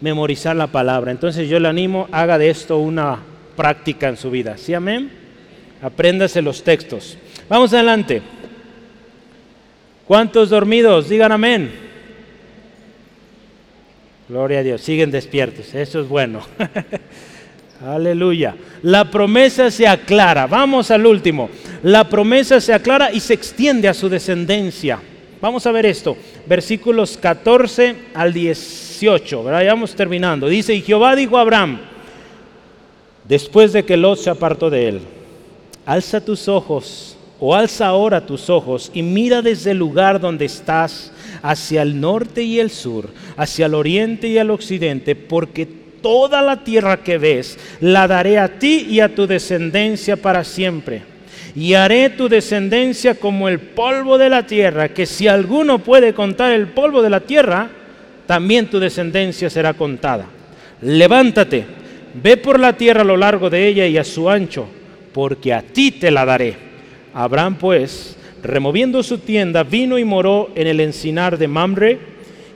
memorizar 0.00 0.56
la 0.56 0.68
palabra. 0.68 1.10
Entonces 1.10 1.46
yo 1.46 1.60
le 1.60 1.68
animo, 1.68 2.08
haga 2.10 2.38
de 2.38 2.48
esto 2.48 2.78
una 2.78 3.18
práctica 3.54 4.08
en 4.08 4.16
su 4.16 4.30
vida. 4.30 4.56
¿Sí, 4.56 4.72
amén? 4.72 5.10
Apréndase 5.82 6.40
los 6.40 6.64
textos. 6.64 7.18
Vamos 7.50 7.74
adelante. 7.74 8.22
¿Cuántos 10.06 10.48
dormidos? 10.48 11.10
Digan 11.10 11.32
amén. 11.32 11.70
Gloria 14.26 14.60
a 14.60 14.62
Dios, 14.62 14.80
siguen 14.80 15.10
despiertos, 15.10 15.74
eso 15.74 16.00
es 16.00 16.08
bueno. 16.08 16.40
Aleluya. 17.86 18.56
La 18.80 19.10
promesa 19.10 19.70
se 19.70 19.86
aclara. 19.86 20.46
Vamos 20.46 20.90
al 20.90 21.04
último. 21.04 21.50
La 21.82 22.08
promesa 22.08 22.58
se 22.62 22.72
aclara 22.72 23.12
y 23.12 23.20
se 23.20 23.34
extiende 23.34 23.86
a 23.86 23.92
su 23.92 24.08
descendencia. 24.08 24.98
Vamos 25.40 25.66
a 25.66 25.72
ver 25.72 25.86
esto. 25.86 26.16
Versículos 26.46 27.16
14 27.16 27.96
al 28.14 28.32
18. 28.32 29.42
Vayamos 29.42 29.94
terminando. 29.94 30.48
Dice, 30.48 30.74
y 30.74 30.82
Jehová 30.82 31.14
dijo 31.14 31.36
a 31.36 31.42
Abraham, 31.42 31.80
después 33.24 33.72
de 33.72 33.84
que 33.84 33.96
Lot 33.96 34.18
se 34.18 34.30
apartó 34.30 34.70
de 34.70 34.88
él, 34.88 35.00
alza 35.84 36.24
tus 36.24 36.48
ojos, 36.48 37.16
o 37.38 37.54
alza 37.54 37.86
ahora 37.86 38.24
tus 38.24 38.48
ojos, 38.48 38.90
y 38.94 39.02
mira 39.02 39.42
desde 39.42 39.72
el 39.72 39.78
lugar 39.78 40.20
donde 40.20 40.46
estás 40.46 41.12
hacia 41.42 41.82
el 41.82 42.00
norte 42.00 42.42
y 42.42 42.58
el 42.58 42.70
sur, 42.70 43.10
hacia 43.36 43.66
el 43.66 43.74
oriente 43.74 44.28
y 44.28 44.38
el 44.38 44.50
occidente, 44.50 45.14
porque 45.14 45.66
toda 45.66 46.40
la 46.40 46.64
tierra 46.64 47.02
que 47.02 47.18
ves 47.18 47.58
la 47.80 48.08
daré 48.08 48.38
a 48.38 48.58
ti 48.58 48.86
y 48.88 49.00
a 49.00 49.14
tu 49.14 49.26
descendencia 49.26 50.16
para 50.16 50.44
siempre. 50.44 51.15
Y 51.56 51.72
haré 51.72 52.10
tu 52.10 52.28
descendencia 52.28 53.14
como 53.14 53.48
el 53.48 53.58
polvo 53.58 54.18
de 54.18 54.28
la 54.28 54.46
tierra, 54.46 54.90
que 54.90 55.06
si 55.06 55.26
alguno 55.26 55.78
puede 55.78 56.12
contar 56.12 56.52
el 56.52 56.68
polvo 56.68 57.00
de 57.00 57.08
la 57.08 57.20
tierra, 57.20 57.70
también 58.26 58.66
tu 58.66 58.78
descendencia 58.78 59.48
será 59.48 59.72
contada. 59.72 60.26
Levántate, 60.82 61.64
ve 62.22 62.36
por 62.36 62.60
la 62.60 62.74
tierra 62.74 63.00
a 63.00 63.06
lo 63.06 63.16
largo 63.16 63.48
de 63.48 63.66
ella 63.66 63.86
y 63.86 63.96
a 63.96 64.04
su 64.04 64.28
ancho, 64.28 64.68
porque 65.14 65.54
a 65.54 65.62
ti 65.62 65.92
te 65.92 66.10
la 66.10 66.26
daré. 66.26 66.56
Abraham 67.14 67.56
pues 67.58 68.18
removiendo 68.42 69.02
su 69.02 69.18
tienda, 69.18 69.62
vino 69.62 69.98
y 69.98 70.04
moró 70.04 70.50
en 70.54 70.66
el 70.66 70.80
encinar 70.80 71.38
de 71.38 71.48
Mamre, 71.48 71.98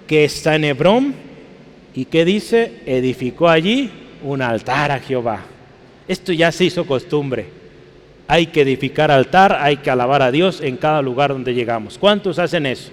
que 0.07 0.25
está 0.25 0.57
en 0.57 0.65
Hebrón, 0.65 1.15
y 1.95 2.05
que 2.05 2.27
dice, 2.27 2.83
edificó 2.85 3.49
allí 3.49 3.91
un 4.23 4.43
altar 4.43 4.93
a 4.93 5.01
Jehová. 5.01 5.41
Esto 6.07 6.33
ya 6.33 6.53
se 6.53 6.67
hizo 6.67 6.87
costumbre. 6.87 7.60
Hay 8.31 8.47
que 8.47 8.61
edificar 8.61 9.11
altar, 9.11 9.59
hay 9.61 9.79
que 9.79 9.91
alabar 9.91 10.23
a 10.23 10.31
Dios 10.31 10.61
en 10.61 10.77
cada 10.77 11.03
lugar 11.03 11.33
donde 11.33 11.53
llegamos. 11.53 11.99
¿Cuántos 11.99 12.39
hacen 12.39 12.65
eso? 12.65 12.93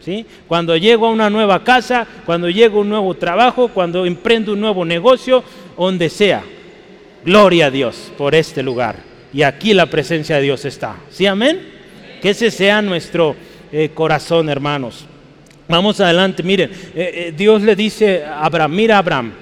¿Sí? 0.00 0.24
Cuando 0.46 0.76
llego 0.76 1.08
a 1.08 1.10
una 1.10 1.28
nueva 1.28 1.64
casa, 1.64 2.06
cuando 2.24 2.48
llego 2.48 2.78
a 2.78 2.82
un 2.82 2.90
nuevo 2.90 3.12
trabajo, 3.14 3.66
cuando 3.66 4.06
emprendo 4.06 4.52
un 4.52 4.60
nuevo 4.60 4.84
negocio, 4.84 5.42
donde 5.76 6.08
sea. 6.08 6.44
Gloria 7.24 7.66
a 7.66 7.70
Dios 7.72 8.12
por 8.16 8.36
este 8.36 8.62
lugar. 8.62 8.94
Y 9.32 9.42
aquí 9.42 9.74
la 9.74 9.86
presencia 9.86 10.36
de 10.36 10.42
Dios 10.42 10.64
está. 10.64 10.94
¿Sí, 11.10 11.26
amén? 11.26 11.62
Que 12.22 12.30
ese 12.30 12.52
sea 12.52 12.80
nuestro 12.80 13.34
eh, 13.72 13.90
corazón, 13.92 14.48
hermanos. 14.48 15.04
Vamos 15.68 15.98
adelante, 15.98 16.44
miren, 16.44 16.70
eh, 16.70 16.76
eh, 16.94 17.34
Dios 17.36 17.60
le 17.62 17.74
dice 17.74 18.24
a 18.24 18.44
Abraham, 18.44 18.72
mira 18.72 18.98
Abraham, 18.98 19.32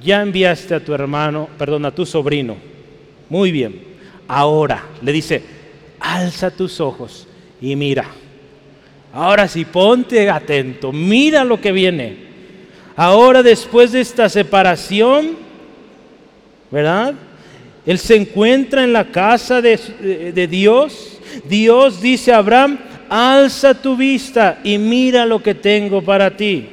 ya 0.00 0.22
enviaste 0.22 0.76
a 0.76 0.78
tu 0.78 0.94
hermano, 0.94 1.48
perdón, 1.58 1.84
a 1.84 1.90
tu 1.90 2.06
sobrino. 2.06 2.56
Muy 3.28 3.50
bien. 3.50 3.93
Ahora 4.36 4.84
le 5.00 5.12
dice, 5.12 5.42
alza 6.00 6.50
tus 6.50 6.80
ojos 6.80 7.28
y 7.60 7.76
mira. 7.76 8.06
Ahora 9.12 9.46
sí, 9.46 9.64
ponte 9.64 10.28
atento, 10.28 10.92
mira 10.92 11.44
lo 11.44 11.60
que 11.60 11.70
viene. 11.70 12.16
Ahora 12.96 13.42
después 13.42 13.92
de 13.92 14.00
esta 14.00 14.28
separación, 14.28 15.36
¿verdad? 16.70 17.14
Él 17.86 17.98
se 17.98 18.16
encuentra 18.16 18.82
en 18.82 18.92
la 18.92 19.04
casa 19.04 19.60
de 19.62 20.48
Dios 20.50 21.14
Dios 21.48 22.00
dice 22.00 22.32
a 22.32 22.38
Abraham, 22.38 22.78
alza 23.08 23.74
tu 23.74 23.96
vista 23.96 24.60
y 24.62 24.78
mira 24.78 25.26
lo 25.26 25.42
que 25.42 25.54
tengo 25.54 26.02
para 26.02 26.36
ti. 26.36 26.68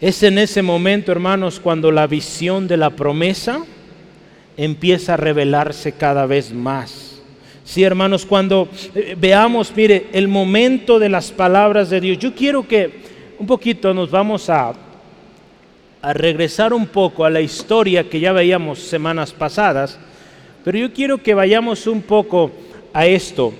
Es 0.00 0.22
en 0.22 0.38
ese 0.38 0.62
momento, 0.62 1.12
hermanos, 1.12 1.60
cuando 1.60 1.90
la 1.92 2.06
visión 2.06 2.66
de 2.66 2.76
la 2.76 2.90
promesa 2.90 3.62
empieza 4.56 5.14
a 5.14 5.16
revelarse 5.16 5.92
cada 5.92 6.26
vez 6.26 6.52
más. 6.52 7.20
Sí, 7.64 7.84
hermanos, 7.84 8.26
cuando 8.26 8.68
eh, 8.94 9.16
veamos, 9.18 9.72
mire, 9.74 10.06
el 10.12 10.28
momento 10.28 10.98
de 10.98 11.08
las 11.08 11.30
palabras 11.30 11.90
de 11.90 12.00
Dios, 12.00 12.18
yo 12.18 12.34
quiero 12.34 12.66
que 12.66 13.02
un 13.38 13.46
poquito 13.46 13.94
nos 13.94 14.10
vamos 14.10 14.50
a, 14.50 14.72
a 16.02 16.12
regresar 16.12 16.72
un 16.72 16.86
poco 16.86 17.24
a 17.24 17.30
la 17.30 17.40
historia 17.40 18.08
que 18.08 18.20
ya 18.20 18.32
veíamos 18.32 18.78
semanas 18.80 19.32
pasadas 19.32 19.98
pero 20.64 20.78
yo 20.78 20.92
quiero 20.92 21.18
que 21.18 21.34
vayamos 21.34 21.86
un 21.86 22.02
poco 22.02 22.50
a 22.92 23.06
esto, 23.06 23.52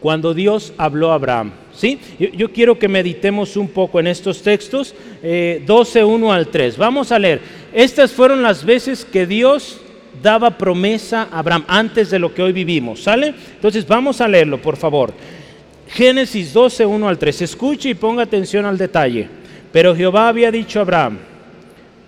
cuando 0.00 0.34
Dios 0.34 0.72
habló 0.76 1.12
a 1.12 1.14
Abraham. 1.14 1.52
¿sí? 1.72 1.98
Yo, 2.18 2.52
quiero 2.52 2.78
que 2.78 2.88
meditemos 2.88 3.56
un 3.56 3.68
poco 3.68 4.00
en 4.00 4.08
estos 4.08 4.42
textos, 4.42 4.94
eh, 5.22 5.62
12, 5.64 6.04
1 6.04 6.32
al 6.32 6.48
3. 6.48 6.76
Vamos 6.76 7.12
a 7.12 7.18
leer. 7.18 7.40
Estas 7.72 8.12
fueron 8.12 8.42
las 8.42 8.64
veces 8.64 9.04
que 9.04 9.26
Dios 9.26 9.80
daba 10.22 10.56
promesa 10.56 11.28
a 11.30 11.38
Abraham 11.38 11.64
antes 11.68 12.10
de 12.10 12.18
lo 12.18 12.32
que 12.32 12.42
hoy 12.42 12.52
vivimos. 12.52 13.02
¿Sale? 13.02 13.34
Entonces 13.54 13.86
vamos 13.86 14.20
a 14.20 14.28
leerlo, 14.28 14.60
por 14.60 14.76
favor. 14.76 15.12
Génesis 15.88 16.52
12, 16.52 16.86
1 16.86 17.08
al 17.08 17.18
3. 17.18 17.42
Escuche 17.42 17.90
y 17.90 17.94
ponga 17.94 18.22
atención 18.22 18.66
al 18.66 18.78
detalle. 18.78 19.28
Pero 19.72 19.94
Jehová 19.94 20.28
había 20.28 20.50
dicho 20.50 20.78
a 20.78 20.82
Abraham, 20.82 21.18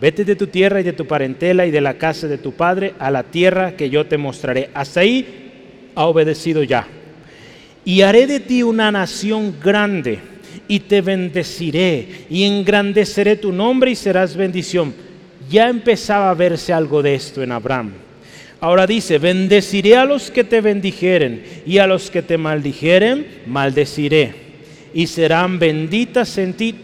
Vete 0.01 0.25
de 0.25 0.35
tu 0.35 0.47
tierra 0.47 0.81
y 0.81 0.85
de 0.85 0.95
tu 0.95 1.07
parentela 1.07 1.67
y 1.67 1.71
de 1.71 1.83
la 1.83 1.95
casa 1.95 2.27
de 2.27 2.39
tu 2.39 2.53
padre 2.53 2.95
a 2.99 3.11
la 3.11 3.23
tierra 3.23 3.77
que 3.77 3.91
yo 3.91 4.07
te 4.07 4.17
mostraré. 4.17 4.71
Hasta 4.73 5.01
ahí 5.01 5.93
ha 5.95 6.07
obedecido 6.07 6.63
ya. 6.63 6.87
Y 7.85 8.01
haré 8.01 8.27
de 8.27 8.41
ti 8.41 8.63
una 8.63 8.91
nación 8.91 9.57
grande 9.63 10.19
y 10.69 10.81
te 10.81 11.03
bendeciré 11.03 12.25
y 12.31 12.45
engrandeceré 12.45 13.37
tu 13.37 13.53
nombre 13.53 13.91
y 13.91 13.95
serás 13.95 14.37
bendición. 14.37 14.95
Ya 15.51 15.69
empezaba 15.69 16.31
a 16.31 16.35
verse 16.35 16.73
algo 16.73 17.03
de 17.03 17.15
esto 17.15 17.43
en 17.43 17.51
Abraham. 17.51 17.93
Ahora 18.61 18.87
dice, 18.87 19.19
bendeciré 19.19 19.97
a 19.97 20.05
los 20.05 20.31
que 20.31 20.45
te 20.45 20.61
bendijeren 20.61 21.45
y 21.67 21.79
a 21.79 21.87
los 21.87 22.11
que 22.11 22.23
te 22.23 22.39
maldijeren, 22.39 23.43
maldeciré. 23.47 24.35
Y 24.95 25.07
serán 25.09 25.59
benditas 25.59 26.39
en 26.39 26.55
ti 26.55 26.75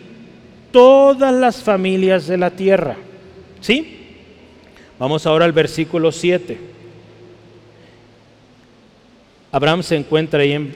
todas 0.72 1.32
las 1.32 1.62
familias 1.62 2.26
de 2.26 2.38
la 2.38 2.50
tierra. 2.50 2.96
¿Sí? 3.60 3.96
Vamos 4.98 5.26
ahora 5.26 5.44
al 5.44 5.52
versículo 5.52 6.10
7. 6.10 6.58
Abraham 9.52 9.82
se 9.82 9.96
encuentra 9.96 10.40
ahí 10.40 10.52
en, 10.52 10.74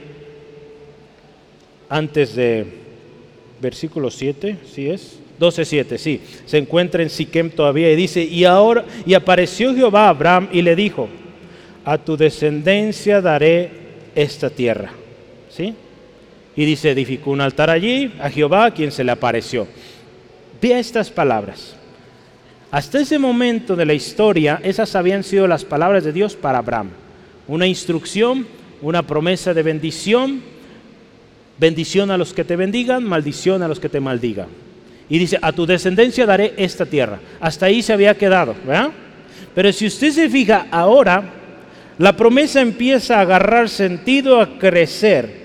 antes 1.88 2.34
de 2.34 2.66
versículo 3.61 4.11
7, 4.11 4.59
¿sí 4.72 4.88
es? 4.88 5.19
12:7, 5.41 5.99
sí. 5.99 6.20
Se 6.47 6.59
encuentra 6.59 7.03
en 7.03 7.11
Siquem 7.11 7.51
todavía 7.51 7.91
y 7.91 7.97
dice, 7.97 8.22
"Y 8.22 8.45
ahora 8.45 8.84
y 9.07 9.14
apareció 9.14 9.74
Jehová 9.74 10.05
a 10.07 10.11
Abraham 10.11 10.49
y 10.53 10.62
le 10.62 10.76
dijo: 10.76 11.09
A 11.84 11.99
tu 11.99 12.16
descendencia 12.16 13.20
daré 13.20 13.70
esta 14.14 14.51
tierra." 14.51 14.93
¿Sí? 15.49 15.74
Y 16.57 16.64
dice, 16.64 16.91
edificó 16.91 17.30
un 17.30 17.41
altar 17.41 17.70
allí 17.70 18.12
a 18.20 18.28
Jehová, 18.28 18.70
quien 18.72 18.93
se 18.93 19.03
le 19.03 19.12
apareció. 19.12 19.66
Vea 20.61 20.78
estas 20.78 21.11
palabras. 21.11 21.74
Hasta 22.70 23.01
ese 23.01 23.18
momento 23.18 23.74
de 23.76 23.86
la 23.86 23.95
historia, 23.95 24.61
esas 24.62 24.95
habían 24.95 25.24
sido 25.24 25.47
las 25.47 25.64
palabras 25.64 26.05
de 26.05 26.12
Dios 26.12 26.36
para 26.36 26.59
Abraham. 26.59 26.91
Una 27.49 27.66
instrucción, 27.66 28.47
una 28.82 29.03
promesa 29.03 29.55
de 29.55 29.62
bendición, 29.62 30.43
bendición 31.59 32.11
a 32.11 32.18
los 32.18 32.32
que 32.32 32.45
te 32.45 32.57
bendigan, 32.57 33.05
maldición 33.05 33.62
a 33.62 33.68
los 33.68 33.80
que 33.80 33.88
te 33.88 34.01
maldigan. 34.01 34.49
Y 35.11 35.18
dice, 35.18 35.38
a 35.42 35.52
tu 35.52 35.66
descendencia 35.66 36.24
daré 36.24 36.54
esta 36.56 36.86
tierra. 36.86 37.18
Hasta 37.40 37.66
ahí 37.66 37.82
se 37.82 37.92
había 37.92 38.16
quedado, 38.16 38.54
¿verdad? 38.64 38.90
Pero 39.54 39.72
si 39.72 39.86
usted 39.86 40.11
se 40.12 40.30
fija 40.30 40.68
ahora, 40.70 41.22
la 41.98 42.16
promesa 42.16 42.61
empieza 42.61 43.18
a 43.18 43.22
agarrar 43.22 43.68
sentido, 43.68 44.40
a 44.40 44.58
crecer. 44.58 45.40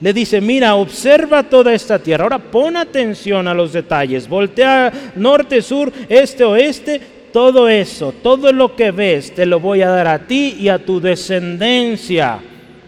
Le 0.00 0.12
dice, 0.12 0.40
mira, 0.40 0.74
observa 0.76 1.42
toda 1.42 1.74
esta 1.74 1.98
tierra. 1.98 2.24
Ahora 2.24 2.38
pon 2.38 2.76
atención 2.76 3.48
a 3.48 3.54
los 3.54 3.72
detalles. 3.72 4.28
Voltea 4.28 4.92
norte, 5.16 5.62
sur, 5.62 5.92
este, 6.08 6.44
oeste. 6.44 7.00
Todo 7.32 7.68
eso, 7.68 8.12
todo 8.22 8.52
lo 8.52 8.74
que 8.74 8.90
ves, 8.90 9.34
te 9.34 9.46
lo 9.46 9.60
voy 9.60 9.82
a 9.82 9.88
dar 9.88 10.08
a 10.08 10.26
ti 10.26 10.56
y 10.60 10.68
a 10.68 10.78
tu 10.78 11.00
descendencia. 11.00 12.38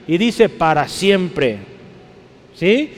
Y 0.07 0.19
dice, 0.19 0.49
para 0.49 0.89
siempre. 0.89 1.59
¿Sí? 2.55 2.91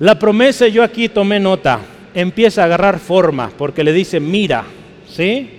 La 0.00 0.18
promesa, 0.18 0.68
yo 0.68 0.84
aquí 0.84 1.08
tomé 1.08 1.40
nota, 1.40 1.80
empieza 2.14 2.62
a 2.62 2.66
agarrar 2.66 3.00
forma, 3.00 3.50
porque 3.56 3.82
le 3.82 3.92
dice, 3.92 4.20
mira, 4.20 4.64
¿sí? 5.08 5.50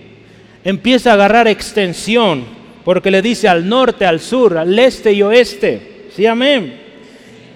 Empieza 0.63 1.11
a 1.11 1.13
agarrar 1.15 1.47
extensión, 1.47 2.45
porque 2.85 3.11
le 3.11 3.21
dice 3.21 3.49
al 3.49 3.67
norte, 3.67 4.05
al 4.05 4.21
sur, 4.21 4.57
al 4.57 4.77
este 4.79 5.11
y 5.11 5.21
oeste. 5.21 6.07
¿Sí, 6.15 6.25
amén? 6.25 6.79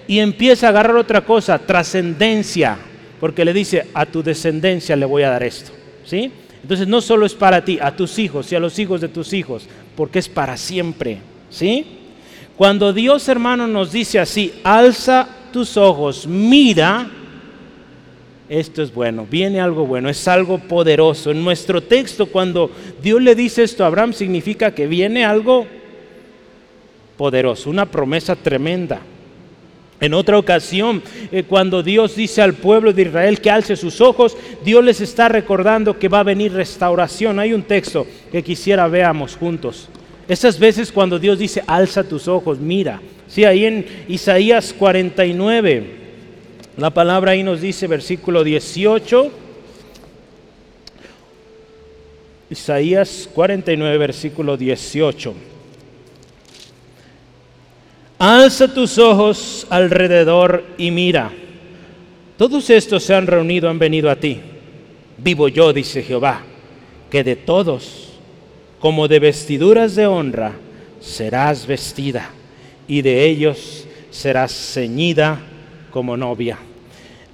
Y 0.06 0.18
empieza 0.18 0.66
a 0.66 0.70
agarrar 0.70 0.96
otra 0.96 1.22
cosa, 1.22 1.58
trascendencia, 1.58 2.76
porque 3.18 3.46
le 3.46 3.54
dice, 3.54 3.86
a 3.94 4.04
tu 4.04 4.22
descendencia 4.22 4.94
le 4.94 5.06
voy 5.06 5.22
a 5.22 5.30
dar 5.30 5.42
esto. 5.42 5.72
¿Sí? 6.04 6.30
Entonces 6.62 6.86
no 6.86 7.00
solo 7.00 7.24
es 7.24 7.34
para 7.34 7.64
ti, 7.64 7.78
a 7.80 7.96
tus 7.96 8.18
hijos 8.18 8.52
y 8.52 8.56
a 8.56 8.60
los 8.60 8.78
hijos 8.78 9.00
de 9.00 9.08
tus 9.08 9.32
hijos, 9.32 9.66
porque 9.96 10.18
es 10.18 10.28
para 10.28 10.58
siempre. 10.58 11.18
¿Sí? 11.48 11.86
Cuando 12.56 12.92
Dios, 12.92 13.26
hermano, 13.28 13.66
nos 13.66 13.90
dice 13.90 14.18
así, 14.18 14.52
alza 14.62 15.28
tus 15.54 15.76
ojos, 15.76 16.26
mira, 16.26 17.08
esto 18.48 18.82
es 18.82 18.92
bueno, 18.92 19.24
viene 19.30 19.60
algo 19.60 19.86
bueno, 19.86 20.08
es 20.08 20.26
algo 20.26 20.58
poderoso. 20.58 21.30
En 21.30 21.44
nuestro 21.44 21.80
texto, 21.80 22.26
cuando 22.26 22.72
Dios 23.00 23.22
le 23.22 23.36
dice 23.36 23.62
esto 23.62 23.84
a 23.84 23.86
Abraham, 23.86 24.12
significa 24.14 24.74
que 24.74 24.88
viene 24.88 25.24
algo 25.24 25.64
poderoso, 27.16 27.70
una 27.70 27.86
promesa 27.86 28.34
tremenda. 28.34 29.00
En 30.00 30.12
otra 30.12 30.38
ocasión, 30.38 31.00
eh, 31.30 31.44
cuando 31.44 31.84
Dios 31.84 32.16
dice 32.16 32.42
al 32.42 32.54
pueblo 32.54 32.92
de 32.92 33.02
Israel 33.02 33.40
que 33.40 33.48
alce 33.48 33.76
sus 33.76 34.00
ojos, 34.00 34.36
Dios 34.64 34.82
les 34.82 35.00
está 35.00 35.28
recordando 35.28 36.00
que 36.00 36.08
va 36.08 36.18
a 36.18 36.24
venir 36.24 36.52
restauración. 36.52 37.38
Hay 37.38 37.52
un 37.52 37.62
texto 37.62 38.08
que 38.32 38.42
quisiera 38.42 38.88
veamos 38.88 39.36
juntos. 39.36 39.88
Esas 40.26 40.58
veces 40.58 40.90
cuando 40.90 41.16
Dios 41.20 41.38
dice, 41.38 41.62
alza 41.68 42.02
tus 42.02 42.26
ojos, 42.26 42.58
mira. 42.58 43.00
Sí, 43.34 43.44
ahí 43.44 43.64
en 43.64 43.84
Isaías 44.06 44.72
49, 44.72 45.84
la 46.76 46.90
palabra 46.90 47.32
ahí 47.32 47.42
nos 47.42 47.60
dice, 47.60 47.88
versículo 47.88 48.44
18. 48.44 49.32
Isaías 52.50 53.28
49, 53.34 53.98
versículo 53.98 54.56
18. 54.56 55.34
Alza 58.18 58.72
tus 58.72 58.98
ojos 58.98 59.66
alrededor 59.68 60.64
y 60.78 60.92
mira. 60.92 61.32
Todos 62.36 62.70
estos 62.70 63.02
se 63.02 63.16
han 63.16 63.26
reunido, 63.26 63.68
han 63.68 63.80
venido 63.80 64.10
a 64.12 64.14
ti. 64.14 64.40
Vivo 65.18 65.48
yo, 65.48 65.72
dice 65.72 66.04
Jehová, 66.04 66.42
que 67.10 67.24
de 67.24 67.34
todos, 67.34 68.12
como 68.78 69.08
de 69.08 69.18
vestiduras 69.18 69.96
de 69.96 70.06
honra, 70.06 70.52
serás 71.00 71.66
vestida, 71.66 72.30
y 72.86 73.02
de 73.02 73.24
ellos 73.24 73.86
serás 74.10 74.52
ceñida 74.52 75.40
como 75.90 76.16
novia. 76.16 76.58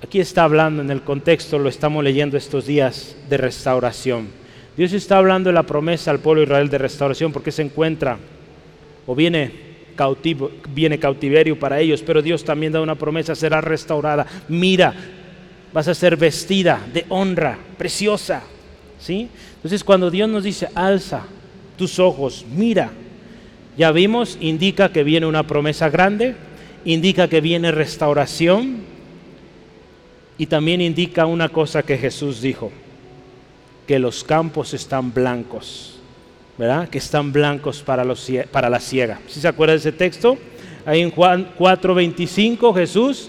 Aquí 0.02 0.18
está 0.20 0.44
hablando 0.44 0.82
en 0.82 0.90
el 0.90 1.02
contexto, 1.02 1.58
lo 1.58 1.68
estamos 1.68 2.02
leyendo 2.02 2.36
estos 2.36 2.66
días 2.66 3.16
de 3.28 3.36
restauración. 3.36 4.28
Dios 4.76 4.92
está 4.92 5.18
hablando 5.18 5.50
de 5.50 5.54
la 5.54 5.64
promesa 5.64 6.10
al 6.10 6.20
pueblo 6.20 6.40
de 6.40 6.46
Israel 6.46 6.70
de 6.70 6.78
restauración 6.78 7.32
porque 7.32 7.52
se 7.52 7.62
encuentra 7.62 8.18
o 9.06 9.14
viene 9.14 9.50
cautivo, 9.94 10.50
viene 10.70 10.98
cautiverio 10.98 11.58
para 11.58 11.80
ellos, 11.80 12.02
pero 12.02 12.22
Dios 12.22 12.44
también 12.44 12.72
da 12.72 12.80
una 12.80 12.94
promesa, 12.94 13.34
será 13.34 13.60
restaurada. 13.60 14.26
Mira, 14.48 14.94
vas 15.72 15.88
a 15.88 15.94
ser 15.94 16.16
vestida 16.16 16.80
de 16.92 17.04
honra, 17.10 17.58
preciosa. 17.76 18.42
¿Sí? 18.98 19.28
Entonces 19.56 19.84
cuando 19.84 20.10
Dios 20.10 20.28
nos 20.28 20.44
dice, 20.44 20.68
alza 20.74 21.24
tus 21.76 21.98
ojos, 21.98 22.46
mira, 22.54 22.90
ya 23.76 23.92
vimos, 23.92 24.36
indica 24.40 24.90
que 24.92 25.04
viene 25.04 25.26
una 25.26 25.46
promesa 25.46 25.88
grande, 25.88 26.34
indica 26.84 27.28
que 27.28 27.40
viene 27.40 27.70
restauración 27.70 28.78
y 30.38 30.46
también 30.46 30.80
indica 30.80 31.26
una 31.26 31.48
cosa 31.48 31.82
que 31.82 31.98
Jesús 31.98 32.40
dijo, 32.40 32.72
que 33.86 33.98
los 33.98 34.24
campos 34.24 34.74
están 34.74 35.12
blancos, 35.12 36.00
¿verdad? 36.56 36.88
Que 36.88 36.98
están 36.98 37.32
blancos 37.32 37.82
para, 37.82 38.04
los, 38.04 38.30
para 38.50 38.70
la 38.70 38.80
ciega. 38.80 39.20
¿Sí 39.26 39.40
se 39.40 39.48
acuerda 39.48 39.72
de 39.72 39.78
ese 39.78 39.92
texto? 39.92 40.38
Ahí 40.86 41.00
en 41.00 41.10
Juan 41.10 41.50
4:25 41.58 42.74
Jesús, 42.74 43.28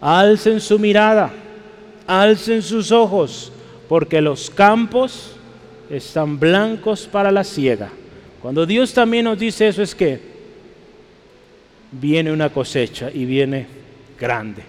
alcen 0.00 0.60
su 0.60 0.78
mirada, 0.78 1.32
alcen 2.06 2.62
sus 2.62 2.92
ojos, 2.92 3.50
porque 3.88 4.20
los 4.20 4.50
campos 4.50 5.32
están 5.88 6.38
blancos 6.38 7.06
para 7.10 7.32
la 7.32 7.44
ciega. 7.44 7.90
Cuando 8.44 8.66
Dios 8.66 8.92
también 8.92 9.24
nos 9.24 9.38
dice 9.38 9.68
eso 9.68 9.82
es 9.82 9.94
que 9.94 10.20
viene 11.92 12.30
una 12.30 12.50
cosecha 12.50 13.10
y 13.10 13.24
viene 13.24 13.66
grande. 14.20 14.62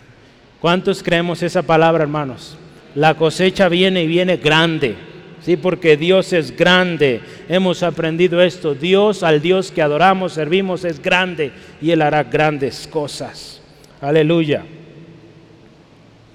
¿Cuántos 0.62 1.04
creemos 1.04 1.44
esa 1.44 1.62
palabra, 1.62 2.04
hermanos? 2.04 2.58
La 2.96 3.16
cosecha 3.16 3.68
viene 3.68 4.02
y 4.04 4.08
viene 4.08 4.38
grande. 4.38 4.96
Sí, 5.42 5.58
porque 5.58 5.98
Dios 5.98 6.32
es 6.32 6.56
grande. 6.56 7.20
Hemos 7.50 7.84
aprendido 7.84 8.42
esto. 8.42 8.76
Dios, 8.76 9.24
al 9.24 9.42
Dios 9.42 9.72
que 9.72 9.82
adoramos, 9.82 10.32
servimos, 10.32 10.86
es 10.86 11.02
grande 11.02 11.52
y 11.82 11.92
Él 11.92 12.02
hará 12.02 12.24
grandes 12.24 12.88
cosas. 12.88 13.62
Aleluya. 14.00 14.64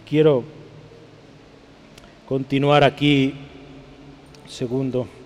Quiero 0.06 0.44
continuar 2.28 2.84
aquí. 2.84 3.32
Segundo. 4.46 5.19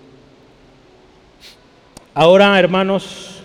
Ahora, 2.14 2.56
hermanos, 2.60 3.42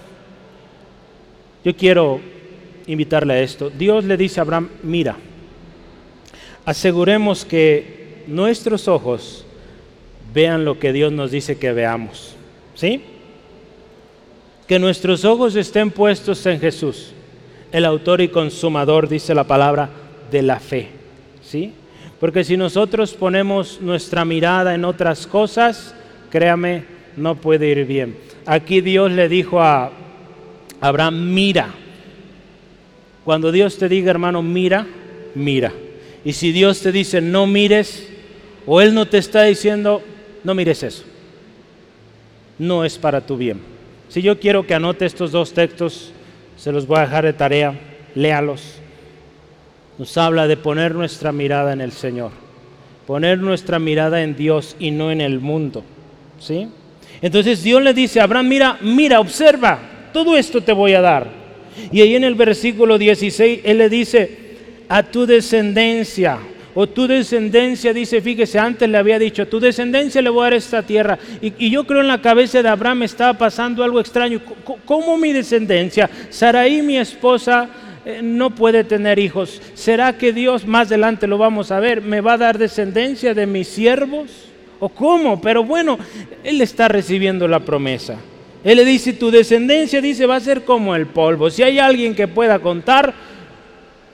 yo 1.66 1.76
quiero 1.76 2.22
invitarle 2.86 3.34
a 3.34 3.42
esto. 3.42 3.72
Dios 3.72 4.06
le 4.06 4.16
dice 4.16 4.40
a 4.40 4.44
Abraham, 4.44 4.70
mira, 4.84 5.18
aseguremos 6.66 7.46
que 7.46 8.24
nuestros 8.28 8.88
ojos 8.88 9.44
vean 10.34 10.66
lo 10.66 10.78
que 10.78 10.94
Dios 10.94 11.12
nos 11.12 11.32
dice 11.32 11.58
que 11.58 11.74
veamos. 11.74 12.36
¿Sí? 12.76 13.02
Que 14.68 14.78
nuestros 14.78 15.26
ojos 15.26 15.56
estén 15.56 15.90
puestos 15.90 16.46
en 16.46 16.60
Jesús, 16.60 17.14
el 17.72 17.86
autor 17.86 18.22
y 18.22 18.28
consumador, 18.28 19.10
dice 19.10 19.34
la 19.34 19.46
palabra, 19.46 19.90
de 20.30 20.44
la 20.44 20.60
fe. 20.60 20.90
¿Sí? 21.42 21.74
Porque 22.20 22.44
si 22.44 22.56
nosotros 22.56 23.14
ponemos 23.14 23.82
nuestra 23.82 24.26
mirada 24.26 24.76
en 24.76 24.86
otras 24.86 25.26
cosas, 25.26 25.96
créame, 26.30 26.99
no 27.20 27.36
puede 27.36 27.68
ir 27.68 27.86
bien. 27.86 28.18
Aquí 28.46 28.82
Dios 28.82 29.12
le 29.12 29.30
dijo 29.30 29.62
a 29.62 29.92
Abraham, 30.82 31.34
mira. 31.34 31.70
Cuando 33.24 33.52
Dios 33.52 33.78
te 33.78 33.90
diga, 33.90 34.12
hermano, 34.12 34.42
mira, 34.42 34.88
mira. 35.36 35.72
Y 36.26 36.34
si 36.34 36.52
Dios 36.52 36.82
te 36.82 36.92
dice, 36.92 37.22
no 37.22 37.46
mires, 37.46 38.10
o 38.66 38.82
Él 38.82 38.94
no 38.94 39.08
te 39.08 39.18
está 39.18 39.44
diciendo, 39.44 40.02
no 40.44 40.54
mires 40.54 40.84
eso. 40.84 41.04
No 42.58 42.84
es 42.84 42.98
para 42.98 43.22
tu 43.22 43.38
bien. 43.38 43.60
Si 44.10 44.22
yo 44.22 44.40
quiero 44.40 44.66
que 44.66 44.74
anote 44.74 45.06
estos 45.06 45.32
dos 45.32 45.54
textos, 45.54 46.12
se 46.58 46.72
los 46.72 46.88
voy 46.88 46.98
a 46.98 47.02
dejar 47.02 47.26
de 47.26 47.34
tarea, 47.34 47.80
léalos. 48.16 48.76
Nos 49.98 50.18
habla 50.18 50.48
de 50.48 50.58
poner 50.58 50.96
nuestra 50.96 51.32
mirada 51.32 51.74
en 51.74 51.82
el 51.82 51.92
Señor, 51.92 52.32
poner 53.06 53.40
nuestra 53.40 53.80
mirada 53.80 54.24
en 54.24 54.36
Dios 54.36 54.76
y 54.80 54.92
no 54.92 55.12
en 55.12 55.22
el 55.22 55.40
mundo. 55.40 55.84
¿Sí? 56.40 56.70
Entonces 57.22 57.64
Dios 57.64 57.82
le 57.82 57.94
dice 57.94 58.20
a 58.20 58.24
Abraham, 58.24 58.48
mira, 58.48 58.78
mira, 58.82 59.20
observa, 59.20 59.80
todo 60.14 60.38
esto 60.38 60.62
te 60.62 60.72
voy 60.72 60.94
a 60.94 61.02
dar. 61.02 61.28
Y 61.92 62.02
ahí 62.02 62.16
en 62.16 62.24
el 62.24 62.36
versículo 62.36 62.98
16, 62.98 63.62
Él 63.64 63.78
le 63.78 63.90
dice, 63.90 64.38
a 64.88 65.04
tu 65.04 65.26
descendencia, 65.26 66.40
o 66.74 66.88
tu 66.88 67.08
descendencia, 67.08 67.94
dice, 67.94 68.22
fíjese, 68.22 68.60
antes 68.60 68.88
le 68.88 68.98
había 68.98 69.20
dicho, 69.20 69.48
tu 69.48 69.60
descendencia 69.60 70.22
le 70.22 70.30
voy 70.30 70.42
a 70.42 70.44
dar 70.46 70.54
esta 70.54 70.84
tierra. 70.84 71.18
Y, 71.42 71.70
yo 71.70 71.86
creo 71.86 72.02
en 72.02 72.08
la 72.08 72.22
cabeza 72.22 72.62
de 72.62 72.70
Abraham 72.70 73.04
estaba 73.04 73.38
pasando 73.38 73.84
algo 73.84 74.00
extraño. 74.00 74.42
¿Cómo 74.86 75.18
mi 75.18 75.34
descendencia? 75.34 76.10
Saraí, 76.30 76.82
mi 76.82 76.98
esposa, 76.98 77.70
eh, 78.06 78.22
no 78.24 78.52
puede 78.52 78.84
tener 78.84 79.20
hijos. 79.20 79.62
¿Será 79.74 80.18
que 80.18 80.32
Dios, 80.32 80.66
más 80.66 80.88
adelante 80.88 81.28
lo 81.28 81.38
vamos 81.38 81.72
a 81.72 81.80
ver, 81.80 82.02
me 82.02 82.22
va 82.22 82.34
a 82.34 82.38
dar 82.38 82.58
descendencia 82.58 83.34
de 83.34 83.46
mis 83.46 83.68
siervos? 83.68 84.49
¿O 84.80 84.90
cómo? 84.90 85.42
Pero 85.42 85.64
bueno, 85.64 85.98
Él 86.44 86.62
está 86.62 86.88
recibiendo 86.88 87.48
la 87.48 87.60
promesa. 87.60 88.16
Él 88.64 88.78
le 88.78 88.86
dice, 88.86 89.14
tu 89.14 89.32
descendencia, 89.32 90.02
dice, 90.02 90.26
va 90.26 90.36
a 90.36 90.42
ser 90.42 90.64
como 90.64 90.96
el 90.96 91.08
polvo. 91.08 91.50
Si 91.50 91.64
hay 91.64 91.80
alguien 91.80 92.14
que 92.14 92.28
pueda 92.28 92.60
contar, 92.60 93.14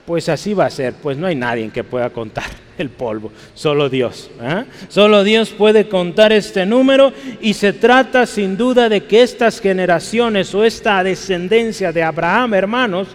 pues 0.06 0.28
así 0.28 0.54
va 0.54 0.66
a 0.66 0.70
ser. 0.70 0.94
Pues 0.94 1.16
no 1.16 1.26
hay 1.26 1.34
nadie 1.34 1.68
que 1.70 1.82
pueda 1.82 2.10
contar 2.10 2.44
el 2.78 2.90
polvo, 2.90 3.32
solo 3.54 3.88
Dios. 3.88 4.30
¿eh? 4.40 4.64
Solo 4.88 5.24
Dios 5.24 5.50
puede 5.50 5.88
contar 5.88 6.32
este 6.32 6.64
número 6.64 7.12
y 7.40 7.54
se 7.54 7.72
trata 7.72 8.24
sin 8.26 8.56
duda 8.56 8.88
de 8.88 9.04
que 9.04 9.22
estas 9.22 9.60
generaciones 9.60 10.54
o 10.54 10.64
esta 10.64 11.02
descendencia 11.02 11.92
de 11.92 12.04
Abraham, 12.04 12.54
hermanos, 12.54 13.08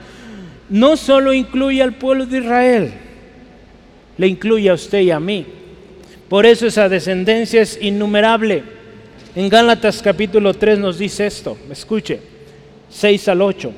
no 0.70 0.98
solo 0.98 1.34
incluye 1.34 1.82
al 1.82 1.94
pueblo 1.94 2.26
de 2.26 2.40
Israel, 2.40 2.94
le 4.18 4.28
incluye 4.28 4.70
a 4.70 4.74
usted 4.74 5.00
y 5.00 5.12
a 5.12 5.20
mí. 5.20 5.46
Por 6.32 6.46
eso 6.46 6.66
esa 6.66 6.88
descendencia 6.88 7.62
es 7.62 7.78
innumerable. 7.82 8.64
En 9.36 9.50
Gálatas 9.50 10.02
capítulo 10.02 10.54
3 10.54 10.80
nos 10.80 10.98
dice 10.98 11.28
esto, 11.28 11.58
escuche, 11.70 12.22
6 12.90 13.28
al 13.28 13.42
8. 13.42 13.74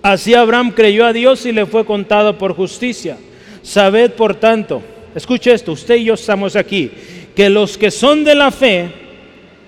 Así 0.00 0.32
Abraham 0.32 0.70
creyó 0.70 1.04
a 1.04 1.12
Dios 1.12 1.44
y 1.44 1.52
le 1.52 1.66
fue 1.66 1.84
contado 1.84 2.38
por 2.38 2.54
justicia. 2.54 3.18
Sabed 3.60 4.12
por 4.12 4.36
tanto, 4.36 4.80
escuche 5.14 5.52
esto, 5.52 5.72
usted 5.72 5.96
y 5.96 6.04
yo 6.04 6.14
estamos 6.14 6.56
aquí, 6.56 6.90
que 7.36 7.50
los 7.50 7.76
que 7.76 7.90
son 7.90 8.24
de 8.24 8.34
la 8.34 8.50
fe, 8.50 8.88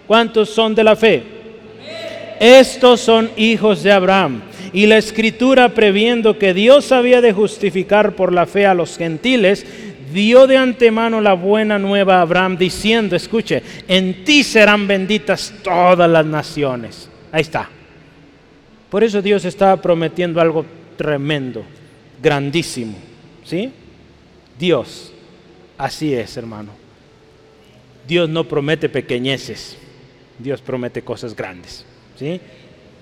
¿cuántos 0.06 0.48
son 0.48 0.74
de 0.74 0.84
la 0.84 0.96
fe? 0.96 1.22
Estos 2.40 3.00
son 3.00 3.30
hijos 3.36 3.82
de 3.82 3.92
Abraham. 3.92 4.40
Y 4.72 4.86
la 4.86 4.96
escritura 4.96 5.68
previendo 5.68 6.38
que 6.38 6.54
Dios 6.54 6.92
había 6.92 7.20
de 7.20 7.34
justificar 7.34 8.16
por 8.16 8.32
la 8.32 8.46
fe 8.46 8.64
a 8.64 8.72
los 8.72 8.96
gentiles, 8.96 9.66
dio 10.12 10.46
de 10.46 10.56
antemano 10.56 11.20
la 11.20 11.34
buena 11.34 11.78
nueva 11.78 12.18
a 12.18 12.22
Abraham 12.22 12.56
diciendo, 12.56 13.16
escuche, 13.16 13.62
en 13.88 14.24
ti 14.24 14.42
serán 14.42 14.86
benditas 14.86 15.54
todas 15.62 16.10
las 16.10 16.26
naciones. 16.26 17.08
Ahí 17.32 17.42
está. 17.42 17.68
Por 18.90 19.04
eso 19.04 19.22
Dios 19.22 19.44
estaba 19.44 19.80
prometiendo 19.80 20.40
algo 20.40 20.66
tremendo, 20.96 21.64
grandísimo. 22.22 22.96
¿Sí? 23.44 23.72
Dios, 24.58 25.12
así 25.78 26.12
es, 26.12 26.36
hermano. 26.36 26.72
Dios 28.06 28.28
no 28.28 28.44
promete 28.44 28.88
pequeñeces, 28.88 29.76
Dios 30.38 30.60
promete 30.60 31.02
cosas 31.02 31.34
grandes. 31.34 31.84
¿Sí? 32.16 32.40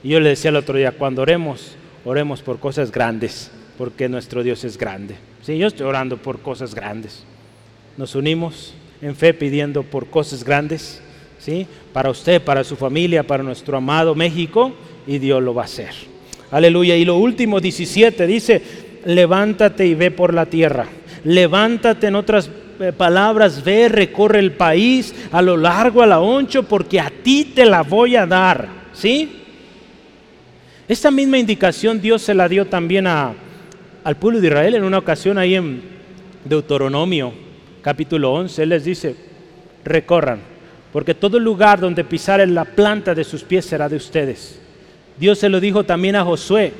Y 0.03 0.11
yo 0.11 0.21
le 0.21 0.31
decía 0.31 0.51
el 0.51 0.57
otro 0.57 0.77
día, 0.77 0.93
cuando 0.93 1.23
oremos, 1.23 1.75
oremos 2.05 2.43
por 2.43 2.61
cosas 2.61 2.93
grandes, 2.93 3.51
porque 3.79 4.09
nuestro 4.09 4.43
Dios 4.43 4.65
es 4.65 4.77
grande. 4.77 5.15
Sí, 5.41 5.57
yo 5.57 5.69
estoy 5.69 5.87
orando 5.87 6.17
por 6.17 6.41
cosas 6.41 6.75
grandes. 6.75 7.23
Nos 7.97 8.17
unimos 8.17 8.75
en 9.01 9.15
fe 9.15 9.33
pidiendo 9.33 9.85
por 9.85 10.09
cosas 10.09 10.43
grandes, 10.43 11.01
¿sí? 11.39 11.65
Para 11.93 12.11
usted, 12.11 12.43
para 12.43 12.65
su 12.65 12.75
familia, 12.75 13.23
para 13.23 13.45
nuestro 13.45 13.77
amado 13.77 14.17
México, 14.17 14.73
y 15.07 15.19
Dios 15.19 15.41
lo 15.41 15.55
va 15.55 15.63
a 15.63 15.67
hacer. 15.67 15.91
Aleluya. 16.51 16.97
Y 16.97 17.05
lo 17.05 17.17
último, 17.17 17.61
17, 17.61 18.27
dice, 18.27 18.61
levántate 19.05 19.87
y 19.87 19.95
ve 19.95 20.11
por 20.11 20.35
la 20.35 20.47
tierra. 20.47 20.87
Levántate 21.23 22.09
en 22.09 22.17
otras 22.17 22.51
eh, 22.81 22.93
palabras, 22.93 23.63
ve, 23.63 23.89
recorre 23.89 24.41
el 24.41 24.53
país 24.53 25.15
a 25.31 25.41
lo 25.41 25.57
largo, 25.57 26.03
a 26.03 26.07
lo 26.07 26.37
ancho, 26.37 26.65
porque 26.65 26.99
a 26.99 27.11
ti 27.23 27.53
te 27.55 27.65
la 27.65 27.83
voy 27.83 28.17
a 28.17 28.27
dar. 28.27 28.69
¿Sí? 28.93 29.45
Esta 30.89 31.13
misma 31.13 31.39
indicación 31.39 32.01
Dios 32.01 32.23
se 32.23 32.35
la 32.35 32.49
dio 32.49 32.67
también 32.67 33.07
a, 33.07 33.35
al 34.05 34.17
pueblo 34.17 34.41
de 34.41 34.49
Israel 34.49 34.75
en 34.75 34.85
una 34.85 34.99
ocasión 34.99 35.39
ahí 35.39 35.55
en 35.55 35.83
Deuteronomio 36.45 37.33
capítulo 37.83 38.33
11. 38.33 38.63
Él 38.63 38.69
les 38.69 38.85
dice, 38.85 39.17
recorran, 39.85 40.41
porque 40.93 41.15
todo 41.15 41.39
lugar 41.39 41.81
donde 41.81 42.05
pisaren 42.05 42.55
la 42.55 42.65
planta 42.65 43.15
de 43.15 43.25
sus 43.25 43.43
pies 43.43 43.65
será 43.65 43.89
de 43.89 43.97
ustedes. 43.97 44.61
Dios 45.19 45.39
se 45.39 45.49
lo 45.49 45.61
dijo 45.61 45.85
también 45.85 46.17
a 46.17 46.25
Josué, 46.25 46.73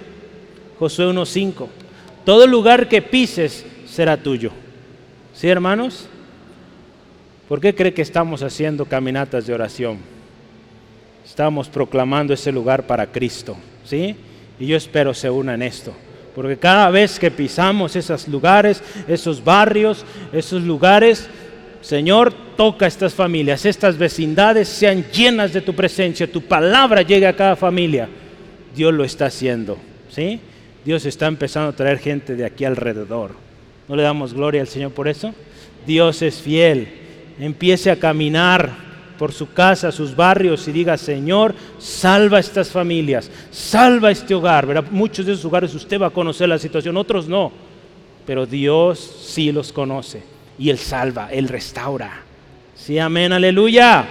Josué 0.79 1.07
1.5, 1.07 1.67
todo 2.25 2.47
lugar 2.47 2.89
que 2.89 3.03
pises 3.03 3.65
será 3.87 4.17
tuyo. 4.17 4.51
¿Sí, 5.35 5.49
hermanos? 5.49 6.09
¿Por 7.49 7.61
qué 7.61 7.75
cree 7.75 7.95
que 7.95 8.03
estamos 8.03 8.43
haciendo 8.43 8.85
caminatas 8.85 9.47
de 9.47 9.55
oración? 9.55 9.99
Estamos 11.25 11.69
proclamando 11.69 12.35
ese 12.35 12.53
lugar 12.53 12.87
para 12.87 13.07
Cristo, 13.07 13.57
¿sí? 13.85 14.15
Y 14.61 14.67
yo 14.67 14.77
espero 14.77 15.15
se 15.15 15.31
una 15.31 15.55
en 15.55 15.63
esto. 15.63 15.95
Porque 16.39 16.57
cada 16.57 16.89
vez 16.91 17.19
que 17.19 17.33
pisamos 17.33 17.97
esos 17.97 18.29
lugares, 18.29 18.81
esos 19.09 19.43
barrios, 19.43 20.05
esos 20.33 20.63
lugares, 20.63 21.29
Señor, 21.81 22.33
toca 22.57 22.85
a 22.85 22.89
estas 22.89 23.13
familias, 23.13 23.67
estas 23.67 23.99
vecindades 23.99 24.69
sean 24.69 25.05
llenas 25.11 25.53
de 25.53 25.63
tu 25.63 25.75
presencia, 25.75 26.31
tu 26.31 26.43
palabra 26.43 27.03
llegue 27.03 27.27
a 27.27 27.35
cada 27.35 27.57
familia. 27.57 28.09
Dios 28.73 28.95
lo 28.95 29.03
está 29.03 29.27
haciendo, 29.27 29.79
¿sí? 30.11 30.39
Dios 30.85 31.07
está 31.07 31.27
empezando 31.27 31.71
a 31.71 31.73
traer 31.75 31.99
gente 31.99 32.37
de 32.37 32.45
aquí 32.45 32.65
alrededor. 32.65 33.33
¿No 33.89 33.97
le 33.97 34.05
damos 34.05 34.33
gloria 34.33 34.61
al 34.61 34.69
Señor 34.69 34.93
por 34.93 35.09
eso? 35.09 35.35
Dios 35.89 36.23
es 36.23 36.41
fiel. 36.41 36.87
Empiece 37.41 37.91
a 37.91 37.97
caminar 37.97 38.88
por 39.19 39.33
su 39.33 39.53
casa, 39.53 39.93
sus 39.93 40.15
barrios 40.15 40.67
y 40.69 40.73
diga, 40.73 40.97
Señor, 40.97 41.55
salva 41.79 42.39
estas 42.39 42.71
familias, 42.71 43.31
salva 43.51 44.11
este 44.11 44.35
hogar. 44.35 44.67
¿verdad? 44.67 44.85
Muchos 44.91 45.27
de 45.27 45.33
esos 45.33 45.45
hogares 45.45 45.75
usted 45.75 46.01
va 46.01 46.07
a 46.07 46.11
conocer 46.11 46.49
la 46.49 46.59
situación, 46.59 46.97
otros 46.97 47.29
no, 47.29 47.53
pero 48.25 48.47
Dios 48.47 48.99
sí 48.99 49.53
los 49.53 49.73
conoce 49.73 50.23
y 50.59 50.71
Él 50.71 50.79
salva, 50.79 51.29
Él 51.33 51.49
restaura. 51.49 52.23
Sí, 52.75 52.99
amén, 52.99 53.33
aleluya. 53.33 54.07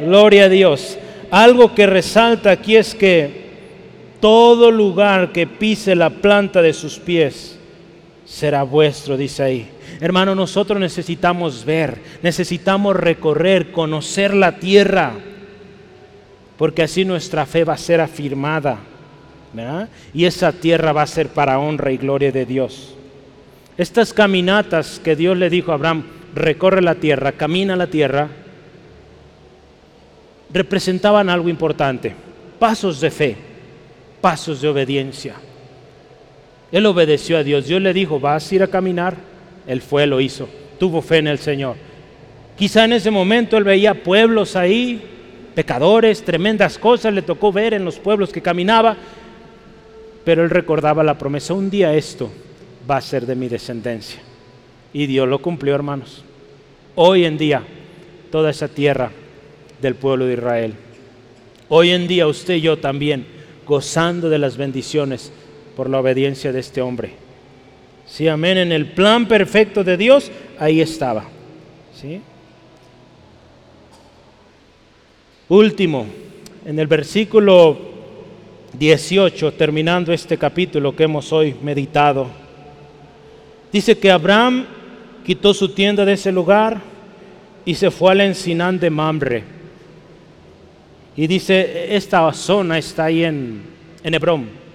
Gloria 0.00 0.44
a 0.44 0.48
Dios. 0.48 0.98
Algo 1.30 1.74
que 1.74 1.86
resalta 1.86 2.50
aquí 2.50 2.76
es 2.76 2.94
que 2.94 3.48
todo 4.20 4.70
lugar 4.70 5.32
que 5.32 5.46
pise 5.46 5.94
la 5.94 6.10
planta 6.10 6.62
de 6.62 6.72
sus 6.72 6.98
pies 6.98 7.58
será 8.24 8.62
vuestro, 8.62 9.16
dice 9.16 9.42
ahí. 9.42 9.70
Hermano, 10.00 10.34
nosotros 10.34 10.78
necesitamos 10.78 11.64
ver, 11.64 11.98
necesitamos 12.22 12.94
recorrer, 12.94 13.72
conocer 13.72 14.32
la 14.34 14.58
tierra, 14.58 15.12
porque 16.56 16.82
así 16.82 17.04
nuestra 17.04 17.46
fe 17.46 17.64
va 17.64 17.74
a 17.74 17.78
ser 17.78 18.00
afirmada. 18.00 18.78
Y 20.14 20.24
esa 20.24 20.52
tierra 20.52 20.92
va 20.92 21.02
a 21.02 21.06
ser 21.06 21.28
para 21.28 21.58
honra 21.58 21.90
y 21.90 21.96
gloria 21.96 22.30
de 22.30 22.46
Dios. 22.46 22.94
Estas 23.76 24.12
caminatas 24.12 25.00
que 25.02 25.16
Dios 25.16 25.36
le 25.36 25.50
dijo 25.50 25.72
a 25.72 25.74
Abraham, 25.74 26.04
recorre 26.34 26.82
la 26.82 26.96
tierra, 26.96 27.32
camina 27.32 27.76
la 27.76 27.86
tierra, 27.86 28.28
representaban 30.52 31.28
algo 31.30 31.48
importante, 31.48 32.14
pasos 32.58 33.00
de 33.00 33.10
fe, 33.10 33.36
pasos 34.20 34.60
de 34.60 34.68
obediencia. 34.68 35.34
Él 36.70 36.86
obedeció 36.86 37.38
a 37.38 37.42
Dios, 37.42 37.66
Dios 37.66 37.80
le 37.80 37.92
dijo, 37.92 38.20
vas 38.20 38.50
a 38.50 38.54
ir 38.54 38.62
a 38.62 38.68
caminar, 38.68 39.16
él 39.68 39.82
fue, 39.82 40.06
lo 40.06 40.20
hizo. 40.20 40.48
Tuvo 40.78 41.02
fe 41.02 41.18
en 41.18 41.28
el 41.28 41.38
Señor. 41.38 41.76
Quizá 42.56 42.86
en 42.86 42.94
ese 42.94 43.10
momento 43.10 43.56
él 43.56 43.64
veía 43.64 44.02
pueblos 44.02 44.56
ahí, 44.56 45.00
pecadores, 45.54 46.24
tremendas 46.24 46.78
cosas 46.78 47.14
le 47.14 47.22
tocó 47.22 47.52
ver 47.52 47.74
en 47.74 47.84
los 47.84 47.98
pueblos 47.98 48.32
que 48.32 48.42
caminaba, 48.42 48.96
pero 50.24 50.42
él 50.42 50.50
recordaba 50.50 51.04
la 51.04 51.18
promesa, 51.18 51.54
un 51.54 51.70
día 51.70 51.94
esto 51.94 52.30
va 52.90 52.96
a 52.96 53.00
ser 53.00 53.26
de 53.26 53.36
mi 53.36 53.48
descendencia. 53.48 54.20
Y 54.92 55.06
Dios 55.06 55.28
lo 55.28 55.40
cumplió, 55.40 55.74
hermanos. 55.74 56.24
Hoy 56.94 57.24
en 57.24 57.38
día, 57.38 57.62
toda 58.30 58.50
esa 58.50 58.68
tierra 58.68 59.10
del 59.80 59.94
pueblo 59.94 60.24
de 60.24 60.32
Israel. 60.32 60.74
Hoy 61.68 61.90
en 61.90 62.08
día 62.08 62.26
usted 62.26 62.54
y 62.54 62.62
yo 62.62 62.78
también, 62.78 63.26
gozando 63.66 64.30
de 64.30 64.38
las 64.38 64.56
bendiciones 64.56 65.30
por 65.76 65.90
la 65.90 66.00
obediencia 66.00 66.52
de 66.52 66.60
este 66.60 66.80
hombre. 66.80 67.27
Sí, 68.08 68.26
amén. 68.26 68.58
En 68.58 68.72
el 68.72 68.86
plan 68.86 69.28
perfecto 69.28 69.84
de 69.84 69.96
Dios, 69.96 70.30
ahí 70.58 70.80
estaba. 70.80 71.24
¿Sí? 71.94 72.20
Último, 75.48 76.06
en 76.64 76.78
el 76.78 76.86
versículo 76.86 77.78
18, 78.78 79.52
terminando 79.54 80.12
este 80.12 80.36
capítulo 80.36 80.94
que 80.94 81.04
hemos 81.04 81.32
hoy 81.32 81.54
meditado, 81.62 82.26
dice 83.72 83.96
que 83.98 84.10
Abraham 84.10 84.66
quitó 85.24 85.54
su 85.54 85.70
tienda 85.70 86.04
de 86.04 86.14
ese 86.14 86.32
lugar 86.32 86.80
y 87.64 87.74
se 87.74 87.90
fue 87.90 88.12
al 88.12 88.20
encinán 88.22 88.78
de 88.78 88.90
Mamre. 88.90 89.44
Y 91.16 91.26
dice, 91.26 91.94
esta 91.94 92.32
zona 92.32 92.78
está 92.78 93.04
ahí 93.04 93.24
en, 93.24 93.62
en 94.02 94.14
Hebrón. 94.14 94.67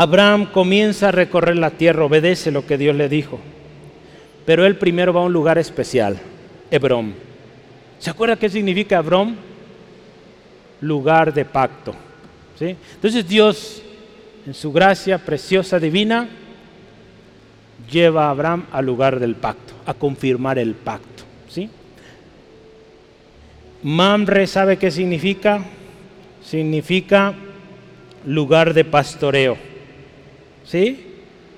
Abraham 0.00 0.46
comienza 0.46 1.08
a 1.08 1.12
recorrer 1.12 1.58
la 1.58 1.72
tierra, 1.72 2.06
obedece 2.06 2.50
lo 2.50 2.64
que 2.64 2.78
Dios 2.78 2.96
le 2.96 3.10
dijo. 3.10 3.38
Pero 4.46 4.64
él 4.64 4.78
primero 4.78 5.12
va 5.12 5.20
a 5.20 5.24
un 5.24 5.32
lugar 5.34 5.58
especial, 5.58 6.18
Hebrón. 6.70 7.12
¿Se 7.98 8.08
acuerda 8.08 8.36
qué 8.36 8.48
significa 8.48 8.96
Hebrón? 8.96 9.36
Lugar 10.80 11.34
de 11.34 11.44
pacto. 11.44 11.94
¿sí? 12.58 12.74
Entonces 12.94 13.28
Dios 13.28 13.82
en 14.46 14.54
su 14.54 14.72
gracia 14.72 15.18
preciosa 15.18 15.78
divina, 15.78 16.30
lleva 17.90 18.28
a 18.28 18.30
Abraham 18.30 18.64
al 18.72 18.86
lugar 18.86 19.20
del 19.20 19.34
pacto, 19.34 19.74
a 19.84 19.92
confirmar 19.92 20.58
el 20.58 20.72
pacto. 20.76 21.24
¿sí? 21.46 21.68
Mamre, 23.82 24.46
¿sabe 24.46 24.78
qué 24.78 24.90
significa? 24.90 25.62
Significa 26.42 27.34
lugar 28.24 28.72
de 28.72 28.86
pastoreo. 28.86 29.69
¿Sí? 30.70 31.04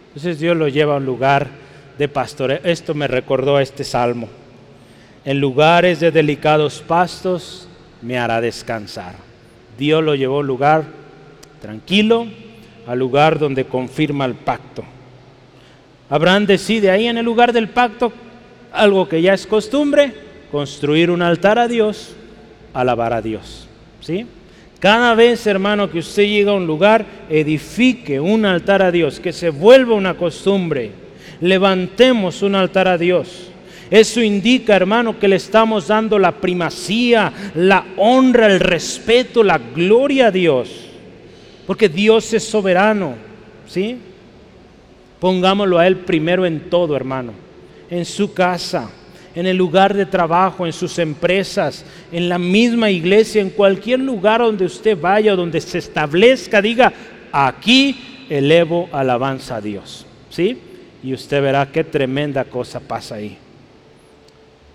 Entonces 0.09 0.39
Dios 0.39 0.57
lo 0.57 0.69
lleva 0.69 0.95
a 0.95 0.97
un 0.97 1.05
lugar 1.05 1.49
de 1.99 2.09
pastoreo. 2.09 2.61
Esto 2.65 2.95
me 2.95 3.07
recordó 3.07 3.61
este 3.61 3.85
salmo. 3.85 4.27
En 5.27 5.39
lugares 5.39 6.01
de 6.01 6.11
delicados 6.11 6.81
pastos 6.81 7.69
me 8.01 8.19
hará 8.19 8.41
descansar. 8.41 9.17
Dios 9.77 10.03
lo 10.03 10.15
llevó 10.15 10.37
a 10.37 10.41
un 10.41 10.47
lugar 10.47 10.85
tranquilo, 11.61 12.27
al 12.87 12.99
lugar 12.99 13.39
donde 13.39 13.67
confirma 13.67 14.25
el 14.25 14.35
pacto. 14.35 14.83
Abraham 16.09 16.47
decide 16.47 16.91
ahí 16.91 17.07
en 17.07 17.19
el 17.19 17.25
lugar 17.27 17.53
del 17.53 17.69
pacto, 17.69 18.15
algo 18.73 19.07
que 19.07 19.21
ya 19.21 19.35
es 19.35 19.47
costumbre, 19.47 20.15
construir 20.51 21.11
un 21.11 21.21
altar 21.21 21.59
a 21.59 21.69
Dios, 21.69 22.17
alabar 22.73 23.13
a 23.13 23.21
Dios. 23.21 23.69
¿Sí? 24.01 24.27
Cada 24.83 25.15
vez, 25.15 25.47
hermano, 25.47 25.89
que 25.89 26.01
usted 26.01 26.25
llega 26.25 26.51
a 26.51 26.55
un 26.55 26.67
lugar, 26.67 27.07
edifique 27.31 28.19
un 28.19 28.45
altar 28.45 28.83
a 28.83 28.91
Dios, 28.91 29.21
que 29.21 29.33
se 29.33 29.51
vuelva 29.51 29.95
una 29.95 30.15
costumbre. 30.15 30.91
Levantemos 31.41 32.43
un 32.43 32.57
altar 32.57 32.89
a 32.89 32.99
Dios. 32.99 33.53
Eso 33.93 34.21
indica, 34.21 34.75
hermano, 34.75 35.21
que 35.21 35.29
le 35.29 35.37
estamos 35.37 35.87
dando 35.87 36.19
la 36.19 36.33
primacía, 36.33 37.33
la 37.55 37.85
honra, 37.97 38.49
el 38.49 38.59
respeto, 38.59 39.45
la 39.45 39.59
gloria 39.59 40.27
a 40.27 40.31
Dios. 40.33 40.69
Porque 41.65 41.89
Dios 41.89 42.33
es 42.33 42.43
soberano, 42.43 43.15
¿sí? 43.69 43.99
Pongámoslo 45.21 45.79
a 45.79 45.87
Él 45.87 45.99
primero 45.99 46.45
en 46.45 46.59
todo, 46.69 46.97
hermano. 46.97 47.35
En 47.89 48.05
su 48.05 48.35
casa, 48.35 48.91
en 49.35 49.47
el 49.47 49.57
lugar 49.57 49.95
de 49.95 50.07
trabajo, 50.07 50.67
en 50.67 50.73
sus 50.73 50.99
empresas, 50.99 51.85
en 52.11 52.29
la 52.29 52.39
misma 52.39 52.91
iglesia, 52.91 53.41
en 53.41 53.51
cualquier 53.51 54.01
lugar 54.01 54.41
donde 54.41 54.65
usted 54.65 54.99
vaya, 54.99 55.35
donde 55.35 55.61
se 55.61 55.79
establezca, 55.79 56.61
diga, 56.61 56.93
aquí 57.31 58.27
elevo 58.29 58.89
alabanza 58.93 59.57
a 59.57 59.61
Dios. 59.61 60.07
¿Sí? 60.31 60.59
Y 61.03 61.15
usted 61.15 61.43
verá 61.43 61.71
qué 61.71 61.85
tremenda 61.85 62.45
cosa 62.45 62.81
pasa 62.81 63.17
ahí. 63.17 63.39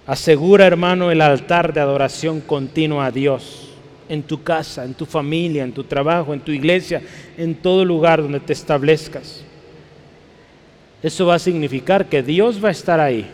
Asegura, 0.05 0.66
hermano, 0.66 1.12
el 1.12 1.22
altar 1.22 1.74
de 1.74 1.82
adoración 1.82 2.41
continua 2.41 3.08
a 3.08 3.12
Dios 3.12 3.70
en 4.10 4.24
tu 4.24 4.41
casa, 4.41 4.86
en 4.86 4.93
tu 4.93 5.05
familia, 5.05 5.64
en 5.64 5.74
tu 5.74 5.84
trabajo, 5.84 6.34
en 6.34 6.39
tu 6.39 6.51
iglesia, 6.51 7.01
en 7.38 7.55
todo 7.55 7.84
lugar 7.84 8.22
donde 8.22 8.39
te 8.39 8.53
establezcas. 8.53 9.43
Eso 11.03 11.26
va 11.26 11.36
a 11.36 11.39
significar 11.39 12.08
que 12.08 12.24
Dios 12.24 12.64
va 12.64 12.70
a 12.70 12.72
estar 12.72 12.99
ahí 12.99 13.30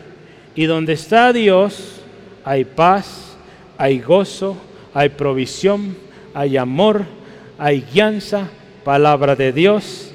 y 0.54 0.64
donde 0.66 0.92
está 0.92 1.32
Dios 1.32 2.00
hay 2.44 2.64
paz, 2.64 3.36
hay 3.78 4.00
gozo, 4.00 4.56
hay 4.92 5.08
provisión, 5.08 5.96
hay 6.34 6.56
amor, 6.56 7.04
hay 7.58 7.84
guianza, 7.92 8.48
palabra 8.84 9.34
de 9.34 9.52
Dios 9.52 10.12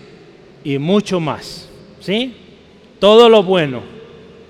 y 0.64 0.78
mucho 0.78 1.20
más. 1.20 1.68
¿Sí? 2.00 2.36
Todo 3.00 3.30
lo 3.30 3.44
bueno, 3.44 3.82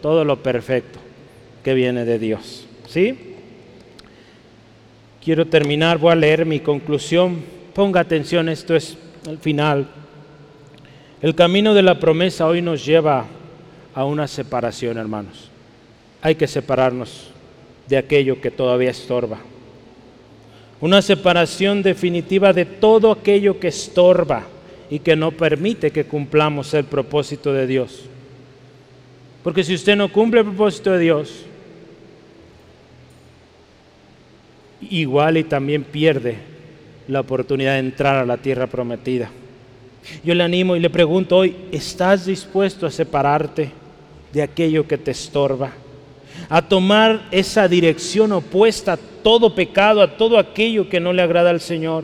todo 0.02 0.24
lo 0.26 0.44
perfecto 0.44 1.00
que 1.64 1.74
viene 1.74 2.06
de 2.06 2.20
Dios. 2.20 2.68
¿Sí? 2.88 3.18
Quiero 5.24 5.48
terminar, 5.48 5.98
voy 5.98 6.12
a 6.12 6.16
leer 6.16 6.46
mi 6.46 6.60
conclusión. 6.60 7.42
Ponga 7.74 8.02
atención, 8.02 8.50
esto 8.50 8.76
es 8.76 8.98
el 9.28 9.38
final. 9.38 9.88
El 11.22 11.36
camino 11.36 11.74
de 11.74 11.82
la 11.82 12.00
promesa 12.00 12.48
hoy 12.48 12.62
nos 12.62 12.86
lleva 12.86 13.26
a 13.96 14.06
una 14.06 14.28
separación, 14.28 14.98
hermanos 14.98 15.49
hay 16.22 16.36
que 16.36 16.48
separarnos 16.48 17.30
de 17.88 17.98
aquello 17.98 18.40
que 18.40 18.52
todavía 18.52 18.92
estorba. 18.92 19.40
Una 20.82 21.02
separación 21.02 21.84
definitiva 21.84 22.54
de 22.54 22.66
todo 22.66 23.12
aquello 23.12 23.60
que 23.60 23.68
estorba 23.68 24.44
y 24.90 25.00
que 25.00 25.16
no 25.16 25.32
permite 25.32 25.92
que 25.92 26.06
cumplamos 26.06 26.74
el 26.74 26.86
propósito 26.86 27.54
de 27.54 27.68
Dios. 27.68 28.04
Porque 29.44 29.64
si 29.64 29.74
usted 29.74 29.96
no 29.96 30.12
cumple 30.12 30.42
el 30.42 30.46
propósito 30.48 30.92
de 30.92 31.00
Dios, 31.00 31.46
igual 34.82 35.38
y 35.38 35.44
también 35.44 35.84
pierde 35.84 36.38
la 37.08 37.22
oportunidad 37.22 37.74
de 37.74 37.80
entrar 37.80 38.18
a 38.18 38.26
la 38.26 38.38
tierra 38.38 38.68
prometida. 38.68 39.30
Yo 40.24 40.34
le 40.34 40.44
animo 40.44 40.76
y 40.76 40.80
le 40.80 40.90
pregunto 40.90 41.38
hoy, 41.38 41.56
¿estás 41.72 42.26
dispuesto 42.26 42.86
a 42.86 42.92
separarte 42.92 43.72
de 44.32 44.42
aquello 44.42 44.88
que 44.88 44.98
te 44.98 45.12
estorba? 45.12 45.72
A 46.48 46.62
tomar 46.62 47.28
esa 47.32 47.68
dirección 47.68 48.32
opuesta 48.32 48.94
a 48.94 48.98
todo 48.98 49.54
pecado, 49.54 50.02
a 50.02 50.18
todo 50.18 50.38
aquello 50.38 50.88
que 50.88 51.00
no 51.00 51.14
le 51.14 51.22
agrada 51.22 51.50
al 51.50 51.62
Señor. 51.62 52.04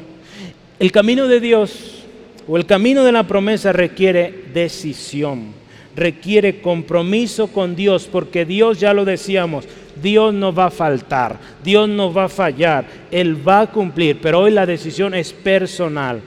El 0.79 0.91
camino 0.91 1.27
de 1.27 1.39
Dios 1.39 2.03
o 2.47 2.57
el 2.57 2.65
camino 2.65 3.03
de 3.03 3.11
la 3.11 3.23
promesa 3.23 3.71
requiere 3.71 4.45
decisión, 4.53 5.53
requiere 5.95 6.61
compromiso 6.61 7.47
con 7.47 7.75
Dios, 7.75 8.07
porque 8.11 8.45
Dios, 8.45 8.79
ya 8.79 8.93
lo 8.93 9.05
decíamos, 9.05 9.65
Dios 10.01 10.33
no 10.33 10.53
va 10.53 10.65
a 10.65 10.71
faltar, 10.71 11.39
Dios 11.63 11.87
no 11.87 12.13
va 12.13 12.25
a 12.25 12.29
fallar, 12.29 12.85
Él 13.11 13.47
va 13.47 13.61
a 13.61 13.71
cumplir, 13.71 14.19
pero 14.21 14.41
hoy 14.41 14.51
la 14.51 14.65
decisión 14.65 15.13
es 15.13 15.31
personal. 15.31 16.21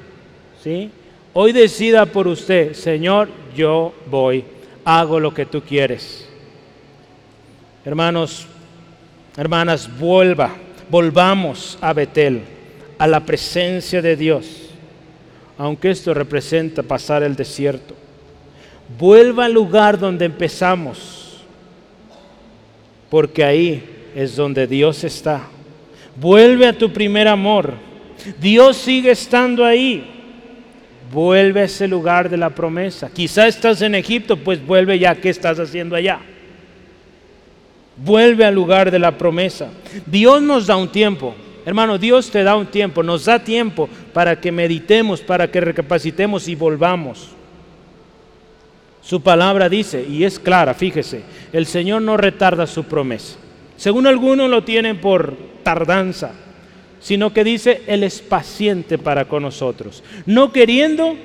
¿sí? 0.62 0.90
Hoy 1.34 1.52
decida 1.52 2.06
por 2.06 2.26
usted, 2.26 2.72
Señor, 2.72 3.28
yo 3.54 3.94
voy, 4.10 4.44
hago 4.84 5.20
lo 5.20 5.32
que 5.32 5.46
tú 5.46 5.60
quieres. 5.60 6.27
Hermanos, 7.88 8.44
hermanas, 9.34 9.88
vuelva, 9.98 10.54
volvamos 10.90 11.78
a 11.80 11.94
Betel, 11.94 12.42
a 12.98 13.06
la 13.06 13.20
presencia 13.20 14.02
de 14.02 14.14
Dios, 14.14 14.44
aunque 15.56 15.92
esto 15.92 16.12
representa 16.12 16.82
pasar 16.82 17.22
el 17.22 17.34
desierto. 17.34 17.94
Vuelva 18.98 19.46
al 19.46 19.54
lugar 19.54 19.98
donde 19.98 20.26
empezamos, 20.26 21.38
porque 23.08 23.42
ahí 23.42 23.82
es 24.14 24.36
donde 24.36 24.66
Dios 24.66 25.02
está. 25.02 25.44
Vuelve 26.14 26.66
a 26.66 26.76
tu 26.76 26.92
primer 26.92 27.26
amor. 27.26 27.72
Dios 28.38 28.76
sigue 28.76 29.12
estando 29.12 29.64
ahí. 29.64 30.06
Vuelve 31.10 31.62
a 31.62 31.64
ese 31.64 31.88
lugar 31.88 32.28
de 32.28 32.36
la 32.36 32.50
promesa. 32.50 33.08
Quizá 33.10 33.48
estás 33.48 33.80
en 33.80 33.94
Egipto, 33.94 34.36
pues 34.36 34.62
vuelve 34.62 34.98
ya. 34.98 35.14
¿Qué 35.14 35.30
estás 35.30 35.58
haciendo 35.58 35.96
allá? 35.96 36.20
Vuelve 38.04 38.44
al 38.44 38.54
lugar 38.54 38.90
de 38.90 38.98
la 38.98 39.18
promesa. 39.18 39.68
Dios 40.06 40.40
nos 40.42 40.66
da 40.66 40.76
un 40.76 40.88
tiempo. 40.88 41.34
Hermano, 41.66 41.98
Dios 41.98 42.30
te 42.30 42.42
da 42.42 42.56
un 42.56 42.66
tiempo, 42.66 43.02
nos 43.02 43.26
da 43.26 43.44
tiempo 43.44 43.88
para 44.12 44.40
que 44.40 44.50
meditemos, 44.50 45.20
para 45.20 45.50
que 45.50 45.60
recapacitemos 45.60 46.48
y 46.48 46.54
volvamos. 46.54 47.28
Su 49.02 49.20
palabra 49.20 49.68
dice, 49.68 50.06
y 50.08 50.24
es 50.24 50.38
clara, 50.38 50.74
fíjese, 50.74 51.22
el 51.52 51.66
Señor 51.66 52.02
no 52.02 52.16
retarda 52.16 52.66
su 52.66 52.84
promesa. 52.84 53.36
Según 53.76 54.06
algunos 54.06 54.50
lo 54.50 54.64
tienen 54.64 55.00
por 55.00 55.36
tardanza, 55.62 56.32
sino 57.00 57.32
que 57.32 57.44
dice, 57.44 57.82
Él 57.86 58.02
es 58.02 58.20
paciente 58.20 58.98
para 58.98 59.26
con 59.26 59.42
nosotros, 59.42 60.02
no 60.26 60.52
queriendo 60.52 61.16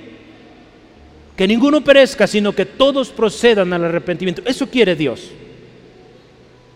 que 1.35 1.47
ninguno 1.47 1.83
perezca, 1.83 2.27
sino 2.27 2.53
que 2.53 2.65
todos 2.65 3.09
procedan 3.09 3.73
al 3.73 3.85
arrepentimiento. 3.85 4.41
Eso 4.45 4.67
quiere 4.67 4.95
Dios. 4.95 5.31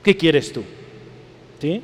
¿Qué 0.08 0.16
quieres 0.16 0.54
tú? 0.54 0.64
¿Sí? 1.60 1.82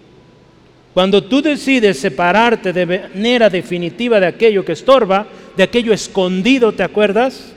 Cuando 0.93 1.21
tú 1.25 1.41
decides 1.41 1.99
separarte 1.99 2.71
de 2.71 2.85
manera 2.85 3.49
definitiva 3.49 4.17
de 4.17 4.27
aquello 4.27 4.63
que 4.63 4.71
estorba, 4.71 5.27
de 5.57 5.63
aquello 5.63 5.91
escondido, 5.91 6.71
¿te 6.71 6.83
acuerdas? 6.83 7.51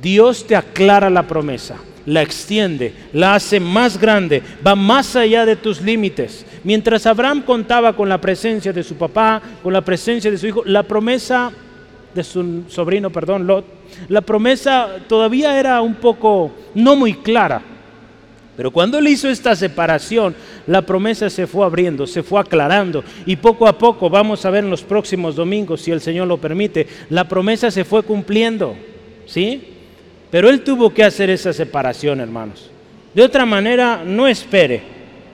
Dios 0.00 0.46
te 0.46 0.56
aclara 0.56 1.10
la 1.10 1.28
promesa, 1.28 1.76
la 2.06 2.22
extiende, 2.22 2.94
la 3.12 3.34
hace 3.34 3.60
más 3.60 4.00
grande, 4.00 4.42
va 4.66 4.74
más 4.74 5.14
allá 5.14 5.44
de 5.44 5.56
tus 5.56 5.82
límites. 5.82 6.46
Mientras 6.64 7.04
Abraham 7.04 7.42
contaba 7.42 7.94
con 7.94 8.08
la 8.08 8.18
presencia 8.18 8.72
de 8.72 8.82
su 8.82 8.94
papá, 8.94 9.42
con 9.62 9.74
la 9.74 9.82
presencia 9.82 10.30
de 10.30 10.38
su 10.38 10.46
hijo, 10.46 10.62
la 10.64 10.84
promesa 10.84 11.52
de 12.14 12.24
su 12.24 12.62
sobrino, 12.68 13.10
perdón, 13.10 13.46
Lot, 13.46 13.66
la 14.08 14.22
promesa 14.22 14.88
todavía 15.06 15.60
era 15.60 15.82
un 15.82 15.96
poco 15.96 16.50
no 16.74 16.96
muy 16.96 17.12
clara. 17.12 17.62
Pero 18.60 18.72
cuando 18.72 18.98
él 18.98 19.08
hizo 19.08 19.26
esta 19.26 19.56
separación, 19.56 20.34
la 20.66 20.82
promesa 20.82 21.30
se 21.30 21.46
fue 21.46 21.64
abriendo, 21.64 22.06
se 22.06 22.22
fue 22.22 22.38
aclarando 22.38 23.02
y 23.24 23.36
poco 23.36 23.66
a 23.66 23.78
poco, 23.78 24.10
vamos 24.10 24.44
a 24.44 24.50
ver 24.50 24.64
en 24.64 24.68
los 24.68 24.82
próximos 24.82 25.34
domingos, 25.34 25.80
si 25.80 25.90
el 25.90 26.02
Señor 26.02 26.28
lo 26.28 26.36
permite, 26.36 26.86
la 27.08 27.26
promesa 27.26 27.70
se 27.70 27.86
fue 27.86 28.02
cumpliendo, 28.02 28.76
¿sí? 29.24 29.62
Pero 30.30 30.50
él 30.50 30.60
tuvo 30.60 30.92
que 30.92 31.02
hacer 31.02 31.30
esa 31.30 31.54
separación, 31.54 32.20
hermanos. 32.20 32.70
De 33.14 33.22
otra 33.22 33.46
manera, 33.46 34.02
no 34.04 34.28
espere 34.28 34.82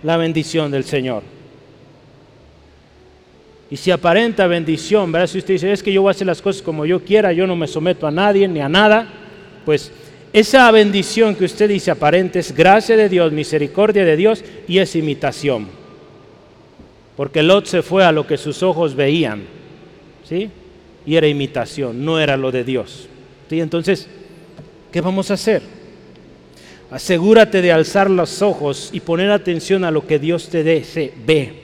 la 0.04 0.16
bendición 0.16 0.70
del 0.70 0.84
Señor. 0.84 1.24
Y 3.68 3.76
si 3.76 3.90
aparenta 3.90 4.46
bendición, 4.46 5.10
¿verdad? 5.10 5.26
Si 5.26 5.38
usted 5.38 5.54
dice, 5.54 5.72
es 5.72 5.82
que 5.82 5.92
yo 5.92 6.02
voy 6.02 6.10
a 6.10 6.12
hacer 6.12 6.28
las 6.28 6.40
cosas 6.40 6.62
como 6.62 6.86
yo 6.86 7.02
quiera, 7.02 7.32
yo 7.32 7.44
no 7.48 7.56
me 7.56 7.66
someto 7.66 8.06
a 8.06 8.12
nadie 8.12 8.46
ni 8.46 8.60
a 8.60 8.68
nada, 8.68 9.08
pues 9.64 9.90
esa 10.36 10.70
bendición 10.70 11.34
que 11.34 11.46
usted 11.46 11.66
dice 11.66 11.90
aparente 11.90 12.40
es 12.40 12.54
gracia 12.54 12.94
de 12.94 13.08
Dios, 13.08 13.32
misericordia 13.32 14.04
de 14.04 14.18
Dios 14.18 14.44
y 14.68 14.80
es 14.80 14.94
imitación. 14.94 15.66
Porque 17.16 17.42
Lot 17.42 17.64
se 17.64 17.80
fue 17.80 18.04
a 18.04 18.12
lo 18.12 18.26
que 18.26 18.36
sus 18.36 18.62
ojos 18.62 18.94
veían, 18.94 19.44
¿sí? 20.28 20.50
Y 21.06 21.16
era 21.16 21.26
imitación, 21.26 22.04
no 22.04 22.20
era 22.20 22.36
lo 22.36 22.52
de 22.52 22.64
Dios. 22.64 23.08
¿Sí? 23.48 23.62
Entonces, 23.62 24.08
¿qué 24.92 25.00
vamos 25.00 25.30
a 25.30 25.34
hacer? 25.34 25.62
Asegúrate 26.90 27.62
de 27.62 27.72
alzar 27.72 28.10
los 28.10 28.42
ojos 28.42 28.90
y 28.92 29.00
poner 29.00 29.30
atención 29.30 29.84
a 29.84 29.90
lo 29.90 30.06
que 30.06 30.18
Dios 30.18 30.50
te 30.50 30.62
dice, 30.62 31.14
ve. 31.24 31.62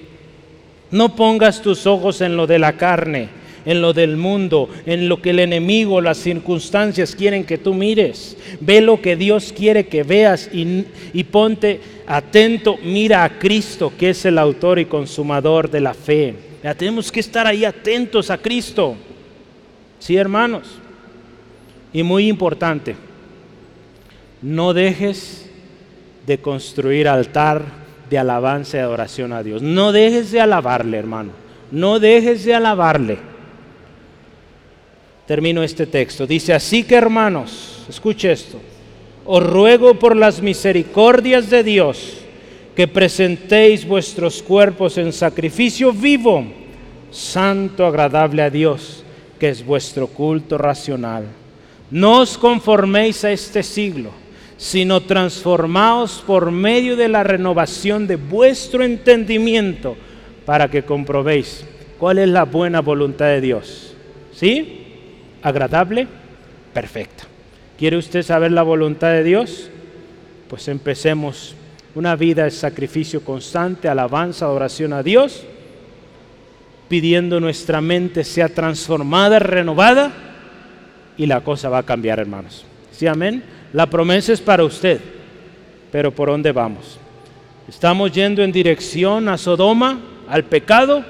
No 0.91 1.15
pongas 1.15 1.61
tus 1.61 1.87
ojos 1.87 2.23
en 2.23 2.39
lo 2.39 2.47
de 2.47 2.59
la 2.59 2.73
carne, 2.79 3.29
en 3.65 3.81
lo 3.81 3.93
del 3.93 4.17
mundo, 4.17 4.69
en 4.87 5.09
lo 5.09 5.21
que 5.21 5.31
el 5.31 5.39
enemigo, 5.39 6.01
las 6.01 6.19
circunstancias 6.19 7.15
quieren 7.15 7.45
que 7.45 7.59
tú 7.59 7.75
mires. 7.75 8.37
Ve 8.61 8.81
lo 8.81 9.01
que 9.01 9.17
Dios 9.17 9.53
quiere 9.57 9.87
que 9.87 10.03
veas 10.03 10.51
y, 10.53 11.25
ponte 11.25 11.81
atento, 12.07 12.77
mira 12.83 13.25
a 13.25 13.39
Cristo, 13.39 13.93
que 13.99 14.11
es 14.11 14.25
el 14.25 14.39
autor 14.39 14.79
y 14.79 14.87
consumador 14.87 15.71
de 15.71 15.81
la 15.81 15.95
fe. 15.95 16.35
Ya 16.63 16.75
tenemos 16.75 17.11
que 17.11 17.21
estar 17.21 17.47
ahí 17.47 17.65
atentos 17.65 18.31
a 18.31 18.39
Cristo. 18.39 18.97
Sí, 19.99 20.17
hermanos. 20.17 20.69
Y 21.93 22.03
muy 22.03 22.29
importante, 22.29 22.97
no 24.41 24.73
dejes 24.73 25.51
de 26.27 26.39
construir 26.39 27.09
altar 27.09 27.63
de 28.09 28.19
alabanza 28.19 28.77
y 28.77 28.81
adoración 28.81 29.33
a 29.33 29.43
Dios. 29.43 29.63
No 29.63 29.93
dejes 29.93 30.33
de 30.33 30.41
alabarle, 30.41 30.99
hermano. 30.99 31.31
No 31.71 31.99
dejes 31.99 32.45
de 32.45 32.55
alabarle. 32.55 33.32
Termino 35.27 35.63
este 35.63 35.87
texto. 35.87 36.27
Dice, 36.27 36.53
así 36.53 36.85
que 36.85 36.95
hermanos, 36.95 37.85
escuche 37.89 38.33
esto. 38.33 38.59
Os 39.25 39.43
ruego 39.43 39.95
por 39.95 40.17
las 40.17 40.43
misericordias 40.43 41.49
de 41.49 41.63
Dios 41.63 42.19
que 42.75 42.89
presentéis 42.89 43.87
vuestros 43.87 44.43
cuerpos 44.43 44.99
en 44.99 45.13
sacrificio 45.13 45.93
vivo, 45.93 46.45
santo, 47.11 47.87
agradable 47.87 48.43
a 48.43 48.51
Dios, 48.51 49.05
que 49.39 49.49
es 49.51 49.65
vuestro 49.65 50.07
culto 50.09 50.59
racional. 50.59 51.27
No 51.91 52.21
os 52.21 52.39
conforméis 52.39 53.25
a 53.25 53.33
este 53.33 53.63
siglo 53.63 54.23
sino 54.63 55.01
transformaos 55.01 56.23
por 56.25 56.53
medio 56.53 56.95
de 56.95 57.09
la 57.09 57.25
renovación 57.25 58.07
de 58.07 58.15
vuestro 58.15 58.85
entendimiento 58.85 59.97
para 60.47 60.71
que 60.71 60.85
comprobéis 60.85 61.65
cuál 61.99 62.19
es 62.19 62.29
la 62.29 62.45
buena 62.45 62.81
voluntad 62.81 63.27
de 63.27 63.41
Dios. 63.41 63.93
¿Sí? 64.33 64.82
¿Agradable? 65.43 66.07
Perfecta. 66.73 67.25
¿Quiere 67.79 67.97
usted 67.97 68.23
saber 68.23 68.53
la 68.53 68.63
voluntad 68.63 69.11
de 69.11 69.25
Dios? 69.25 69.69
Pues 70.49 70.69
empecemos 70.69 71.57
una 71.95 72.17
vida 72.17 72.45
de 72.45 72.51
sacrificio 72.51 73.25
constante, 73.25 73.89
alabanza, 73.89 74.49
oración 74.49 74.93
a 74.93 75.03
Dios, 75.03 75.45
pidiendo 76.89 77.41
nuestra 77.41 77.81
mente 77.81 78.25
sea 78.25 78.49
transformada, 78.49 79.39
renovada, 79.39 80.13
y 81.17 81.27
la 81.27 81.41
cosa 81.41 81.69
va 81.69 81.79
a 81.79 81.83
cambiar, 81.83 82.19
hermanos. 82.21 82.65
¿Sí, 82.93 83.07
amén? 83.07 83.43
La 83.73 83.87
promesa 83.87 84.33
es 84.33 84.41
para 84.41 84.65
usted, 84.65 85.01
pero 85.91 86.11
¿por 86.13 86.29
dónde 86.29 86.53
vamos? 86.53 86.99
¿Estamos 87.69 88.13
yendo 88.13 88.43
en 88.43 88.53
dirección 88.53 89.29
a 89.29 89.39
Sodoma, 89.39 89.99
al 90.29 90.45
pecado, 90.45 91.05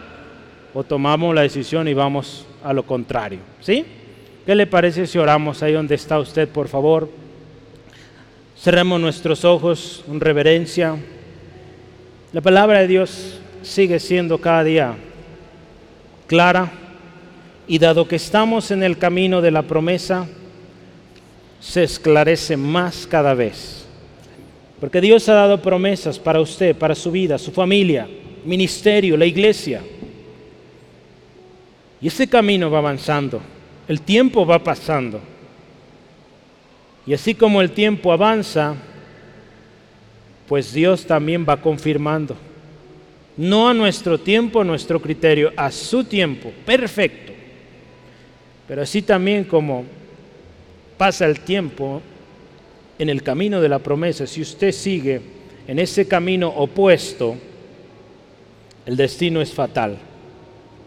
o 0.75 0.85
tomamos 0.85 1.35
la 1.35 1.43
decisión 1.43 1.87
y 1.87 1.95
vamos 1.95 2.47
a 2.65 2.73
lo 2.73 2.85
contrario? 2.85 3.41
¿Sí? 3.61 3.85
¿Qué 4.45 4.57
le 4.57 4.67
parece 4.67 5.07
si 5.07 5.19
oramos 5.19 5.63
ahí 5.63 5.73
donde 5.73 5.95
está 5.95 6.19
usted, 6.19 6.49
por 6.49 6.67
favor? 6.67 7.09
Cerremos 8.59 9.01
nuestros 9.01 9.45
ojos 9.45 10.05
en 10.09 10.19
reverencia. 10.19 10.97
La 12.33 12.41
palabra 12.41 12.81
de 12.81 12.89
Dios 12.89 13.41
sigue 13.63 14.01
siendo 14.01 14.39
cada 14.39 14.65
día 14.65 14.97
clara 16.27 16.73
y 17.69 17.79
dado 17.79 18.09
que 18.09 18.17
estamos 18.17 18.73
en 18.73 18.83
el 18.83 18.99
camino 18.99 19.41
de 19.41 19.53
la 19.53 19.63
promesa, 19.63 20.27
se 21.61 21.85
esclarece 21.85 22.57
más 22.57 23.07
cada 23.07 23.35
vez. 23.35 23.87
Porque 24.81 25.01
Dios 25.01 25.29
ha 25.29 25.35
dado 25.35 25.63
promesas 25.63 26.19
para 26.19 26.41
usted, 26.41 26.75
para 26.75 26.97
su 26.97 27.13
vida, 27.13 27.39
su 27.39 27.53
familia, 27.53 28.09
ministerio, 28.45 29.17
la 29.17 29.27
iglesia. 29.27 29.81
Y 32.01 32.09
ese 32.09 32.29
camino 32.29 32.69
va 32.69 32.79
avanzando, 32.79 33.41
el 33.89 34.01
tiempo 34.01 34.47
va 34.47 34.63
pasando. 34.63 35.21
Y 37.07 37.15
así 37.15 37.35
como 37.35 37.61
el 37.61 37.73
tiempo 37.73 38.13
avanza, 38.13 38.75
pues 40.47 40.73
Dios 40.73 41.05
también 41.05 41.45
va 41.49 41.57
confirmando. 41.57 42.37
No 43.37 43.69
a 43.69 43.75
nuestro 43.75 44.19
tiempo, 44.19 44.61
a 44.61 44.65
nuestro 44.65 45.01
criterio, 45.01 45.53
a 45.57 45.71
su 45.71 46.05
tiempo, 46.05 46.53
perfecto. 46.65 47.33
Pero 48.69 48.83
así 48.83 49.03
también 49.03 49.45
como 49.45 49.85
pasa 50.97 51.27
el 51.27 51.41
tiempo 51.41 52.01
en 52.99 53.09
el 53.09 53.23
camino 53.23 53.61
de 53.61 53.69
la 53.69 53.81
promesa, 53.81 54.27
si 54.27 54.43
usted 54.43 54.71
sigue 54.71 55.21
en 55.67 55.79
ese 55.79 56.07
camino 56.07 56.49
opuesto, 56.49 57.37
el 58.87 58.97
destino 58.97 59.41
es 59.41 59.53
fatal. 59.53 59.97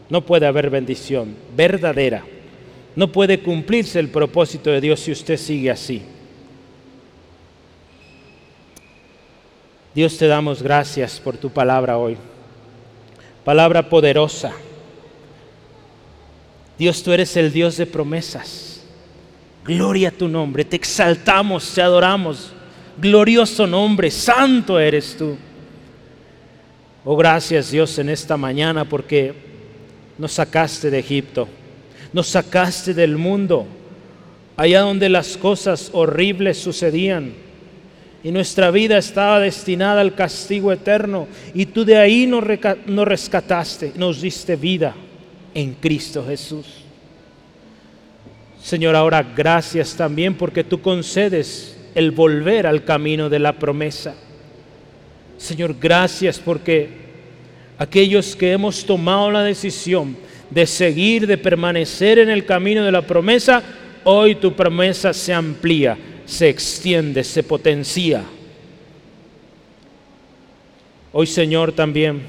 No 0.10 0.22
puede 0.22 0.46
haber 0.46 0.70
bendición 0.70 1.36
verdadera. 1.56 2.24
No 2.96 3.12
puede 3.12 3.42
cumplirse 3.42 4.00
el 4.00 4.10
propósito 4.10 4.70
de 4.70 4.82
Dios 4.82 5.00
si 5.00 5.12
usted 5.12 5.38
sigue 5.38 5.70
así. 5.70 6.02
Dios 9.94 10.18
te 10.18 10.28
damos 10.28 10.62
gracias 10.62 11.20
por 11.20 11.38
tu 11.38 11.50
palabra 11.50 11.98
hoy. 11.98 12.18
Palabra 13.44 13.88
poderosa. 13.88 14.54
Dios, 16.78 17.02
tú 17.04 17.14
eres 17.14 17.36
el 17.38 17.52
Dios 17.54 17.78
de 17.78 17.86
promesas. 17.86 18.84
Gloria 19.64 20.10
a 20.10 20.12
tu 20.12 20.28
nombre, 20.28 20.66
te 20.66 20.76
exaltamos, 20.76 21.74
te 21.74 21.82
adoramos. 21.82 22.52
Glorioso 22.98 23.66
nombre, 23.66 24.12
santo 24.12 24.80
eres 24.80 25.16
tú. 25.18 25.38
Oh, 27.04 27.16
gracias 27.16 27.72
Dios 27.72 27.98
en 28.00 28.10
esta 28.10 28.36
mañana 28.36 28.84
porque 28.84 29.34
nos 30.18 30.34
sacaste 30.34 30.90
de 30.90 31.00
Egipto, 31.00 31.48
nos 32.16 32.28
sacaste 32.28 32.94
del 32.94 33.18
mundo, 33.18 33.68
allá 34.56 34.80
donde 34.80 35.10
las 35.10 35.36
cosas 35.36 35.90
horribles 35.92 36.58
sucedían 36.58 37.34
y 38.24 38.32
nuestra 38.32 38.72
vida 38.72 38.98
estaba 38.98 39.42
destinada 39.42 40.00
al 40.00 40.16
castigo 40.16 40.72
eterno 40.72 41.28
y 41.54 41.66
tú 41.66 41.84
de 41.84 41.98
ahí 41.98 42.26
nos, 42.26 42.42
rescataste, 42.42 43.92
nos 43.98 44.22
diste 44.22 44.56
vida 44.56 44.96
en 45.54 45.74
Cristo 45.74 46.24
Jesús. 46.26 46.86
Señor, 48.64 48.96
ahora 48.96 49.22
gracias 49.36 49.94
también 49.94 50.36
porque 50.36 50.64
tú 50.64 50.80
concedes 50.80 51.78
el 51.96 52.12
volver 52.12 52.66
al 52.66 52.86
camino 52.86 53.30
de 53.30 53.40
la 53.40 53.60
promesa. 53.60 54.16
Señor, 55.38 55.76
gracias 55.82 56.40
porque 56.40 56.88
aquellos 57.78 58.38
que 58.38 58.54
hemos 58.54 58.86
tomado 58.86 59.30
la 59.32 59.44
decisión 59.44 60.24
de 60.50 60.66
seguir, 60.66 61.28
de 61.28 61.38
permanecer 61.38 62.20
en 62.20 62.30
el 62.30 62.46
camino 62.46 62.84
de 62.84 62.92
la 62.92 63.02
promesa, 63.02 63.64
hoy 64.04 64.36
tu 64.36 64.54
promesa 64.54 65.14
se 65.14 65.34
amplía, 65.34 65.98
se 66.26 66.50
extiende, 66.50 67.24
se 67.24 67.44
potencia. 67.44 68.24
Hoy, 71.12 71.28
Señor, 71.28 71.72
también, 71.72 72.22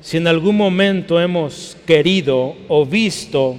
si 0.00 0.16
en 0.16 0.26
algún 0.26 0.56
momento 0.56 1.20
hemos 1.20 1.76
querido 1.86 2.56
o 2.68 2.86
visto 2.86 3.58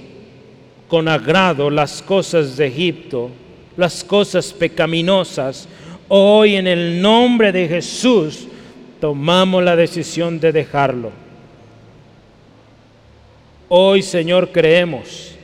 con 0.88 1.08
agrado 1.08 1.70
las 1.70 2.02
cosas 2.02 2.56
de 2.56 2.66
Egipto, 2.66 3.30
las 3.76 4.04
cosas 4.04 4.52
pecaminosas. 4.52 5.68
Hoy 6.08 6.56
en 6.56 6.66
el 6.66 7.00
nombre 7.00 7.52
de 7.52 7.68
Jesús 7.68 8.46
tomamos 9.00 9.62
la 9.62 9.76
decisión 9.76 10.38
de 10.38 10.52
dejarlo. 10.52 11.21
Hoy, 13.74 14.02
Señor, 14.02 14.50
creemos 14.52 15.34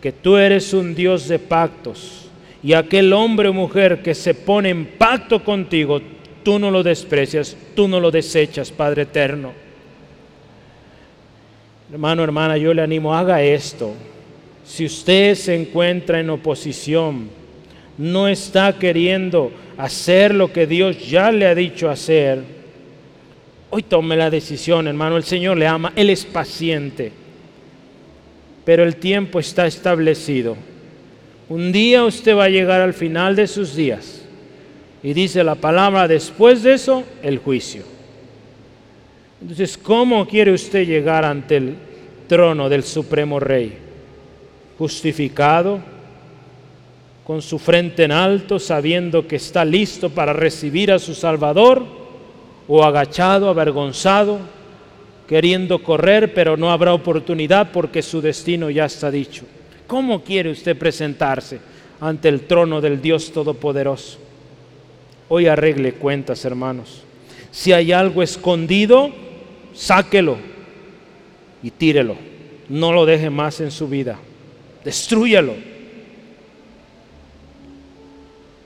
que 0.00 0.10
tú 0.10 0.36
eres 0.36 0.74
un 0.74 0.96
Dios 0.96 1.28
de 1.28 1.38
pactos 1.38 2.28
y 2.60 2.72
aquel 2.72 3.12
hombre 3.12 3.50
o 3.50 3.52
mujer 3.52 4.02
que 4.02 4.16
se 4.16 4.34
pone 4.34 4.70
en 4.70 4.84
pacto 4.84 5.44
contigo, 5.44 6.00
tú 6.42 6.58
no 6.58 6.72
lo 6.72 6.82
desprecias, 6.82 7.56
tú 7.76 7.86
no 7.86 8.00
lo 8.00 8.10
desechas, 8.10 8.72
Padre 8.72 9.02
eterno. 9.02 9.52
Hermano, 11.92 12.24
hermana, 12.24 12.56
yo 12.56 12.74
le 12.74 12.82
animo, 12.82 13.14
haga 13.14 13.40
esto. 13.40 13.94
Si 14.64 14.84
usted 14.84 15.36
se 15.36 15.54
encuentra 15.54 16.18
en 16.18 16.30
oposición, 16.30 17.30
no 17.96 18.26
está 18.26 18.76
queriendo 18.76 19.52
hacer 19.78 20.34
lo 20.34 20.52
que 20.52 20.66
Dios 20.66 21.08
ya 21.08 21.30
le 21.30 21.46
ha 21.46 21.54
dicho 21.54 21.88
hacer, 21.88 22.42
Hoy 23.70 23.84
tome 23.84 24.16
la 24.16 24.28
decisión, 24.28 24.88
hermano. 24.88 25.16
El 25.16 25.22
Señor 25.22 25.56
le 25.56 25.66
ama, 25.68 25.92
Él 25.94 26.10
es 26.10 26.26
paciente. 26.26 27.21
Pero 28.64 28.84
el 28.84 28.96
tiempo 28.96 29.40
está 29.40 29.66
establecido. 29.66 30.56
Un 31.48 31.72
día 31.72 32.04
usted 32.04 32.36
va 32.36 32.44
a 32.44 32.48
llegar 32.48 32.80
al 32.80 32.94
final 32.94 33.36
de 33.36 33.46
sus 33.46 33.74
días. 33.74 34.22
Y 35.02 35.12
dice 35.12 35.42
la 35.42 35.56
palabra, 35.56 36.06
después 36.06 36.62
de 36.62 36.74
eso, 36.74 37.02
el 37.22 37.38
juicio. 37.38 37.82
Entonces, 39.40 39.76
¿cómo 39.76 40.26
quiere 40.26 40.52
usted 40.52 40.86
llegar 40.86 41.24
ante 41.24 41.56
el 41.56 41.74
trono 42.28 42.68
del 42.68 42.84
Supremo 42.84 43.40
Rey? 43.40 43.76
Justificado, 44.78 45.80
con 47.24 47.42
su 47.42 47.58
frente 47.58 48.04
en 48.04 48.12
alto, 48.12 48.60
sabiendo 48.60 49.26
que 49.26 49.36
está 49.36 49.64
listo 49.64 50.10
para 50.10 50.32
recibir 50.32 50.92
a 50.92 51.00
su 51.00 51.14
Salvador, 51.14 51.84
o 52.68 52.84
agachado, 52.84 53.48
avergonzado, 53.48 54.38
queriendo 55.26 55.82
correr, 55.82 56.34
pero 56.34 56.56
no 56.56 56.70
habrá 56.70 56.94
oportunidad 56.94 57.72
porque 57.72 58.02
su 58.02 58.20
destino 58.20 58.70
ya 58.70 58.84
está 58.84 59.10
dicho. 59.10 59.44
¿Cómo 59.86 60.22
quiere 60.22 60.50
usted 60.50 60.76
presentarse 60.76 61.60
ante 62.00 62.28
el 62.28 62.42
trono 62.42 62.80
del 62.80 63.00
Dios 63.00 63.32
Todopoderoso? 63.32 64.18
Hoy 65.28 65.46
arregle 65.46 65.94
cuentas, 65.94 66.44
hermanos. 66.44 67.02
Si 67.50 67.72
hay 67.72 67.92
algo 67.92 68.22
escondido, 68.22 69.10
sáquelo 69.74 70.36
y 71.62 71.70
tírelo. 71.70 72.16
No 72.68 72.92
lo 72.92 73.06
deje 73.06 73.30
más 73.30 73.60
en 73.60 73.70
su 73.70 73.88
vida. 73.88 74.18
Destrúyalo. 74.84 75.71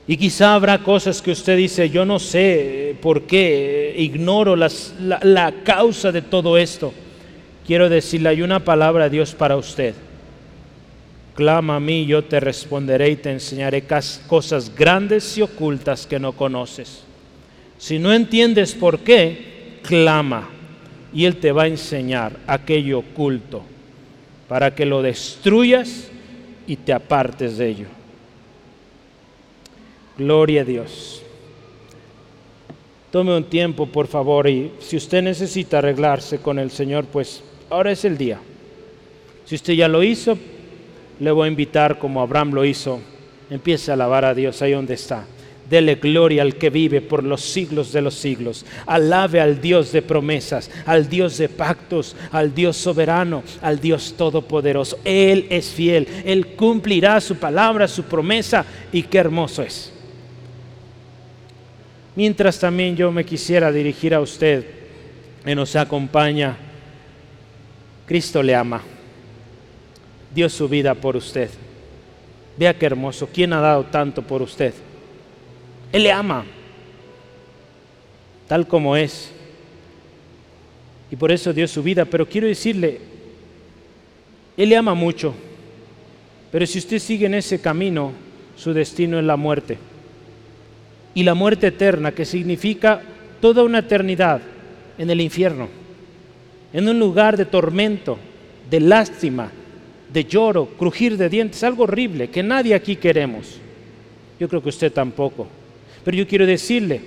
Y 0.09 0.17
quizá 0.17 0.55
habrá 0.55 0.79
cosas 0.83 1.21
que 1.21 1.33
usted 1.33 1.57
dice, 1.57 1.91
yo 1.91 2.05
no 2.05 2.19
sé 2.19 2.97
por 3.01 3.23
qué, 3.23 3.95
ignoro 3.99 4.55
la, 4.55 4.71
la, 5.23 5.53
causa 5.65 6.13
de 6.13 6.23
todo 6.23 6.57
esto. 6.57 6.93
Quiero 7.67 7.89
decirle, 7.89 8.29
hay 8.29 8.43
una 8.43 8.61
palabra 8.61 9.05
de 9.05 9.11
Dios 9.11 9.35
para 9.35 9.57
usted. 9.57 9.95
Clama 11.35 11.77
a 11.77 11.81
mí, 11.81 12.07
yo 12.07 12.23
te 12.23 12.39
responderé 12.39 13.11
y 13.11 13.17
te 13.17 13.33
enseñaré 13.33 13.85
cosas 14.29 14.73
grandes 14.75 15.37
y 15.37 15.43
ocultas 15.43 16.07
que 16.07 16.21
no 16.21 16.33
conoces. 16.33 17.03
Si 17.77 17.99
no 17.99 18.13
entiendes 18.13 18.75
por 18.75 19.01
qué, 19.01 19.81
clama 19.83 20.49
y 21.13 21.25
Él 21.25 21.37
te 21.37 21.53
va 21.53 21.65
a 21.65 21.69
enseñar 21.69 22.37
aquello 22.47 23.01
oculto 23.01 23.63
para 24.49 24.75
que 24.75 24.87
lo 24.87 25.03
destruyas 25.03 26.09
y 26.67 26.77
te 26.77 26.93
apartes 26.93 27.59
de 27.59 27.69
ello. 27.69 27.96
Gloria 30.19 30.63
a 30.63 30.65
Dios. 30.65 31.23
Tome 33.11 33.37
un 33.37 33.45
tiempo, 33.45 33.87
por 33.87 34.07
favor, 34.07 34.49
y 34.49 34.73
si 34.79 34.97
usted 34.97 35.23
necesita 35.23 35.79
arreglarse 35.79 36.39
con 36.39 36.59
el 36.59 36.71
Señor, 36.71 37.05
pues 37.05 37.43
ahora 37.71 37.93
es 37.93 38.05
el 38.05 38.17
día. 38.17 38.41
Si 39.45 39.55
usted 39.55 39.75
ya 39.75 39.89
lo 39.89 40.03
hizo, 40.03 40.39
le 41.21 41.31
voy 41.31 41.47
a 41.47 41.51
invitar 41.51 41.99
como 41.99 42.21
Abraham 42.21 42.53
lo 42.53 42.65
hizo. 42.65 43.01
Empiece 43.51 43.91
a 43.91 43.95
alabar 43.95 44.25
a 44.25 44.35
Dios 44.35 44.61
ahí 44.63 44.73
donde 44.73 44.95
está. 44.95 45.25
Dele 45.69 45.97
gloria 45.97 46.43
al 46.43 46.57
que 46.57 46.71
vive 46.71 47.01
por 47.01 47.25
los 47.25 47.43
siglos 47.43 47.93
de 47.93 48.01
los 48.01 48.15
siglos. 48.15 48.65
Alabe 48.87 49.41
al 49.41 49.61
Dios 49.61 49.93
de 49.93 50.01
promesas, 50.01 50.71
al 50.87 51.09
Dios 51.09 51.39
de 51.39 51.49
pactos, 51.49 52.17
al 52.33 52.55
Dios 52.55 52.77
soberano, 52.77 53.43
al 53.61 53.81
Dios 53.81 54.15
todopoderoso. 54.17 54.99
Él 55.05 55.47
es 55.51 55.69
fiel, 55.69 56.09
Él 56.25 56.49
cumplirá 56.55 57.21
su 57.21 57.37
palabra, 57.37 57.87
su 57.89 58.05
promesa 58.05 58.65
y 58.93 59.03
qué 59.03 59.19
hermoso 59.19 59.63
es. 59.63 59.93
Mientras 62.17 62.59
también 62.59 62.97
yo 62.97 63.13
me 63.13 63.25
quisiera 63.25 63.71
dirigir 63.71 64.15
a 64.15 64.21
usted 64.21 64.65
que 65.45 65.55
nos 65.55 65.77
acompaña, 65.77 66.57
Cristo 68.07 68.43
le 68.43 68.55
ama, 68.55 68.81
dio 70.35 70.49
su 70.49 70.69
vida 70.69 70.95
por 70.95 71.15
usted. 71.15 71.51
Vea 72.57 72.77
qué 72.77 72.87
hermoso, 72.87 73.29
¿quién 73.33 73.53
ha 73.53 73.61
dado 73.61 73.85
tanto 73.85 74.23
por 74.23 74.41
usted? 74.41 74.73
Él 75.93 76.05
le 76.05 76.11
ama, 76.11 76.45
tal 78.49 78.67
como 78.67 78.97
es. 78.97 79.31
Y 81.11 81.17
por 81.17 81.31
eso 81.31 81.53
dio 81.53 81.69
su 81.69 81.83
vida. 81.83 82.05
Pero 82.05 82.27
quiero 82.27 82.47
decirle, 82.47 82.99
Él 84.57 84.71
le 84.71 84.77
ama 84.77 84.95
mucho. 84.95 85.35
Pero 86.51 86.67
si 86.67 86.79
usted 86.79 86.99
sigue 86.99 87.27
en 87.27 87.35
ese 87.35 87.61
camino, 87.61 88.13
su 88.57 88.73
destino 88.73 89.19
es 89.19 89.25
la 89.25 89.37
muerte. 89.37 89.79
Y 91.17 91.23
la 91.23 91.33
muerte 91.33 91.69
eterna, 91.69 92.13
que 92.13 92.27
significa 92.27 93.01
toda 93.41 93.63
una 93.63 93.79
eternidad 93.79 94.43
en 94.99 95.09
el 95.09 95.23
infierno, 95.23 95.67
en 96.75 96.87
un 96.87 96.99
lugar 96.99 97.39
de 97.39 97.47
tormento, 97.47 98.19
de 98.69 98.81
lástima, 98.81 99.51
de 100.13 100.25
lloro, 100.25 100.67
crujir 100.79 101.17
de 101.17 101.31
dientes, 101.31 101.65
algo 101.65 101.85
horrible 101.85 102.29
que 102.29 102.43
nadie 102.43 102.75
aquí 102.75 102.97
queremos. 102.97 103.57
Yo 104.39 104.47
creo 104.47 104.63
que 104.63 104.69
usted 104.69 104.93
tampoco. 104.93 105.49
Pero 106.05 106.19
yo 106.19 106.29
quiero 106.29 106.45
decirle, 106.45 107.01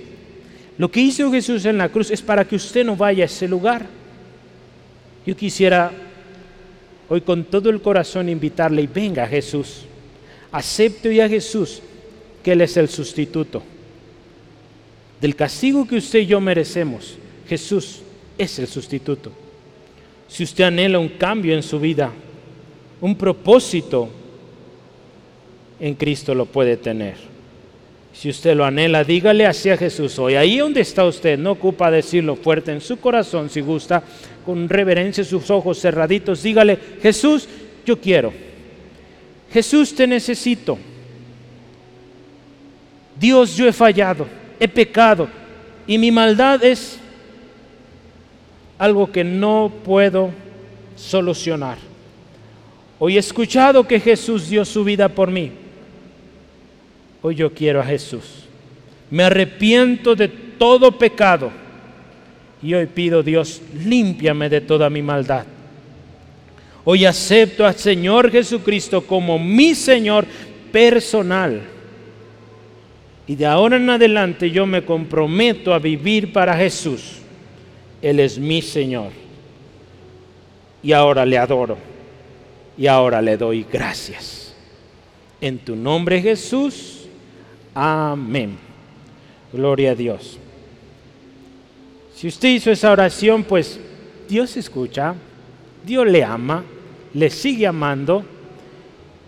lo 0.76 0.90
que 0.90 1.02
hizo 1.02 1.30
Jesús 1.30 1.64
en 1.64 1.78
la 1.78 1.88
cruz 1.88 2.10
es 2.10 2.20
para 2.20 2.44
que 2.44 2.56
usted 2.56 2.84
no 2.84 2.96
vaya 2.96 3.22
a 3.22 3.26
ese 3.26 3.46
lugar. 3.46 3.86
Yo 5.24 5.36
quisiera 5.36 5.92
hoy 7.08 7.20
con 7.20 7.44
todo 7.44 7.70
el 7.70 7.80
corazón 7.80 8.28
invitarle 8.28 8.82
y 8.82 8.88
venga 8.88 9.24
Jesús. 9.28 9.82
Acepte 10.50 11.10
hoy 11.10 11.20
a 11.20 11.28
Jesús 11.28 11.80
que 12.42 12.50
Él 12.50 12.62
es 12.62 12.76
el 12.76 12.88
sustituto. 12.88 13.62
Del 15.20 15.36
castigo 15.36 15.86
que 15.86 15.96
usted 15.96 16.20
y 16.20 16.26
yo 16.26 16.40
merecemos, 16.40 17.16
Jesús 17.48 18.00
es 18.38 18.58
el 18.58 18.66
sustituto. 18.66 19.32
Si 20.28 20.44
usted 20.44 20.64
anhela 20.64 20.98
un 20.98 21.08
cambio 21.08 21.54
en 21.54 21.62
su 21.62 21.78
vida, 21.78 22.10
un 23.00 23.16
propósito, 23.16 24.08
en 25.78 25.94
Cristo 25.94 26.34
lo 26.34 26.46
puede 26.46 26.76
tener. 26.76 27.16
Si 28.12 28.28
usted 28.28 28.54
lo 28.54 28.64
anhela, 28.64 29.04
dígale 29.04 29.46
hacia 29.46 29.76
Jesús 29.76 30.18
hoy. 30.18 30.34
Ahí 30.34 30.58
donde 30.58 30.80
está 30.80 31.04
usted, 31.04 31.38
no 31.38 31.52
ocupa 31.52 31.90
decirlo 31.90 32.36
fuerte 32.36 32.72
en 32.72 32.80
su 32.80 32.98
corazón, 32.98 33.48
si 33.48 33.60
gusta, 33.60 34.02
con 34.44 34.68
reverencia, 34.68 35.24
sus 35.24 35.50
ojos 35.50 35.80
cerraditos, 35.80 36.42
dígale, 36.42 36.78
Jesús, 37.02 37.48
yo 37.86 38.00
quiero. 38.00 38.32
Jesús, 39.52 39.94
te 39.94 40.06
necesito. 40.06 40.78
Dios, 43.18 43.56
yo 43.56 43.68
he 43.68 43.72
fallado, 43.72 44.26
he 44.60 44.68
pecado 44.68 45.28
y 45.86 45.98
mi 45.98 46.12
maldad 46.12 46.62
es 46.62 46.98
algo 48.78 49.10
que 49.10 49.24
no 49.24 49.72
puedo 49.84 50.30
solucionar. 50.94 51.78
Hoy 53.00 53.16
he 53.16 53.18
escuchado 53.18 53.88
que 53.88 53.98
Jesús 53.98 54.48
dio 54.48 54.64
su 54.64 54.84
vida 54.84 55.08
por 55.08 55.30
mí 55.30 55.50
Hoy 57.22 57.34
yo 57.34 57.52
quiero 57.52 57.80
a 57.80 57.84
Jesús. 57.84 58.22
Me 59.10 59.24
arrepiento 59.24 60.14
de 60.14 60.28
todo 60.28 60.92
pecado. 60.92 61.50
Y 62.62 62.74
hoy 62.74 62.86
pido, 62.86 63.22
Dios, 63.22 63.60
límpiame 63.84 64.48
de 64.48 64.60
toda 64.60 64.88
mi 64.88 65.02
maldad. 65.02 65.44
Hoy 66.84 67.04
acepto 67.04 67.66
al 67.66 67.74
Señor 67.74 68.30
Jesucristo 68.30 69.02
como 69.02 69.38
mi 69.38 69.74
Señor 69.74 70.26
personal. 70.72 71.60
Y 73.30 73.36
de 73.36 73.46
ahora 73.46 73.76
en 73.76 73.88
adelante 73.88 74.50
yo 74.50 74.66
me 74.66 74.84
comprometo 74.84 75.72
a 75.72 75.78
vivir 75.78 76.32
para 76.32 76.56
Jesús. 76.56 77.18
Él 78.02 78.18
es 78.18 78.40
mi 78.40 78.60
Señor. 78.60 79.12
Y 80.82 80.90
ahora 80.90 81.24
le 81.24 81.38
adoro. 81.38 81.78
Y 82.76 82.88
ahora 82.88 83.22
le 83.22 83.36
doy 83.36 83.64
gracias. 83.72 84.52
En 85.40 85.58
tu 85.58 85.76
nombre 85.76 86.20
Jesús. 86.20 87.06
Amén. 87.72 88.58
Gloria 89.52 89.92
a 89.92 89.94
Dios. 89.94 90.36
Si 92.16 92.26
usted 92.26 92.48
hizo 92.48 92.72
esa 92.72 92.90
oración, 92.90 93.44
pues 93.44 93.78
Dios 94.28 94.56
escucha, 94.56 95.14
Dios 95.86 96.04
le 96.04 96.24
ama, 96.24 96.64
le 97.14 97.30
sigue 97.30 97.68
amando 97.68 98.24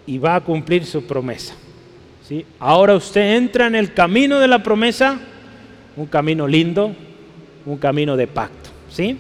y 0.09 0.19
va 0.19 0.35
a 0.35 0.41
cumplir 0.41 0.85
su 0.87 1.07
promesa. 1.07 1.55
¿Sí? 2.27 2.45
Ahora 2.59 2.95
usted 2.95 3.37
entra 3.37 3.67
en 3.67 3.75
el 3.75 3.93
camino 3.93 4.39
de 4.39 4.49
la 4.49 4.63
promesa, 4.63 5.19
un 5.97 6.07
camino 6.07 6.47
lindo, 6.47 6.95
un 7.67 7.79
camino 7.79 8.17
de 8.17 8.27
pacto. 8.27 8.71
¿sí? 8.91 9.19